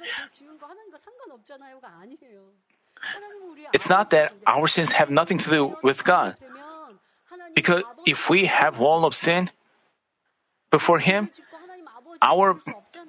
It's 3.76 3.90
not 3.90 4.16
that 4.16 4.32
our 4.48 4.68
sins 4.72 4.92
have 4.96 5.10
nothing 5.12 5.38
to 5.44 5.50
do 5.50 5.62
with 5.84 6.04
God. 6.04 6.40
Because 7.54 7.84
if 8.06 8.30
we 8.30 8.48
have 8.48 8.80
wall 8.80 9.04
of 9.04 9.14
sin 9.14 9.52
before 10.72 11.00
Him, 11.00 11.30
our 12.22 12.56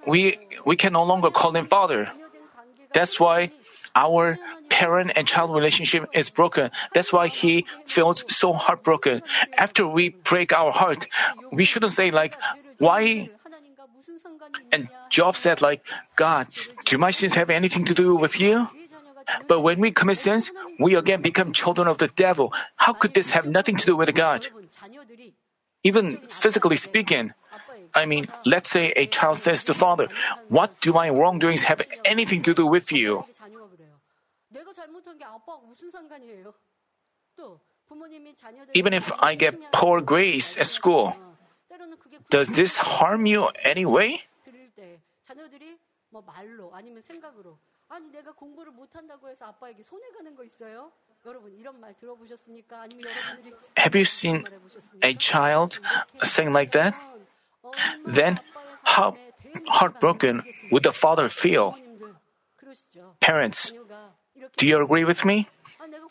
we 0.07 0.39
we 0.67 0.75
can 0.77 0.93
no 0.93 1.05
longer 1.07 1.31
call 1.31 1.55
Him 1.55 1.67
Father. 1.67 2.11
That's 2.95 3.19
why 3.19 3.51
our 3.95 4.39
parent 4.77 5.11
and 5.17 5.25
child 5.25 5.57
relationship 5.57 6.05
is 6.13 6.29
broken. 6.29 6.69
That's 6.93 7.09
why 7.09 7.33
he 7.33 7.65
feels 7.89 8.21
so 8.29 8.53
heartbroken. 8.53 9.25
After 9.57 9.89
we 9.89 10.13
break 10.21 10.53
our 10.53 10.71
heart, 10.71 11.09
we 11.51 11.65
shouldn't 11.65 11.97
say 11.97 12.13
like, 12.13 12.37
why? 12.77 13.31
And 14.71 14.93
Job 15.09 15.41
said 15.41 15.65
like, 15.65 15.81
God, 16.21 16.53
do 16.85 16.99
my 17.01 17.11
sins 17.11 17.33
have 17.41 17.49
anything 17.49 17.89
to 17.89 17.95
do 17.97 18.17
with 18.17 18.37
you? 18.37 18.69
But 19.49 19.65
when 19.65 19.81
we 19.81 19.97
commit 19.97 20.19
sins, 20.21 20.53
we 20.79 20.95
again 20.95 21.25
become 21.25 21.57
children 21.57 21.89
of 21.89 21.97
the 21.97 22.13
devil. 22.13 22.53
How 22.77 22.93
could 22.93 23.17
this 23.17 23.33
have 23.33 23.49
nothing 23.49 23.81
to 23.81 23.87
do 23.87 23.97
with 23.97 24.13
God? 24.15 24.45
Even 25.83 26.21
physically 26.29 26.77
speaking, 26.77 27.33
I 27.97 28.05
mean, 28.05 28.29
let's 28.45 28.69
say 28.69 28.93
a 28.93 29.07
child 29.09 29.39
says 29.41 29.65
to 29.65 29.75
father, 29.75 30.13
What 30.53 30.79
do 30.85 30.93
my 30.93 31.09
wrongdoings 31.09 31.65
have 31.65 31.81
anything 32.05 32.45
to 32.45 32.53
do 32.53 32.69
with 32.69 32.93
you? 32.93 33.25
Even 38.74 38.94
if 38.94 39.12
I 39.20 39.36
get 39.36 39.72
poor 39.72 40.02
grades 40.02 40.58
at 40.58 40.68
school, 40.68 41.14
does 42.30 42.50
this 42.50 42.78
harm 42.78 43.26
you 43.26 43.50
anyway? 43.64 44.20
아니 47.90 48.10
내가 48.10 48.32
공부를 48.32 48.72
못한다고 48.72 49.28
해서 49.28 49.48
아빠에게 49.48 49.84
손해 49.84 50.10
가는 50.12 50.34
거 50.34 50.46
있어요? 50.46 50.92
여러분 51.26 51.54
이런 51.54 51.78
말 51.80 51.94
들어보셨습니까? 51.98 52.84
아니면 52.84 53.12
여러분들이 53.12 53.54
Have 53.78 54.00
you 54.00 54.06
seen 54.06 54.46
a 55.04 55.14
child 55.18 55.80
saying 56.24 56.56
like 56.56 56.72
that? 56.72 56.98
Then 58.06 58.40
how 58.88 59.16
heartbroken 59.68 60.42
would 60.72 60.84
the 60.84 60.94
father 60.96 61.28
feel? 61.28 61.76
Parents, 63.20 63.74
do 64.57 64.67
you 64.67 64.83
agree 64.83 65.05
with 65.05 65.25
me? 65.25 65.49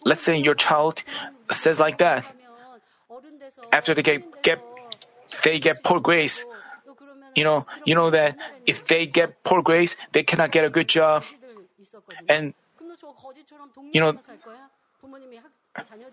Let's 0.03 0.23
say 0.23 0.38
your 0.38 0.55
child 0.55 1.03
says 1.51 1.79
like 1.79 1.97
that. 1.99 2.23
After 3.71 3.93
they 3.93 4.01
get, 4.01 4.23
get 4.43 4.59
they 5.43 5.59
get 5.59 5.83
poor 5.83 5.99
grades, 5.99 6.43
you 7.36 7.43
know, 7.43 7.65
you 7.86 7.95
know 7.95 8.09
that 8.11 8.38
if 8.65 8.86
they 8.88 9.05
get 9.05 9.43
poor 9.43 9.61
grades, 9.61 9.95
they 10.13 10.23
cannot 10.23 10.51
get 10.51 10.65
a 10.65 10.69
good 10.69 10.88
job. 10.88 11.23
And, 12.29 12.53
you 13.91 14.01
know, 14.01 14.17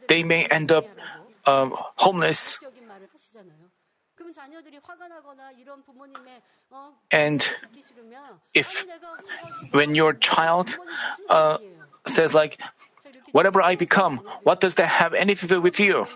they 0.08 0.22
may 0.22 0.46
end 0.46 0.72
up 0.72 0.86
um, 1.46 1.74
homeless. 1.96 2.58
And 7.10 7.46
if, 8.54 8.86
when 9.72 9.94
your 9.94 10.12
child 10.14 10.76
uh, 11.28 11.58
says, 12.06 12.34
like, 12.34 12.58
whatever 13.32 13.62
I 13.62 13.76
become, 13.76 14.18
what 14.42 14.60
does 14.60 14.76
that 14.76 14.88
have 14.88 15.14
anything 15.14 15.48
to 15.48 15.54
do 15.56 15.60
with 15.60 15.80
you? 15.80 16.06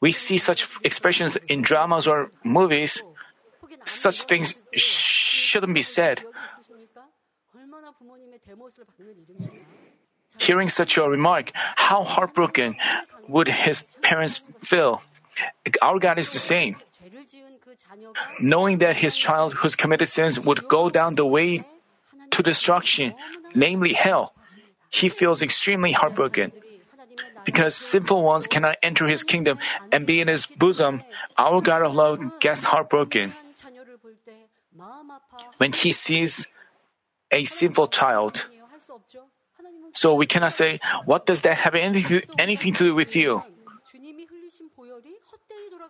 We 0.00 0.12
see 0.12 0.38
such 0.38 0.68
expressions 0.82 1.36
in 1.48 1.62
dramas 1.62 2.08
or 2.08 2.30
movies. 2.42 3.02
Such 3.84 4.22
things 4.22 4.54
shouldn't 4.74 5.74
be 5.74 5.82
said. 5.82 6.22
Hearing 10.38 10.68
such 10.68 10.96
a 10.98 11.02
remark, 11.08 11.52
how 11.54 12.04
heartbroken 12.04 12.76
would 13.28 13.48
his 13.48 13.82
parents 14.02 14.40
feel? 14.62 15.02
Our 15.80 15.98
God 15.98 16.18
is 16.18 16.30
the 16.30 16.38
same. 16.38 16.76
Knowing 18.40 18.78
that 18.78 18.96
his 18.96 19.16
child 19.16 19.54
who's 19.54 19.76
committed 19.76 20.08
sins 20.08 20.38
would 20.38 20.68
go 20.68 20.90
down 20.90 21.14
the 21.14 21.26
way 21.26 21.64
to 22.30 22.42
destruction, 22.42 23.14
namely 23.54 23.92
hell, 23.92 24.34
he 24.90 25.08
feels 25.08 25.42
extremely 25.42 25.92
heartbroken. 25.92 26.52
Because 27.44 27.74
sinful 27.74 28.22
ones 28.22 28.46
cannot 28.46 28.76
enter 28.82 29.08
his 29.08 29.24
kingdom 29.24 29.58
and 29.90 30.06
be 30.06 30.20
in 30.20 30.28
his 30.28 30.46
bosom, 30.46 31.02
our 31.36 31.60
God 31.60 31.82
of 31.82 31.94
love 31.94 32.20
gets 32.40 32.62
heartbroken. 32.62 33.32
When 35.58 35.72
he 35.72 35.92
sees 35.92 36.46
a 37.30 37.44
sinful 37.44 37.88
child. 37.88 38.46
So 39.94 40.14
we 40.14 40.26
cannot 40.26 40.52
say, 40.52 40.80
what 41.04 41.26
does 41.26 41.42
that 41.42 41.56
have 41.58 41.74
anything 41.74 42.20
to, 42.20 42.26
anything 42.38 42.72
to 42.74 42.84
do 42.84 42.94
with 42.94 43.16
you? 43.16 43.42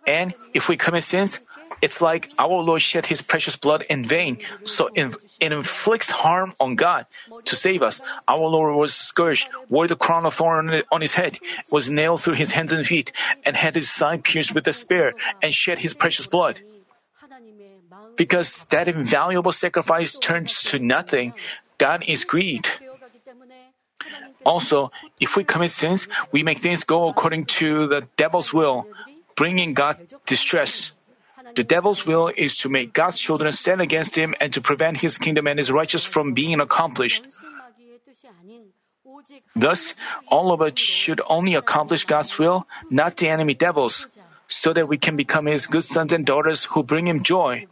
And 0.05 0.33
if 0.53 0.69
we 0.69 0.77
commit 0.77 1.03
sins, 1.03 1.39
It's 1.83 1.99
like 1.99 2.31
our 2.39 2.63
Lord 2.63 2.81
shed 2.81 3.11
his 3.11 3.21
precious 3.21 3.59
blood 3.59 3.83
in 3.91 4.07
vain, 4.07 4.39
so 4.63 4.87
it 4.95 5.11
inflicts 5.43 6.09
harm 6.09 6.55
on 6.55 6.79
God 6.79 7.05
to 7.43 7.55
save 7.59 7.83
us. 7.83 7.99
Our 8.23 8.47
Lord 8.47 8.79
was 8.79 8.95
scourged, 8.95 9.51
wore 9.67 9.91
the 9.91 9.99
crown 9.99 10.23
of 10.25 10.33
thorns 10.33 10.87
on 10.95 11.01
his 11.03 11.11
head, 11.11 11.43
was 11.69 11.89
nailed 11.89 12.23
through 12.23 12.39
his 12.39 12.55
hands 12.55 12.71
and 12.71 12.87
feet, 12.87 13.11
and 13.43 13.59
had 13.59 13.75
his 13.75 13.91
side 13.91 14.23
pierced 14.23 14.55
with 14.55 14.63
a 14.63 14.71
spear, 14.71 15.11
and 15.43 15.51
shed 15.53 15.79
his 15.79 15.93
precious 15.93 16.23
blood. 16.25 16.63
Because 18.15 18.63
that 18.71 18.87
invaluable 18.87 19.51
sacrifice 19.51 20.15
turns 20.15 20.63
to 20.71 20.79
nothing, 20.79 21.33
God 21.77 22.07
is 22.07 22.23
grieved. 22.23 22.71
Also, 24.45 24.91
if 25.19 25.35
we 25.35 25.43
commit 25.43 25.71
sins, 25.71 26.07
we 26.31 26.43
make 26.43 26.59
things 26.59 26.83
go 26.83 27.07
according 27.07 27.43
to 27.59 27.87
the 27.87 28.07
devil's 28.15 28.53
will, 28.53 28.87
bringing 29.35 29.73
God 29.73 29.97
distress. 30.25 30.91
The 31.55 31.63
devil's 31.63 32.05
will 32.05 32.31
is 32.35 32.57
to 32.57 32.69
make 32.69 32.93
God's 32.93 33.19
children 33.19 33.51
sin 33.51 33.81
against 33.81 34.15
him 34.15 34.33
and 34.39 34.53
to 34.53 34.61
prevent 34.61 35.01
his 35.01 35.17
kingdom 35.17 35.47
and 35.47 35.59
his 35.59 35.71
righteousness 35.71 36.05
from 36.11 36.33
being 36.33 36.61
accomplished. 36.61 37.25
Thus, 39.55 39.93
all 40.27 40.51
of 40.51 40.61
us 40.61 40.79
should 40.79 41.21
only 41.27 41.55
accomplish 41.55 42.05
God's 42.05 42.37
will, 42.39 42.67
not 42.89 43.17
the 43.17 43.29
enemy 43.29 43.53
devils, 43.53 44.07
so 44.47 44.73
that 44.73 44.87
we 44.87 44.97
can 44.97 45.15
become 45.15 45.45
his 45.45 45.67
good 45.67 45.83
sons 45.83 46.13
and 46.13 46.25
daughters 46.25 46.65
who 46.65 46.83
bring 46.83 47.07
him 47.07 47.23
joy. 47.23 47.65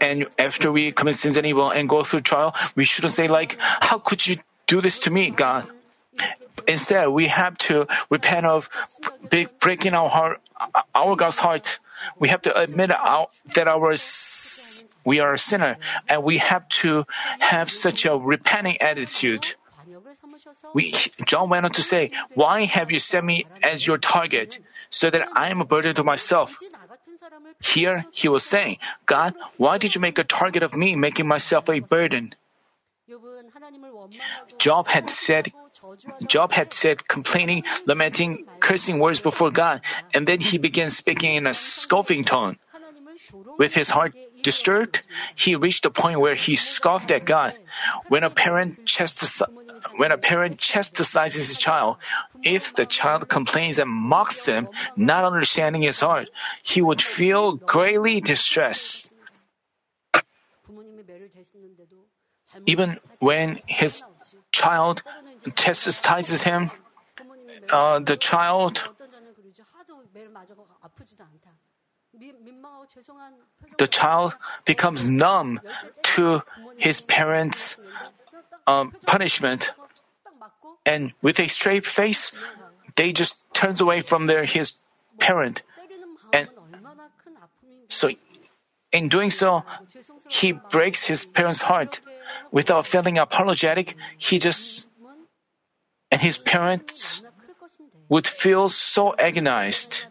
And 0.00 0.26
after 0.38 0.70
we 0.70 0.92
commit 0.92 1.16
sins 1.16 1.36
and 1.36 1.46
evil 1.46 1.70
and 1.70 1.88
go 1.88 2.04
through 2.04 2.22
trial, 2.22 2.54
we 2.74 2.84
shouldn't 2.84 3.14
say 3.14 3.28
like, 3.28 3.56
how 3.58 3.98
could 3.98 4.26
you 4.26 4.36
do 4.66 4.82
this 4.82 4.98
to 5.00 5.10
me, 5.10 5.30
God? 5.30 5.70
Instead, 6.66 7.08
we 7.08 7.28
have 7.28 7.56
to 7.58 7.86
repent 8.10 8.46
of 8.46 8.68
breaking 9.60 9.94
our 9.94 10.08
heart, 10.08 10.40
our 10.94 11.16
God's 11.16 11.38
heart. 11.38 11.78
We 12.18 12.28
have 12.28 12.42
to 12.42 12.56
admit 12.58 12.90
our, 12.90 13.28
that 13.54 13.68
our 13.68 13.96
we 15.06 15.20
are 15.20 15.34
a 15.34 15.38
sinner, 15.38 15.78
and 16.08 16.24
we 16.24 16.38
have 16.38 16.68
to 16.82 17.06
have 17.38 17.70
such 17.70 18.04
a 18.04 18.18
repenting 18.18 18.76
attitude. 18.82 19.54
We, 20.74 20.94
Job 21.24 21.48
went 21.48 21.64
on 21.64 21.72
to 21.72 21.82
say, 21.82 22.10
Why 22.34 22.64
have 22.64 22.90
you 22.90 22.98
set 22.98 23.24
me 23.24 23.46
as 23.62 23.86
your 23.86 23.98
target, 23.98 24.58
so 24.90 25.08
that 25.08 25.28
I 25.32 25.50
am 25.50 25.60
a 25.60 25.64
burden 25.64 25.94
to 25.94 26.04
myself? 26.04 26.56
Here 27.62 28.04
he 28.12 28.28
was 28.28 28.44
saying, 28.44 28.78
God, 29.06 29.34
why 29.56 29.78
did 29.78 29.94
you 29.94 30.00
make 30.00 30.18
a 30.18 30.24
target 30.24 30.62
of 30.62 30.74
me, 30.74 30.96
making 30.96 31.26
myself 31.26 31.70
a 31.70 31.78
burden? 31.78 32.34
Job 34.58 34.88
had 34.88 35.10
said, 35.10 35.52
Job 36.26 36.52
had 36.52 36.72
said 36.72 37.08
complaining, 37.08 37.64
lamenting, 37.86 38.46
cursing 38.60 38.98
words 38.98 39.20
before 39.20 39.50
God, 39.50 39.80
and 40.14 40.26
then 40.26 40.40
he 40.40 40.58
began 40.58 40.90
speaking 40.90 41.34
in 41.34 41.46
a 41.46 41.54
scoffing 41.54 42.24
tone. 42.24 42.56
With 43.58 43.74
his 43.74 43.90
heart 43.90 44.14
disturbed, 44.42 45.02
he 45.34 45.56
reached 45.56 45.84
a 45.86 45.90
point 45.90 46.20
where 46.20 46.34
he 46.34 46.56
scoffed 46.56 47.10
at 47.10 47.24
God. 47.24 47.54
When 48.08 48.22
a 48.22 48.30
parent 48.30 48.86
chastises, 48.86 49.42
when 49.96 50.12
a 50.12 50.18
parent 50.18 50.58
chastises 50.58 51.34
his 51.34 51.58
child, 51.58 51.96
if 52.42 52.74
the 52.74 52.86
child 52.86 53.28
complains 53.28 53.78
and 53.78 53.90
mocks 53.90 54.46
him, 54.46 54.68
not 54.96 55.24
understanding 55.24 55.82
his 55.82 56.00
heart, 56.00 56.28
he 56.62 56.82
would 56.82 57.02
feel 57.02 57.56
greatly 57.56 58.20
distressed. 58.20 59.08
Even 62.64 62.98
when 63.18 63.60
his 63.66 64.02
child 64.52 65.02
chastises 65.54 66.42
him, 66.42 66.70
uh, 67.70 67.98
the 68.00 68.16
child 68.16 68.82
the 73.78 73.86
child 73.86 74.34
becomes 74.64 75.08
numb 75.08 75.60
to 76.02 76.42
his 76.76 77.00
parents' 77.00 77.76
um, 78.66 78.92
punishment, 79.04 79.70
and 80.86 81.12
with 81.20 81.38
a 81.40 81.48
straight 81.48 81.84
face, 81.84 82.32
they 82.96 83.12
just 83.12 83.36
turns 83.52 83.80
away 83.80 84.00
from 84.00 84.26
their 84.26 84.44
his 84.44 84.74
parent, 85.18 85.62
and 86.32 86.48
so 87.88 88.10
in 88.92 89.08
doing 89.08 89.30
so, 89.30 89.62
he 90.28 90.52
breaks 90.52 91.04
his 91.04 91.24
parents' 91.24 91.60
heart. 91.60 92.00
Without 92.50 92.86
feeling 92.86 93.18
apologetic, 93.18 93.96
he 94.16 94.38
just 94.38 94.86
and 96.16 96.24
his 96.24 96.40
parents 96.40 97.20
would 98.08 98.26
feel 98.26 98.70
so 98.72 99.12
agonized. 99.20 100.08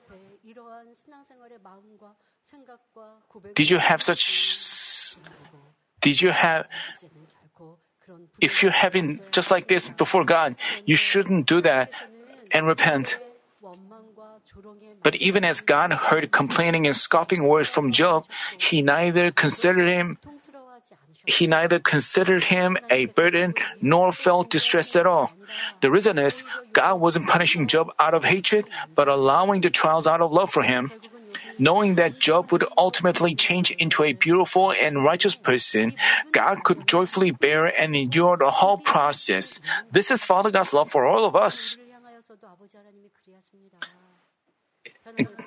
Did 3.56 3.74
you 3.74 3.80
have 3.82 4.06
such? 4.06 5.18
Did 6.06 6.22
you 6.22 6.30
have? 6.30 6.70
If 8.38 8.62
you 8.62 8.70
have 8.70 8.93
been 8.93 9.18
just 9.32 9.49
like 9.49 9.66
this 9.66 9.89
before 9.89 10.30
God, 10.30 10.62
you 10.86 10.95
shouldn't 10.95 11.49
do 11.49 11.66
that 11.66 11.89
and 12.53 12.70
repent. 12.70 13.18
But 15.01 15.16
even 15.16 15.41
as 15.41 15.66
God 15.66 15.89
heard 15.89 16.30
complaining 16.30 16.86
and 16.86 16.95
scoffing 16.95 17.49
words 17.49 17.66
from 17.66 17.89
Job, 17.91 18.30
he 18.62 18.86
neither 18.86 19.34
considered 19.34 19.89
him 19.89 20.22
he 21.28 21.47
neither 21.47 21.80
considered 21.80 22.43
him 22.43 22.78
a 22.89 23.05
burden 23.05 23.53
nor 23.82 24.11
felt 24.11 24.49
distressed 24.49 24.95
at 24.95 25.07
all. 25.07 25.32
The 25.82 25.91
reason 25.91 26.17
is 26.19 26.43
God 26.73 26.99
wasn't 26.99 27.28
punishing 27.28 27.67
Job 27.67 27.89
out 27.99 28.13
of 28.13 28.23
hatred, 28.23 28.65
but 28.95 29.07
allowing 29.07 29.61
the 29.61 29.69
trials 29.69 30.07
out 30.07 30.21
of 30.21 30.32
love 30.32 30.51
for 30.51 30.63
him. 30.63 30.91
Knowing 31.57 31.95
that 31.95 32.19
Job 32.19 32.51
would 32.51 32.65
ultimately 32.78 33.36
change 33.36 33.71
into 33.71 34.03
a 34.03 34.13
beautiful 34.13 34.71
and 34.71 35.03
righteous 35.03 35.36
person, 35.36 35.93
God 36.32 36.63
could 36.63 36.88
joyfully 36.88 37.32
bear 37.32 37.65
and 37.65 37.95
endure 37.95 38.38
the 38.38 38.51
whole 38.51 38.78
process. 38.78 39.59
This 39.91 40.11
is 40.11 40.23
Father 40.23 40.51
God's 40.51 40.73
love 40.73 40.91
for 40.91 41.05
all 41.05 41.26
of 41.26 41.36
us. 41.36 41.78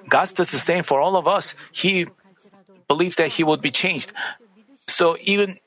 God 0.09 0.29
does 0.35 0.51
the 0.51 0.59
same 0.59 0.83
for 0.83 1.01
all 1.01 1.17
of 1.17 1.27
us. 1.27 1.55
He 1.73 2.07
believes 2.87 3.17
that 3.17 3.29
He 3.29 3.45
would 3.45 3.61
be 3.61 3.71
changed. 3.71 4.13
So 4.89 5.17
even 5.21 5.59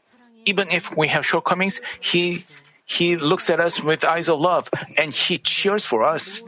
even 0.46 0.70
if 0.72 0.96
we 0.96 1.08
have 1.08 1.26
shortcomings, 1.26 1.82
He 2.00 2.46
He 2.86 3.16
looks 3.16 3.50
at 3.50 3.60
us 3.60 3.80
with 3.82 4.04
eyes 4.04 4.28
of 4.28 4.39
love 4.39 4.70
and 4.98 5.14
He 5.14 5.38
cheers 5.38 5.86
for 5.86 6.04
us. 6.04 6.42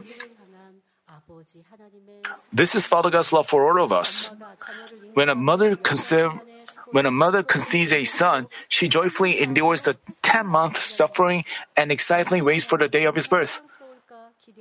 This 2.52 2.74
is 2.74 2.86
Father 2.86 3.10
God's 3.10 3.32
love 3.32 3.48
for 3.48 3.66
all 3.66 3.84
of 3.84 3.92
us. 3.92 4.30
When 5.14 5.28
a 5.28 5.34
mother 5.34 5.76
conceive, 5.76 6.30
when 6.90 7.06
a 7.06 7.10
mother 7.10 7.42
conceives 7.42 7.92
a 7.92 8.04
son, 8.04 8.46
she 8.68 8.88
joyfully 8.88 9.40
endures 9.40 9.82
the 9.82 9.96
10 10.22 10.46
month 10.46 10.80
suffering 10.82 11.44
and 11.76 11.90
excitedly 11.90 12.42
waits 12.42 12.64
for 12.64 12.78
the 12.78 12.88
day 12.88 13.04
of 13.04 13.14
his 13.14 13.26
birth. 13.26 13.60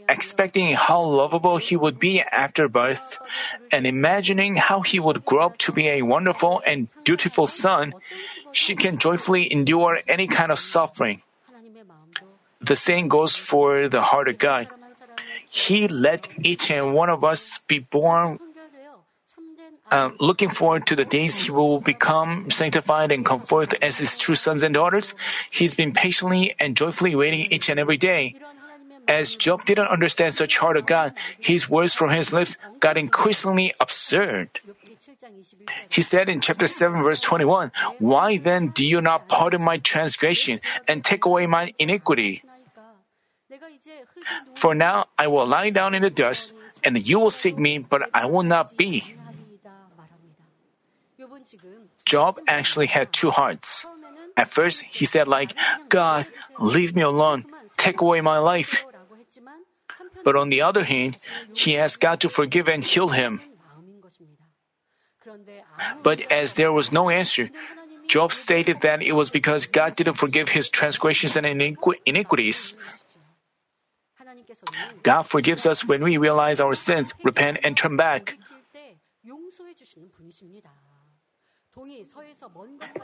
Expecting 0.09 0.73
how 0.75 1.01
lovable 1.03 1.57
he 1.57 1.75
would 1.75 1.99
be 1.99 2.21
after 2.21 2.67
birth, 2.67 3.19
and 3.71 3.85
imagining 3.85 4.55
how 4.55 4.81
he 4.81 4.99
would 4.99 5.23
grow 5.25 5.45
up 5.45 5.57
to 5.59 5.71
be 5.71 5.87
a 5.87 6.01
wonderful 6.01 6.61
and 6.65 6.87
dutiful 7.03 7.47
son, 7.47 7.93
she 8.53 8.75
can 8.75 8.97
joyfully 8.97 9.51
endure 9.51 9.99
any 10.07 10.27
kind 10.27 10.51
of 10.51 10.59
suffering. 10.59 11.21
The 12.61 12.75
same 12.75 13.09
goes 13.09 13.35
for 13.35 13.89
the 13.89 14.01
heart 14.01 14.29
of 14.29 14.37
God. 14.37 14.69
He 15.49 15.87
let 15.87 16.27
each 16.41 16.71
and 16.71 16.93
one 16.93 17.09
of 17.09 17.23
us 17.23 17.59
be 17.67 17.79
born 17.79 18.39
uh, 19.91 20.09
looking 20.19 20.49
forward 20.49 20.87
to 20.87 20.95
the 20.95 21.05
days 21.05 21.35
he 21.35 21.51
will 21.51 21.79
become 21.79 22.49
sanctified 22.49 23.11
and 23.11 23.25
come 23.25 23.41
forth 23.41 23.75
as 23.81 23.97
his 23.97 24.17
true 24.17 24.33
sons 24.33 24.63
and 24.63 24.73
daughters. 24.73 25.13
He's 25.51 25.75
been 25.75 25.93
patiently 25.93 26.55
and 26.59 26.75
joyfully 26.75 27.15
waiting 27.15 27.51
each 27.51 27.69
and 27.69 27.79
every 27.79 27.97
day. 27.97 28.35
As 29.07 29.35
Job 29.35 29.65
didn't 29.65 29.87
understand 29.87 30.33
such 30.33 30.57
heart 30.57 30.77
of 30.77 30.85
God, 30.85 31.13
his 31.37 31.69
words 31.69 31.93
from 31.93 32.09
his 32.09 32.31
lips 32.33 32.57
got 32.79 32.97
increasingly 32.97 33.73
absurd. 33.79 34.49
He 35.89 36.01
said 36.01 36.29
in 36.29 36.41
chapter 36.41 36.67
7 36.67 37.03
verse 37.03 37.21
21, 37.21 37.71
Why 37.99 38.37
then 38.37 38.69
do 38.69 38.85
you 38.85 39.01
not 39.01 39.27
pardon 39.27 39.61
my 39.61 39.77
transgression 39.77 40.59
and 40.87 41.03
take 41.03 41.25
away 41.25 41.47
my 41.47 41.73
iniquity? 41.79 42.43
For 44.55 44.73
now 44.73 45.07
I 45.17 45.27
will 45.27 45.47
lie 45.47 45.69
down 45.69 45.93
in 45.93 46.01
the 46.01 46.09
dust, 46.09 46.53
and 46.83 46.97
you 46.97 47.19
will 47.19 47.31
seek 47.31 47.57
me, 47.57 47.77
but 47.77 48.09
I 48.13 48.25
will 48.25 48.43
not 48.43 48.75
be. 48.77 49.03
Job 52.05 52.39
actually 52.47 52.87
had 52.87 53.13
two 53.13 53.31
hearts. 53.31 53.85
At 54.35 54.49
first, 54.49 54.81
he 54.81 55.05
said 55.05 55.27
like, 55.27 55.53
God, 55.89 56.25
leave 56.59 56.95
me 56.95 57.01
alone, 57.03 57.45
take 57.77 58.01
away 58.01 58.21
my 58.21 58.39
life. 58.39 58.83
But 60.23 60.35
on 60.35 60.49
the 60.49 60.61
other 60.61 60.83
hand, 60.83 61.17
he 61.53 61.77
asked 61.77 62.01
God 62.01 62.21
to 62.21 62.29
forgive 62.29 62.67
and 62.67 62.83
heal 62.83 63.09
him. 63.09 63.39
But 66.03 66.31
as 66.31 66.53
there 66.53 66.71
was 66.71 66.91
no 66.91 67.09
answer, 67.09 67.49
Job 68.07 68.33
stated 68.33 68.81
that 68.81 69.01
it 69.01 69.13
was 69.13 69.29
because 69.29 69.65
God 69.65 69.95
didn't 69.95 70.15
forgive 70.15 70.49
his 70.49 70.69
transgressions 70.69 71.35
and 71.35 71.45
iniquities. 71.45 72.75
God 75.03 75.23
forgives 75.23 75.65
us 75.65 75.85
when 75.85 76.03
we 76.03 76.17
realize 76.17 76.59
our 76.59 76.75
sins, 76.75 77.13
repent, 77.23 77.59
and 77.63 77.77
turn 77.77 77.97
back. 77.97 78.37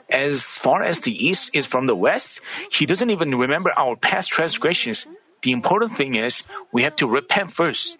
As 0.09 0.43
far 0.43 0.83
as 0.83 1.01
the 1.01 1.13
east 1.13 1.51
is 1.53 1.65
from 1.65 1.87
the 1.87 1.95
west, 1.95 2.39
He 2.69 2.85
doesn't 2.85 3.09
even 3.09 3.35
remember 3.35 3.71
our 3.75 3.95
past 3.95 4.29
transgressions. 4.29 5.07
The 5.41 5.51
important 5.51 5.97
thing 5.97 6.15
is 6.15 6.43
we 6.71 6.83
have 6.83 6.95
to 6.97 7.07
repent 7.07 7.51
first. 7.51 7.97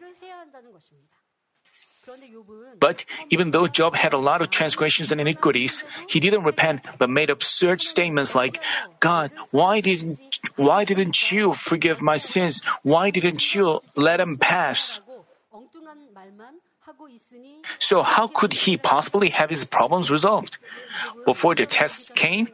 But 2.80 3.04
even 3.30 3.52
though 3.52 3.68
Job 3.68 3.96
had 3.96 4.14
a 4.14 4.18
lot 4.18 4.42
of 4.42 4.50
transgressions 4.50 5.12
and 5.12 5.20
iniquities, 5.20 5.84
he 6.08 6.20
didn't 6.20 6.44
repent 6.44 6.88
but 6.98 7.10
made 7.10 7.30
absurd 7.30 7.82
statements 7.82 8.34
like, 8.36 8.62
God, 9.00 9.32
why 9.52 9.82
didn't, 9.82 10.40
why 10.56 10.86
didn't 10.86 11.32
you 11.32 11.54
forgive 11.54 12.02
my 12.02 12.18
sins? 12.18 12.64
Why 12.84 13.12
didn't 13.12 13.54
you 13.54 13.82
let 13.96 14.18
them 14.18 14.38
pass? 14.38 15.02
So 17.80 18.02
how 18.02 18.28
could 18.28 18.54
he 18.54 18.78
possibly 18.78 19.30
have 19.30 19.50
his 19.50 19.64
problems 19.64 20.10
resolved? 20.10 20.58
Before 21.26 21.54
the 21.56 21.66
tests 21.66 22.10
came, 22.16 22.50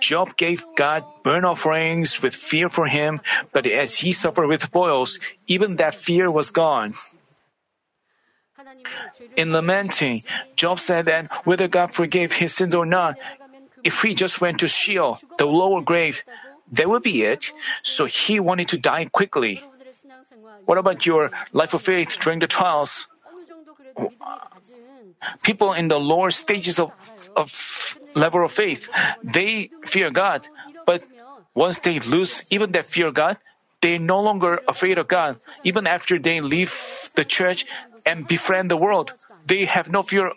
Job 0.00 0.36
gave 0.36 0.64
God 0.76 1.04
burnt 1.22 1.44
offerings 1.44 2.22
with 2.22 2.34
fear 2.34 2.68
for 2.68 2.86
him, 2.86 3.20
but 3.52 3.66
as 3.66 3.94
he 3.94 4.12
suffered 4.12 4.46
with 4.46 4.70
boils, 4.70 5.18
even 5.46 5.76
that 5.76 5.94
fear 5.94 6.30
was 6.30 6.50
gone. 6.50 6.94
In 9.36 9.52
lamenting, 9.52 10.22
Job 10.56 10.80
said 10.80 11.06
that 11.06 11.30
whether 11.46 11.68
God 11.68 11.94
forgave 11.94 12.32
his 12.32 12.54
sins 12.54 12.74
or 12.74 12.86
not, 12.86 13.16
if 13.82 14.00
he 14.02 14.14
just 14.14 14.40
went 14.40 14.60
to 14.60 14.68
Sheol, 14.68 15.18
the 15.38 15.46
lower 15.46 15.82
grave, 15.82 16.22
that 16.72 16.88
would 16.88 17.02
be 17.02 17.22
it. 17.22 17.52
So 17.82 18.06
he 18.06 18.40
wanted 18.40 18.68
to 18.68 18.78
die 18.78 19.06
quickly. 19.06 19.62
What 20.64 20.78
about 20.78 21.04
your 21.04 21.30
life 21.52 21.74
of 21.74 21.82
faith 21.82 22.16
during 22.20 22.38
the 22.38 22.46
trials? 22.46 23.06
People 25.42 25.72
in 25.72 25.88
the 25.88 25.98
lower 25.98 26.30
stages 26.30 26.78
of, 26.78 26.90
of 27.36 27.98
level 28.14 28.44
of 28.44 28.52
faith, 28.52 28.88
they 29.22 29.70
fear 29.84 30.10
God, 30.10 30.46
but 30.86 31.02
once 31.54 31.78
they 31.80 32.00
lose 32.00 32.44
even 32.50 32.72
that 32.72 32.88
fear 32.88 33.08
of 33.08 33.14
God, 33.14 33.38
they're 33.80 33.98
no 33.98 34.20
longer 34.20 34.60
afraid 34.66 34.98
of 34.98 35.08
God. 35.08 35.36
Even 35.62 35.86
after 35.86 36.18
they 36.18 36.40
leave 36.40 36.72
the 37.14 37.24
church, 37.24 37.66
and 38.06 38.26
befriend 38.26 38.70
the 38.70 38.76
world. 38.76 39.12
They 39.46 39.64
have 39.64 39.90
no 39.90 40.02
fear 40.02 40.30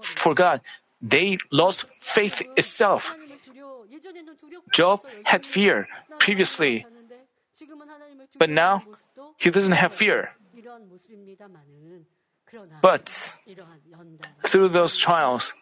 for 0.00 0.34
God. 0.34 0.60
They 1.02 1.38
lost 1.50 1.86
faith 2.00 2.42
itself. 2.56 3.16
Job 4.72 5.00
had 5.24 5.46
fear 5.46 5.88
previously, 6.18 6.86
but 8.38 8.50
now 8.50 8.82
he 9.38 9.50
doesn't 9.50 9.72
have 9.72 9.94
fear. 9.94 10.30
But 12.82 13.08
through 14.42 14.68
those 14.68 14.96
trials, 14.96 15.52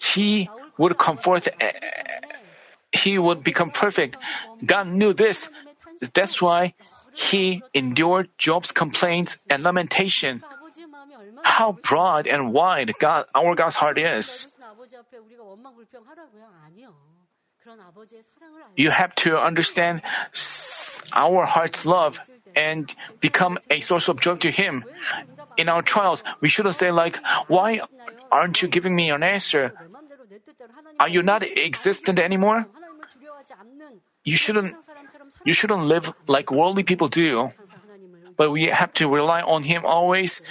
he 0.00 0.48
would 0.78 0.98
come 0.98 1.18
forth, 1.18 1.48
he 2.92 3.18
would 3.18 3.44
become 3.44 3.70
perfect. 3.70 4.16
God 4.64 4.88
knew 4.88 5.12
this. 5.12 5.48
That's 6.14 6.40
why 6.40 6.74
he 7.12 7.62
endured 7.74 8.28
Job's 8.38 8.72
complaints 8.72 9.36
and 9.48 9.62
lamentation 9.62 10.42
how 11.44 11.76
broad 11.84 12.26
and 12.26 12.52
wide 12.52 12.96
God, 12.98 13.26
our 13.34 13.54
God's 13.54 13.76
heart 13.76 13.98
is. 13.98 14.48
You 18.76 18.90
have 18.90 19.14
to 19.16 19.38
understand 19.38 20.02
our 21.12 21.46
heart's 21.46 21.86
love 21.86 22.18
and 22.56 22.92
become 23.20 23.58
a 23.70 23.80
source 23.80 24.08
of 24.08 24.20
joy 24.20 24.36
to 24.36 24.50
Him. 24.50 24.84
In 25.56 25.68
our 25.68 25.82
trials, 25.82 26.24
we 26.40 26.48
shouldn't 26.48 26.74
say 26.74 26.90
like, 26.90 27.20
"Why 27.46 27.80
aren't 28.32 28.60
you 28.60 28.68
giving 28.68 28.96
me 28.96 29.10
an 29.10 29.22
answer? 29.22 29.72
Are 30.98 31.08
you 31.08 31.22
not 31.22 31.44
existent 31.44 32.18
anymore?" 32.18 32.66
You 34.24 34.36
shouldn't. 34.36 34.74
You 35.44 35.52
shouldn't 35.52 35.84
live 35.84 36.12
like 36.26 36.50
worldly 36.50 36.82
people 36.82 37.08
do. 37.08 37.52
But 38.36 38.50
we 38.50 38.66
have 38.66 38.92
to 38.98 39.06
rely 39.06 39.42
on 39.42 39.62
Him 39.62 39.86
always 39.86 40.42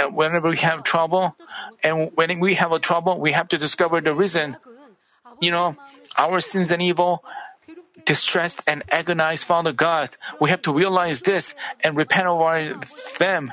Uh, 0.00 0.08
whenever 0.08 0.48
we 0.48 0.56
have 0.56 0.82
trouble, 0.82 1.36
and 1.82 2.10
when 2.14 2.40
we 2.40 2.54
have 2.54 2.72
a 2.72 2.78
trouble, 2.78 3.20
we 3.20 3.32
have 3.32 3.48
to 3.48 3.58
discover 3.58 4.00
the 4.00 4.14
reason. 4.14 4.56
You 5.40 5.50
know, 5.50 5.76
our 6.16 6.40
sins 6.40 6.70
and 6.70 6.80
evil, 6.80 7.24
distressed 8.06 8.60
and 8.66 8.82
agonized 8.90 9.44
Father 9.44 9.72
God, 9.72 10.10
we 10.40 10.50
have 10.50 10.62
to 10.62 10.72
realize 10.72 11.20
this 11.20 11.54
and 11.84 11.96
repent 11.96 12.26
of 12.28 12.38
them. 13.18 13.52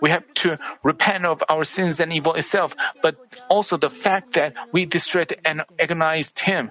We 0.00 0.10
have 0.10 0.26
to 0.44 0.58
repent 0.82 1.24
of 1.24 1.42
our 1.48 1.64
sins 1.64 2.00
and 2.00 2.12
evil 2.12 2.34
itself, 2.34 2.74
but 3.02 3.16
also 3.48 3.76
the 3.76 3.90
fact 3.90 4.34
that 4.34 4.54
we 4.72 4.86
distressed 4.86 5.34
and 5.44 5.62
agonized 5.78 6.38
Him. 6.40 6.70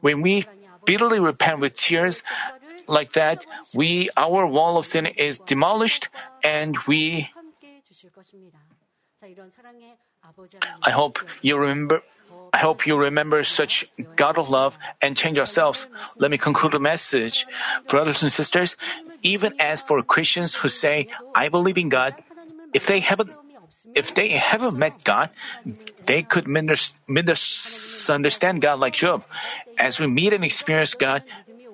When 0.00 0.22
we 0.22 0.46
bitterly 0.86 1.20
repent 1.20 1.60
with 1.60 1.76
tears, 1.76 2.22
like 2.88 3.12
that, 3.12 3.44
we 3.74 4.08
our 4.16 4.46
wall 4.46 4.78
of 4.78 4.86
sin 4.86 5.06
is 5.06 5.38
demolished 5.38 6.08
and 6.42 6.76
we 6.86 7.30
I 10.82 10.90
hope 10.90 11.18
you 11.42 11.58
remember 11.58 12.02
I 12.52 12.58
hope 12.58 12.86
you 12.86 12.96
remember 12.96 13.44
such 13.44 13.84
God 14.16 14.38
of 14.38 14.48
love 14.48 14.78
and 15.02 15.16
change 15.16 15.36
yourselves. 15.36 15.86
Let 16.16 16.30
me 16.30 16.38
conclude 16.38 16.72
the 16.72 16.80
message. 16.80 17.46
Brothers 17.88 18.22
and 18.22 18.32
sisters, 18.32 18.76
even 19.22 19.54
as 19.58 19.82
for 19.82 20.02
Christians 20.02 20.54
who 20.54 20.68
say, 20.68 21.08
I 21.34 21.48
believe 21.48 21.78
in 21.78 21.88
God, 21.88 22.14
if 22.72 22.86
they 22.86 23.00
haven't 23.00 23.30
if 23.94 24.14
they 24.14 24.36
haven't 24.36 24.76
met 24.76 25.04
God, 25.04 25.30
they 26.06 26.22
could 26.22 26.48
misunderstand 26.48 28.62
God 28.62 28.80
like 28.80 28.94
Job. 28.94 29.24
As 29.78 30.00
we 30.00 30.06
meet 30.06 30.32
and 30.32 30.44
experience 30.44 30.94
God, 30.94 31.22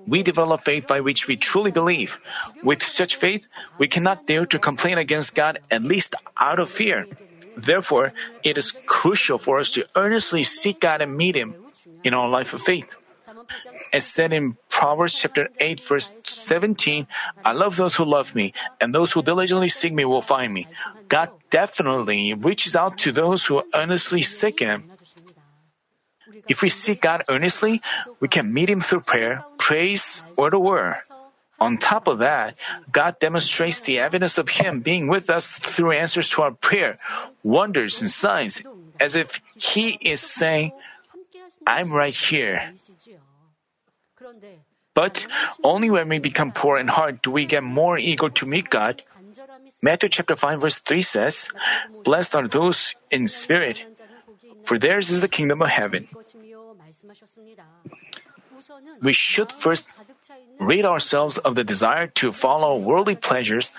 we 0.06 0.22
develop 0.22 0.64
faith 0.64 0.86
by 0.86 1.00
which 1.00 1.26
we 1.26 1.36
truly 1.36 1.70
believe. 1.70 2.18
With 2.62 2.82
such 2.82 3.16
faith, 3.16 3.48
we 3.78 3.88
cannot 3.88 4.26
dare 4.26 4.46
to 4.46 4.58
complain 4.58 4.98
against 4.98 5.34
God, 5.34 5.58
at 5.70 5.82
least 5.82 6.14
out 6.38 6.58
of 6.58 6.70
fear. 6.70 7.06
Therefore, 7.56 8.12
it 8.42 8.58
is 8.58 8.76
crucial 8.86 9.38
for 9.38 9.58
us 9.58 9.70
to 9.72 9.86
earnestly 9.94 10.42
seek 10.42 10.80
God 10.80 11.00
and 11.00 11.16
meet 11.16 11.36
Him 11.36 11.54
in 12.02 12.14
our 12.14 12.28
life 12.28 12.52
of 12.52 12.62
faith. 12.62 12.94
As 13.92 14.04
said 14.04 14.32
in 14.32 14.56
Proverbs 14.68 15.14
chapter 15.14 15.48
8 15.58 15.80
verse 15.80 16.10
17, 16.24 17.06
I 17.44 17.52
love 17.52 17.76
those 17.76 17.94
who 17.94 18.04
love 18.04 18.34
me, 18.34 18.52
and 18.80 18.94
those 18.94 19.12
who 19.12 19.22
diligently 19.22 19.68
seek 19.68 19.92
me 19.92 20.04
will 20.04 20.22
find 20.22 20.52
me. 20.52 20.66
God 21.08 21.30
definitely 21.50 22.34
reaches 22.34 22.76
out 22.76 22.98
to 22.98 23.12
those 23.12 23.46
who 23.46 23.62
earnestly 23.74 24.22
seek 24.22 24.60
Him. 24.60 24.84
If 26.48 26.62
we 26.62 26.68
seek 26.68 27.00
God 27.00 27.22
earnestly, 27.28 27.82
we 28.20 28.28
can 28.28 28.52
meet 28.52 28.70
Him 28.70 28.80
through 28.80 29.00
prayer, 29.00 29.44
praise, 29.58 30.22
or 30.36 30.50
the 30.50 30.58
word. 30.58 30.96
On 31.60 31.78
top 31.78 32.08
of 32.08 32.18
that, 32.18 32.58
God 32.90 33.18
demonstrates 33.20 33.80
the 33.80 33.98
evidence 34.00 34.38
of 34.38 34.48
Him 34.48 34.80
being 34.80 35.06
with 35.08 35.30
us 35.30 35.50
through 35.50 35.92
answers 35.92 36.28
to 36.30 36.42
our 36.42 36.50
prayer, 36.50 36.96
wonders, 37.42 38.02
and 38.02 38.10
signs, 38.10 38.62
as 38.98 39.16
if 39.16 39.40
He 39.54 39.96
is 40.00 40.20
saying, 40.20 40.72
I'm 41.66 41.92
right 41.92 42.14
here. 42.14 42.72
But 44.94 45.26
only 45.62 45.90
when 45.90 46.08
we 46.08 46.18
become 46.18 46.52
poor 46.52 46.78
in 46.78 46.86
heart 46.86 47.22
do 47.22 47.30
we 47.30 47.46
get 47.46 47.64
more 47.64 47.98
eager 47.98 48.30
to 48.30 48.46
meet 48.46 48.70
God. 48.70 49.02
Matthew 49.82 50.08
chapter 50.08 50.36
5 50.36 50.60
verse 50.60 50.78
3 50.78 51.02
says, 51.02 51.48
Blessed 52.04 52.34
are 52.36 52.46
those 52.46 52.94
in 53.10 53.26
spirit, 53.26 53.82
for 54.64 54.78
theirs 54.78 55.10
is 55.10 55.20
the 55.20 55.28
kingdom 55.28 55.62
of 55.62 55.68
heaven. 55.68 56.08
We 59.02 59.12
should 59.12 59.52
first 59.52 59.88
rid 60.60 60.84
ourselves 60.84 61.38
of 61.38 61.54
the 61.54 61.64
desire 61.64 62.06
to 62.22 62.32
follow 62.32 62.78
worldly 62.78 63.16
pleasures, 63.16 63.70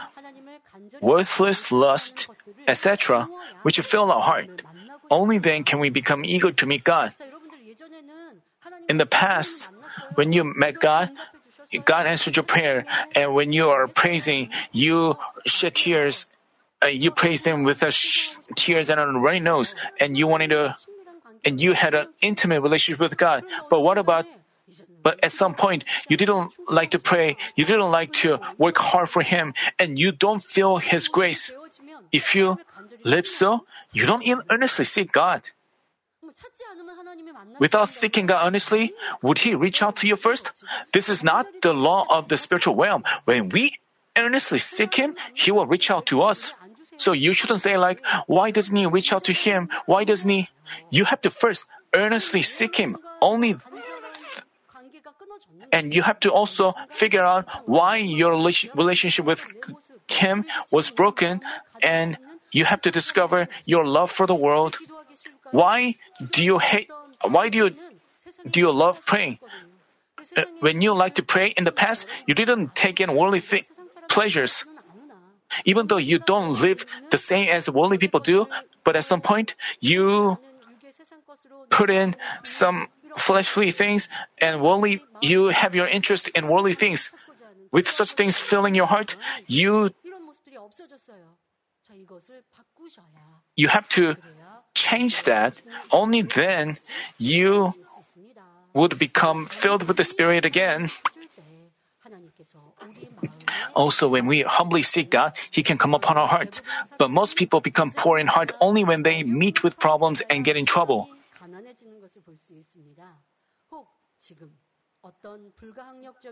worthless 1.01 1.71
lust, 1.71 2.27
etc., 2.67 3.27
which 3.63 3.79
fill 3.81 4.11
our 4.11 4.21
heart. 4.21 4.49
Only 5.09 5.38
then 5.38 5.63
can 5.63 5.79
we 5.79 5.89
become 5.89 6.25
eager 6.25 6.51
to 6.51 6.65
meet 6.65 6.83
God. 6.83 7.13
In 8.89 8.97
the 8.97 9.05
past, 9.05 9.69
when 10.15 10.33
you 10.33 10.43
met 10.43 10.79
God, 10.79 11.11
God 11.86 12.05
answered 12.05 12.36
your 12.36 12.43
prayer, 12.45 12.86
and 13.15 13.33
when 13.33 13.53
you 13.53 13.69
are 13.69 13.88
praising, 13.88 14.49
you 14.71 15.17
shed 15.45 15.75
tears 15.75 16.25
uh, 16.84 16.88
you 16.88 17.11
praised 17.11 17.45
him 17.45 17.63
with 17.63 17.84
sh- 17.93 18.32
tears 18.55 18.89
and 18.89 18.99
a 18.99 19.05
runny 19.05 19.39
nose, 19.39 19.76
and 19.99 20.17
you 20.17 20.28
wanted 20.28 20.49
to, 20.49 20.76
and 21.43 21.61
you 21.61 21.73
had 21.73 21.95
an 21.95 22.07
intimate 22.21 22.61
relationship 22.61 22.99
with 22.99 23.17
God. 23.17 23.43
But 23.69 23.82
what 23.82 23.97
about? 23.97 24.26
But 25.03 25.23
at 25.23 25.32
some 25.32 25.53
point, 25.53 25.84
you 26.09 26.17
didn't 26.17 26.51
like 26.67 26.91
to 26.91 26.99
pray. 26.99 27.38
You 27.55 27.65
didn't 27.65 27.91
like 27.91 28.13
to 28.26 28.39
work 28.57 28.78
hard 28.78 29.09
for 29.09 29.21
Him, 29.21 29.53
and 29.78 29.99
you 29.99 30.11
don't 30.11 30.43
feel 30.43 30.78
His 30.78 31.07
grace. 31.07 31.51
If 32.11 32.34
you 32.34 32.57
live 33.03 33.28
so, 33.28 33.65
you 33.93 34.05
don't 34.05 34.23
even 34.23 34.43
earnestly 34.49 34.86
seek 34.86 35.11
God. 35.11 35.43
Without 37.59 37.89
seeking 37.89 38.26
God 38.26 38.47
earnestly, 38.47 38.93
would 39.21 39.38
He 39.39 39.53
reach 39.53 39.82
out 39.84 39.97
to 39.97 40.07
you 40.07 40.15
first? 40.15 40.51
This 40.91 41.07
is 41.07 41.23
not 41.23 41.45
the 41.61 41.73
law 41.73 42.05
of 42.09 42.28
the 42.28 42.38
spiritual 42.38 42.76
realm. 42.76 43.03
When 43.26 43.49
we 43.49 43.78
earnestly 44.17 44.57
seek 44.57 44.95
Him, 44.95 45.15
He 45.34 45.51
will 45.51 45.67
reach 45.67 45.91
out 45.91 46.07
to 46.07 46.23
us. 46.23 46.51
So 46.97 47.11
you 47.11 47.33
shouldn't 47.33 47.61
say 47.61 47.77
like, 47.77 48.03
why 48.27 48.51
doesn't 48.51 48.75
he 48.75 48.85
reach 48.85 49.13
out 49.13 49.25
to 49.25 49.33
him? 49.33 49.69
Why 49.85 50.03
doesn't 50.03 50.29
he? 50.29 50.49
You 50.89 51.05
have 51.05 51.21
to 51.21 51.29
first 51.29 51.65
earnestly 51.93 52.43
seek 52.43 52.75
him. 52.75 52.97
Only 53.21 53.57
and 55.71 55.93
you 55.93 56.01
have 56.01 56.19
to 56.21 56.31
also 56.31 56.73
figure 56.89 57.23
out 57.23 57.45
why 57.65 57.97
your 57.97 58.31
relationship 58.31 59.25
with 59.25 59.43
him 60.07 60.45
was 60.71 60.89
broken 60.89 61.41
and 61.83 62.17
you 62.51 62.63
have 62.65 62.81
to 62.83 62.91
discover 62.91 63.47
your 63.65 63.85
love 63.85 64.11
for 64.11 64.27
the 64.27 64.35
world. 64.35 64.77
Why 65.51 65.95
do 66.31 66.43
you 66.43 66.59
hate 66.59 66.89
why 67.27 67.49
do 67.49 67.57
you 67.57 67.69
do 68.49 68.59
you 68.59 68.71
love 68.71 69.03
praying? 69.05 69.39
Uh, 70.35 70.43
when 70.59 70.81
you 70.81 70.93
like 70.93 71.15
to 71.15 71.23
pray 71.23 71.47
in 71.55 71.63
the 71.63 71.71
past, 71.71 72.07
you 72.27 72.33
didn't 72.35 72.75
take 72.75 72.99
in 72.99 73.13
worldly 73.13 73.41
th- 73.41 73.67
pleasures. 74.07 74.63
Even 75.63 75.87
though 75.87 76.01
you 76.01 76.19
don't 76.19 76.59
live 76.59 76.85
the 77.11 77.17
same 77.17 77.47
as 77.47 77.69
worldly 77.69 77.97
people 77.97 78.19
do, 78.19 78.47
but 78.83 78.95
at 78.95 79.05
some 79.05 79.21
point 79.21 79.55
you 79.79 80.37
put 81.69 81.89
in 81.89 82.15
some 82.43 82.87
fleshly 83.15 83.71
things 83.71 84.09
and 84.39 84.61
worldly, 84.61 85.01
you 85.21 85.47
have 85.47 85.75
your 85.75 85.87
interest 85.87 86.27
in 86.29 86.47
worldly 86.47 86.73
things. 86.73 87.11
With 87.71 87.89
such 87.89 88.13
things 88.13 88.37
filling 88.37 88.75
your 88.75 88.87
heart, 88.87 89.15
you 89.47 89.91
you 93.55 93.67
have 93.67 93.87
to 93.89 94.15
change 94.73 95.23
that. 95.23 95.61
Only 95.91 96.21
then 96.21 96.77
you 97.17 97.73
would 98.73 98.99
become 98.99 99.45
filled 99.45 99.87
with 99.87 99.97
the 99.97 100.03
Spirit 100.03 100.45
again. 100.45 100.89
Also, 103.75 104.07
when 104.07 104.25
we 104.25 104.41
humbly 104.41 104.83
seek 104.83 105.09
God, 105.09 105.33
He 105.51 105.63
can 105.63 105.77
come 105.77 105.93
upon 105.93 106.17
our 106.17 106.27
hearts. 106.27 106.61
But 106.97 107.11
most 107.11 107.36
people 107.36 107.59
become 107.59 107.91
poor 107.91 108.17
in 108.17 108.27
heart 108.27 108.51
only 108.61 108.83
when 108.83 109.03
they 109.03 109.23
meet 109.23 109.63
with 109.63 109.79
problems 109.79 110.21
and 110.29 110.45
get 110.45 110.57
in 110.57 110.65
trouble. 110.65 111.09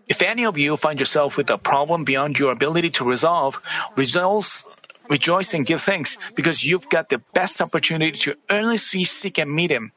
If 0.08 0.22
any 0.22 0.46
of 0.46 0.58
you 0.58 0.78
find 0.78 1.00
yourself 1.00 1.38
with 1.38 1.50
a 1.50 1.58
problem 1.58 2.04
beyond 2.04 2.40
your 2.40 2.52
ability 2.52 2.90
to 2.98 3.04
resolve, 3.06 3.62
resolve 3.96 4.66
rejoice 5.10 5.54
and 5.54 5.66
give 5.66 5.82
thanks 5.82 6.18
because 6.36 6.66
you've 6.66 6.90
got 6.90 7.10
the 7.10 7.22
best 7.34 7.62
opportunity 7.62 8.18
to 8.18 8.36
earnestly 8.50 9.04
seek 9.04 9.38
and 9.38 9.52
meet 9.52 9.72
Him. 9.72 9.92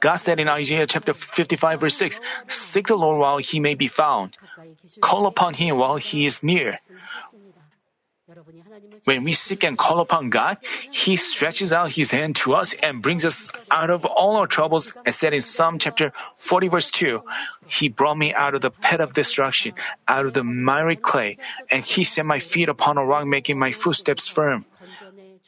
God 0.00 0.16
said 0.16 0.40
in 0.40 0.48
Isaiah 0.48 0.86
chapter 0.86 1.14
55 1.14 1.80
verse 1.80 1.96
6, 1.96 2.20
Seek 2.48 2.86
the 2.88 2.96
Lord 2.96 3.18
while 3.18 3.38
He 3.38 3.60
may 3.60 3.74
be 3.74 3.88
found. 3.88 4.36
Call 5.00 5.26
upon 5.26 5.54
Him 5.54 5.76
while 5.76 5.96
He 5.96 6.26
is 6.26 6.42
near. 6.42 6.78
When 9.04 9.22
we 9.22 9.34
seek 9.34 9.64
and 9.64 9.76
call 9.76 10.00
upon 10.00 10.30
God, 10.30 10.56
He 10.90 11.16
stretches 11.16 11.72
out 11.72 11.92
His 11.92 12.10
hand 12.10 12.36
to 12.36 12.54
us 12.54 12.72
and 12.82 13.02
brings 13.02 13.24
us 13.24 13.50
out 13.70 13.90
of 13.90 14.06
all 14.06 14.36
our 14.36 14.46
troubles, 14.46 14.92
as 15.04 15.16
said 15.16 15.34
in 15.34 15.42
Psalm 15.42 15.78
chapter 15.78 16.12
40 16.36 16.68
verse 16.68 16.90
2. 16.90 17.20
He 17.66 17.88
brought 17.88 18.16
me 18.16 18.32
out 18.32 18.54
of 18.54 18.62
the 18.62 18.70
pit 18.70 19.00
of 19.00 19.12
destruction, 19.12 19.74
out 20.08 20.24
of 20.24 20.32
the 20.32 20.44
miry 20.44 20.96
clay, 20.96 21.36
and 21.70 21.84
He 21.84 22.04
set 22.04 22.24
my 22.24 22.38
feet 22.38 22.70
upon 22.70 22.96
a 22.96 23.04
rock, 23.04 23.26
making 23.26 23.58
my 23.58 23.72
footsteps 23.72 24.26
firm. 24.26 24.64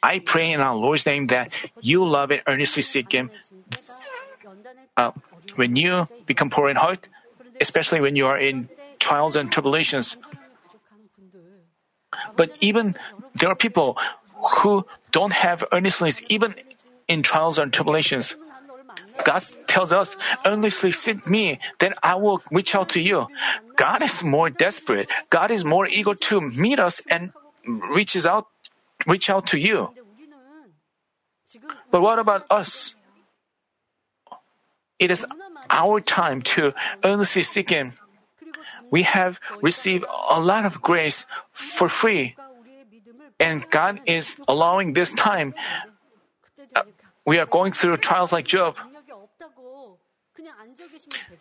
I 0.03 0.19
pray 0.19 0.51
in 0.51 0.61
our 0.61 0.75
Lord's 0.75 1.05
name 1.05 1.27
that 1.27 1.51
you 1.81 2.05
love 2.07 2.29
and 2.29 2.41
earnestly 2.45 2.83
seek 2.83 3.11
Him. 3.11 3.31
Uh, 4.97 5.11
when 5.55 5.75
you 5.75 6.09
become 6.25 6.49
poor 6.49 6.69
in 6.69 6.75
heart, 6.75 7.05
especially 7.61 8.01
when 8.01 8.15
you 8.15 8.25
are 8.25 8.37
in 8.37 8.67
trials 8.97 9.35
and 9.35 9.51
tribulations, 9.51 10.17
but 12.35 12.49
even 12.59 12.95
there 13.35 13.49
are 13.49 13.55
people 13.55 13.97
who 14.65 14.85
don't 15.11 15.33
have 15.33 15.63
earnestness 15.71 16.21
even 16.29 16.55
in 17.07 17.21
trials 17.21 17.57
and 17.57 17.71
tribulations. 17.71 18.35
God 19.23 19.43
tells 19.67 19.93
us, 19.93 20.15
earnestly 20.45 20.91
seek 20.91 21.25
me, 21.27 21.59
then 21.79 21.93
I 22.01 22.15
will 22.15 22.41
reach 22.51 22.73
out 22.75 22.89
to 22.97 23.01
you. 23.01 23.27
God 23.75 24.01
is 24.01 24.23
more 24.23 24.49
desperate. 24.49 25.09
God 25.29 25.51
is 25.51 25.65
more 25.65 25.85
eager 25.87 26.13
to 26.29 26.41
meet 26.41 26.79
us 26.79 27.01
and 27.09 27.31
reaches 27.65 28.25
out, 28.25 28.47
reach 29.05 29.29
out 29.29 29.47
to 29.53 29.59
you. 29.59 29.89
But 31.91 32.01
what 32.01 32.19
about 32.19 32.45
us? 32.49 32.96
It 34.99 35.11
is 35.11 35.25
our 35.69 36.01
time 36.01 36.41
to 36.53 36.73
earnestly 37.03 37.43
seek 37.43 37.69
Him 37.69 37.93
we 38.91 39.03
have 39.03 39.39
received 39.61 40.05
a 40.07 40.39
lot 40.39 40.65
of 40.65 40.81
grace 40.81 41.25
for 41.51 41.89
free. 41.89 42.35
And 43.39 43.69
God 43.69 44.01
is 44.05 44.35
allowing 44.47 44.93
this 44.93 45.13
time. 45.13 45.53
Uh, 46.75 46.83
we 47.25 47.37
are 47.37 47.45
going 47.45 47.71
through 47.71 47.97
trials 47.97 48.31
like 48.31 48.45
Job. 48.45 48.77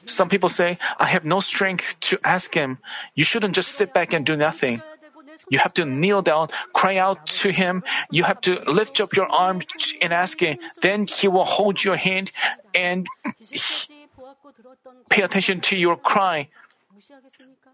Some 0.05 0.29
people 0.29 0.49
say, 0.49 0.79
I 0.99 1.07
have 1.07 1.25
no 1.25 1.41
strength 1.41 2.01
to 2.13 2.19
ask 2.25 2.53
Him. 2.55 2.79
You 3.15 3.25
shouldn't 3.25 3.55
just 3.55 3.73
sit 3.73 3.95
back 3.95 4.13
and 4.13 4.27
do 4.27 4.37
nothing. 4.37 4.83
You 5.49 5.59
have 5.59 5.75
to 5.75 5.85
kneel 5.85 6.23
down, 6.23 6.49
cry 6.73 6.97
out 6.97 7.27
to 7.43 7.51
Him. 7.51 7.85
You 8.11 8.25
have 8.25 8.41
to 8.43 8.61
lift 8.67 9.01
up 9.01 9.15
your 9.15 9.27
arms 9.27 9.67
and 10.03 10.13
ask 10.13 10.41
Him. 10.41 10.59
Then 10.83 11.07
He 11.07 11.29
will 11.29 11.45
hold 11.45 11.83
your 11.83 11.97
hand 11.97 12.33
and 12.75 13.07
pay 15.09 15.23
attention 15.23 15.61
to 15.73 15.77
your 15.77 15.97
cry. 15.97 16.49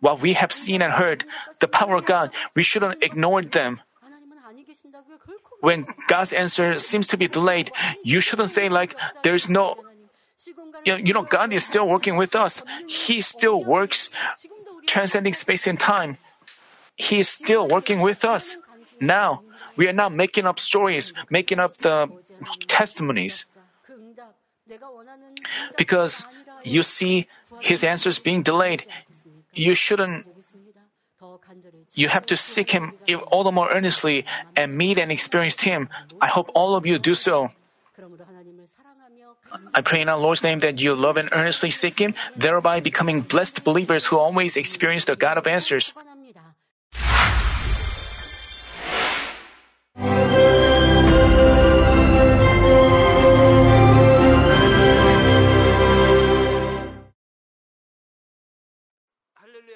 What 0.01 0.21
we 0.21 0.35
have 0.35 0.53
seen 0.53 0.83
and 0.83 0.93
heard, 0.93 1.25
the 1.61 1.69
power 1.69 1.97
of 1.97 2.07
God, 2.07 2.31
we 2.55 2.63
shouldn't 2.63 3.03
ignore 3.03 3.43
them. 3.43 3.81
When 5.61 5.87
God's 6.09 6.33
answer 6.33 6.79
seems 6.79 7.07
to 7.09 7.17
be 7.17 7.29
delayed, 7.29 7.71
you 8.03 8.21
shouldn't 8.21 8.51
say 8.51 8.69
like, 8.69 8.97
there's 9.23 9.49
no, 9.49 9.77
you 10.85 11.15
know, 11.15 11.23
God 11.23 11.53
is 11.53 11.65
still 11.65 11.89
working 11.89 12.17
with 12.17 12.35
us. 12.35 12.63
He 12.89 13.21
still 13.21 13.63
works 13.63 14.11
transcending 14.87 15.35
space 15.35 15.67
and 15.67 15.79
time. 15.79 16.19
He 16.97 17.19
is 17.19 17.29
still 17.29 17.69
working 17.69 18.01
with 18.01 18.25
us. 18.25 18.57
Now, 19.01 19.43
we 19.77 19.89
are 19.89 19.93
not 19.93 20.13
making 20.13 20.47
up 20.47 20.59
stories, 20.59 21.13
making 21.31 21.59
up 21.59 21.77
the 21.79 22.09
testimonies. 22.69 23.47
Because 25.77 26.25
you 26.65 26.83
see 26.83 27.27
his 27.61 27.83
answers 27.83 28.19
being 28.19 28.43
delayed, 28.43 28.87
you 29.53 29.75
shouldn't 29.75 30.27
you 31.95 32.09
have 32.09 32.27
to 32.27 32.37
seek 32.37 32.71
Him 32.71 32.95
all 33.31 33.45
the 33.45 33.53
more 33.53 33.71
earnestly 33.71 34.25
and 34.57 34.77
meet 34.77 34.99
and 34.99 35.13
experience 35.13 35.61
Him. 35.61 35.89
I 36.21 36.27
hope 36.27 36.51
all 36.55 36.75
of 36.75 36.87
you 36.87 36.99
do 36.99 37.15
so. 37.15 37.51
I 39.75 39.81
pray 39.83 40.01
in 40.01 40.09
our 40.09 40.19
Lord's 40.19 40.43
name 40.43 40.61
that 40.61 40.81
you 40.81 40.95
love 40.95 41.17
and 41.17 41.29
earnestly 41.33 41.71
seek 41.71 41.99
Him, 41.99 42.15
thereby 42.37 42.81
becoming 42.81 43.21
blessed 43.21 43.63
believers 43.65 44.05
who 44.05 44.19
always 44.19 44.57
experience 44.57 45.05
the 45.05 45.17
God 45.17 45.39
of 45.39 45.47
answers. 45.47 45.93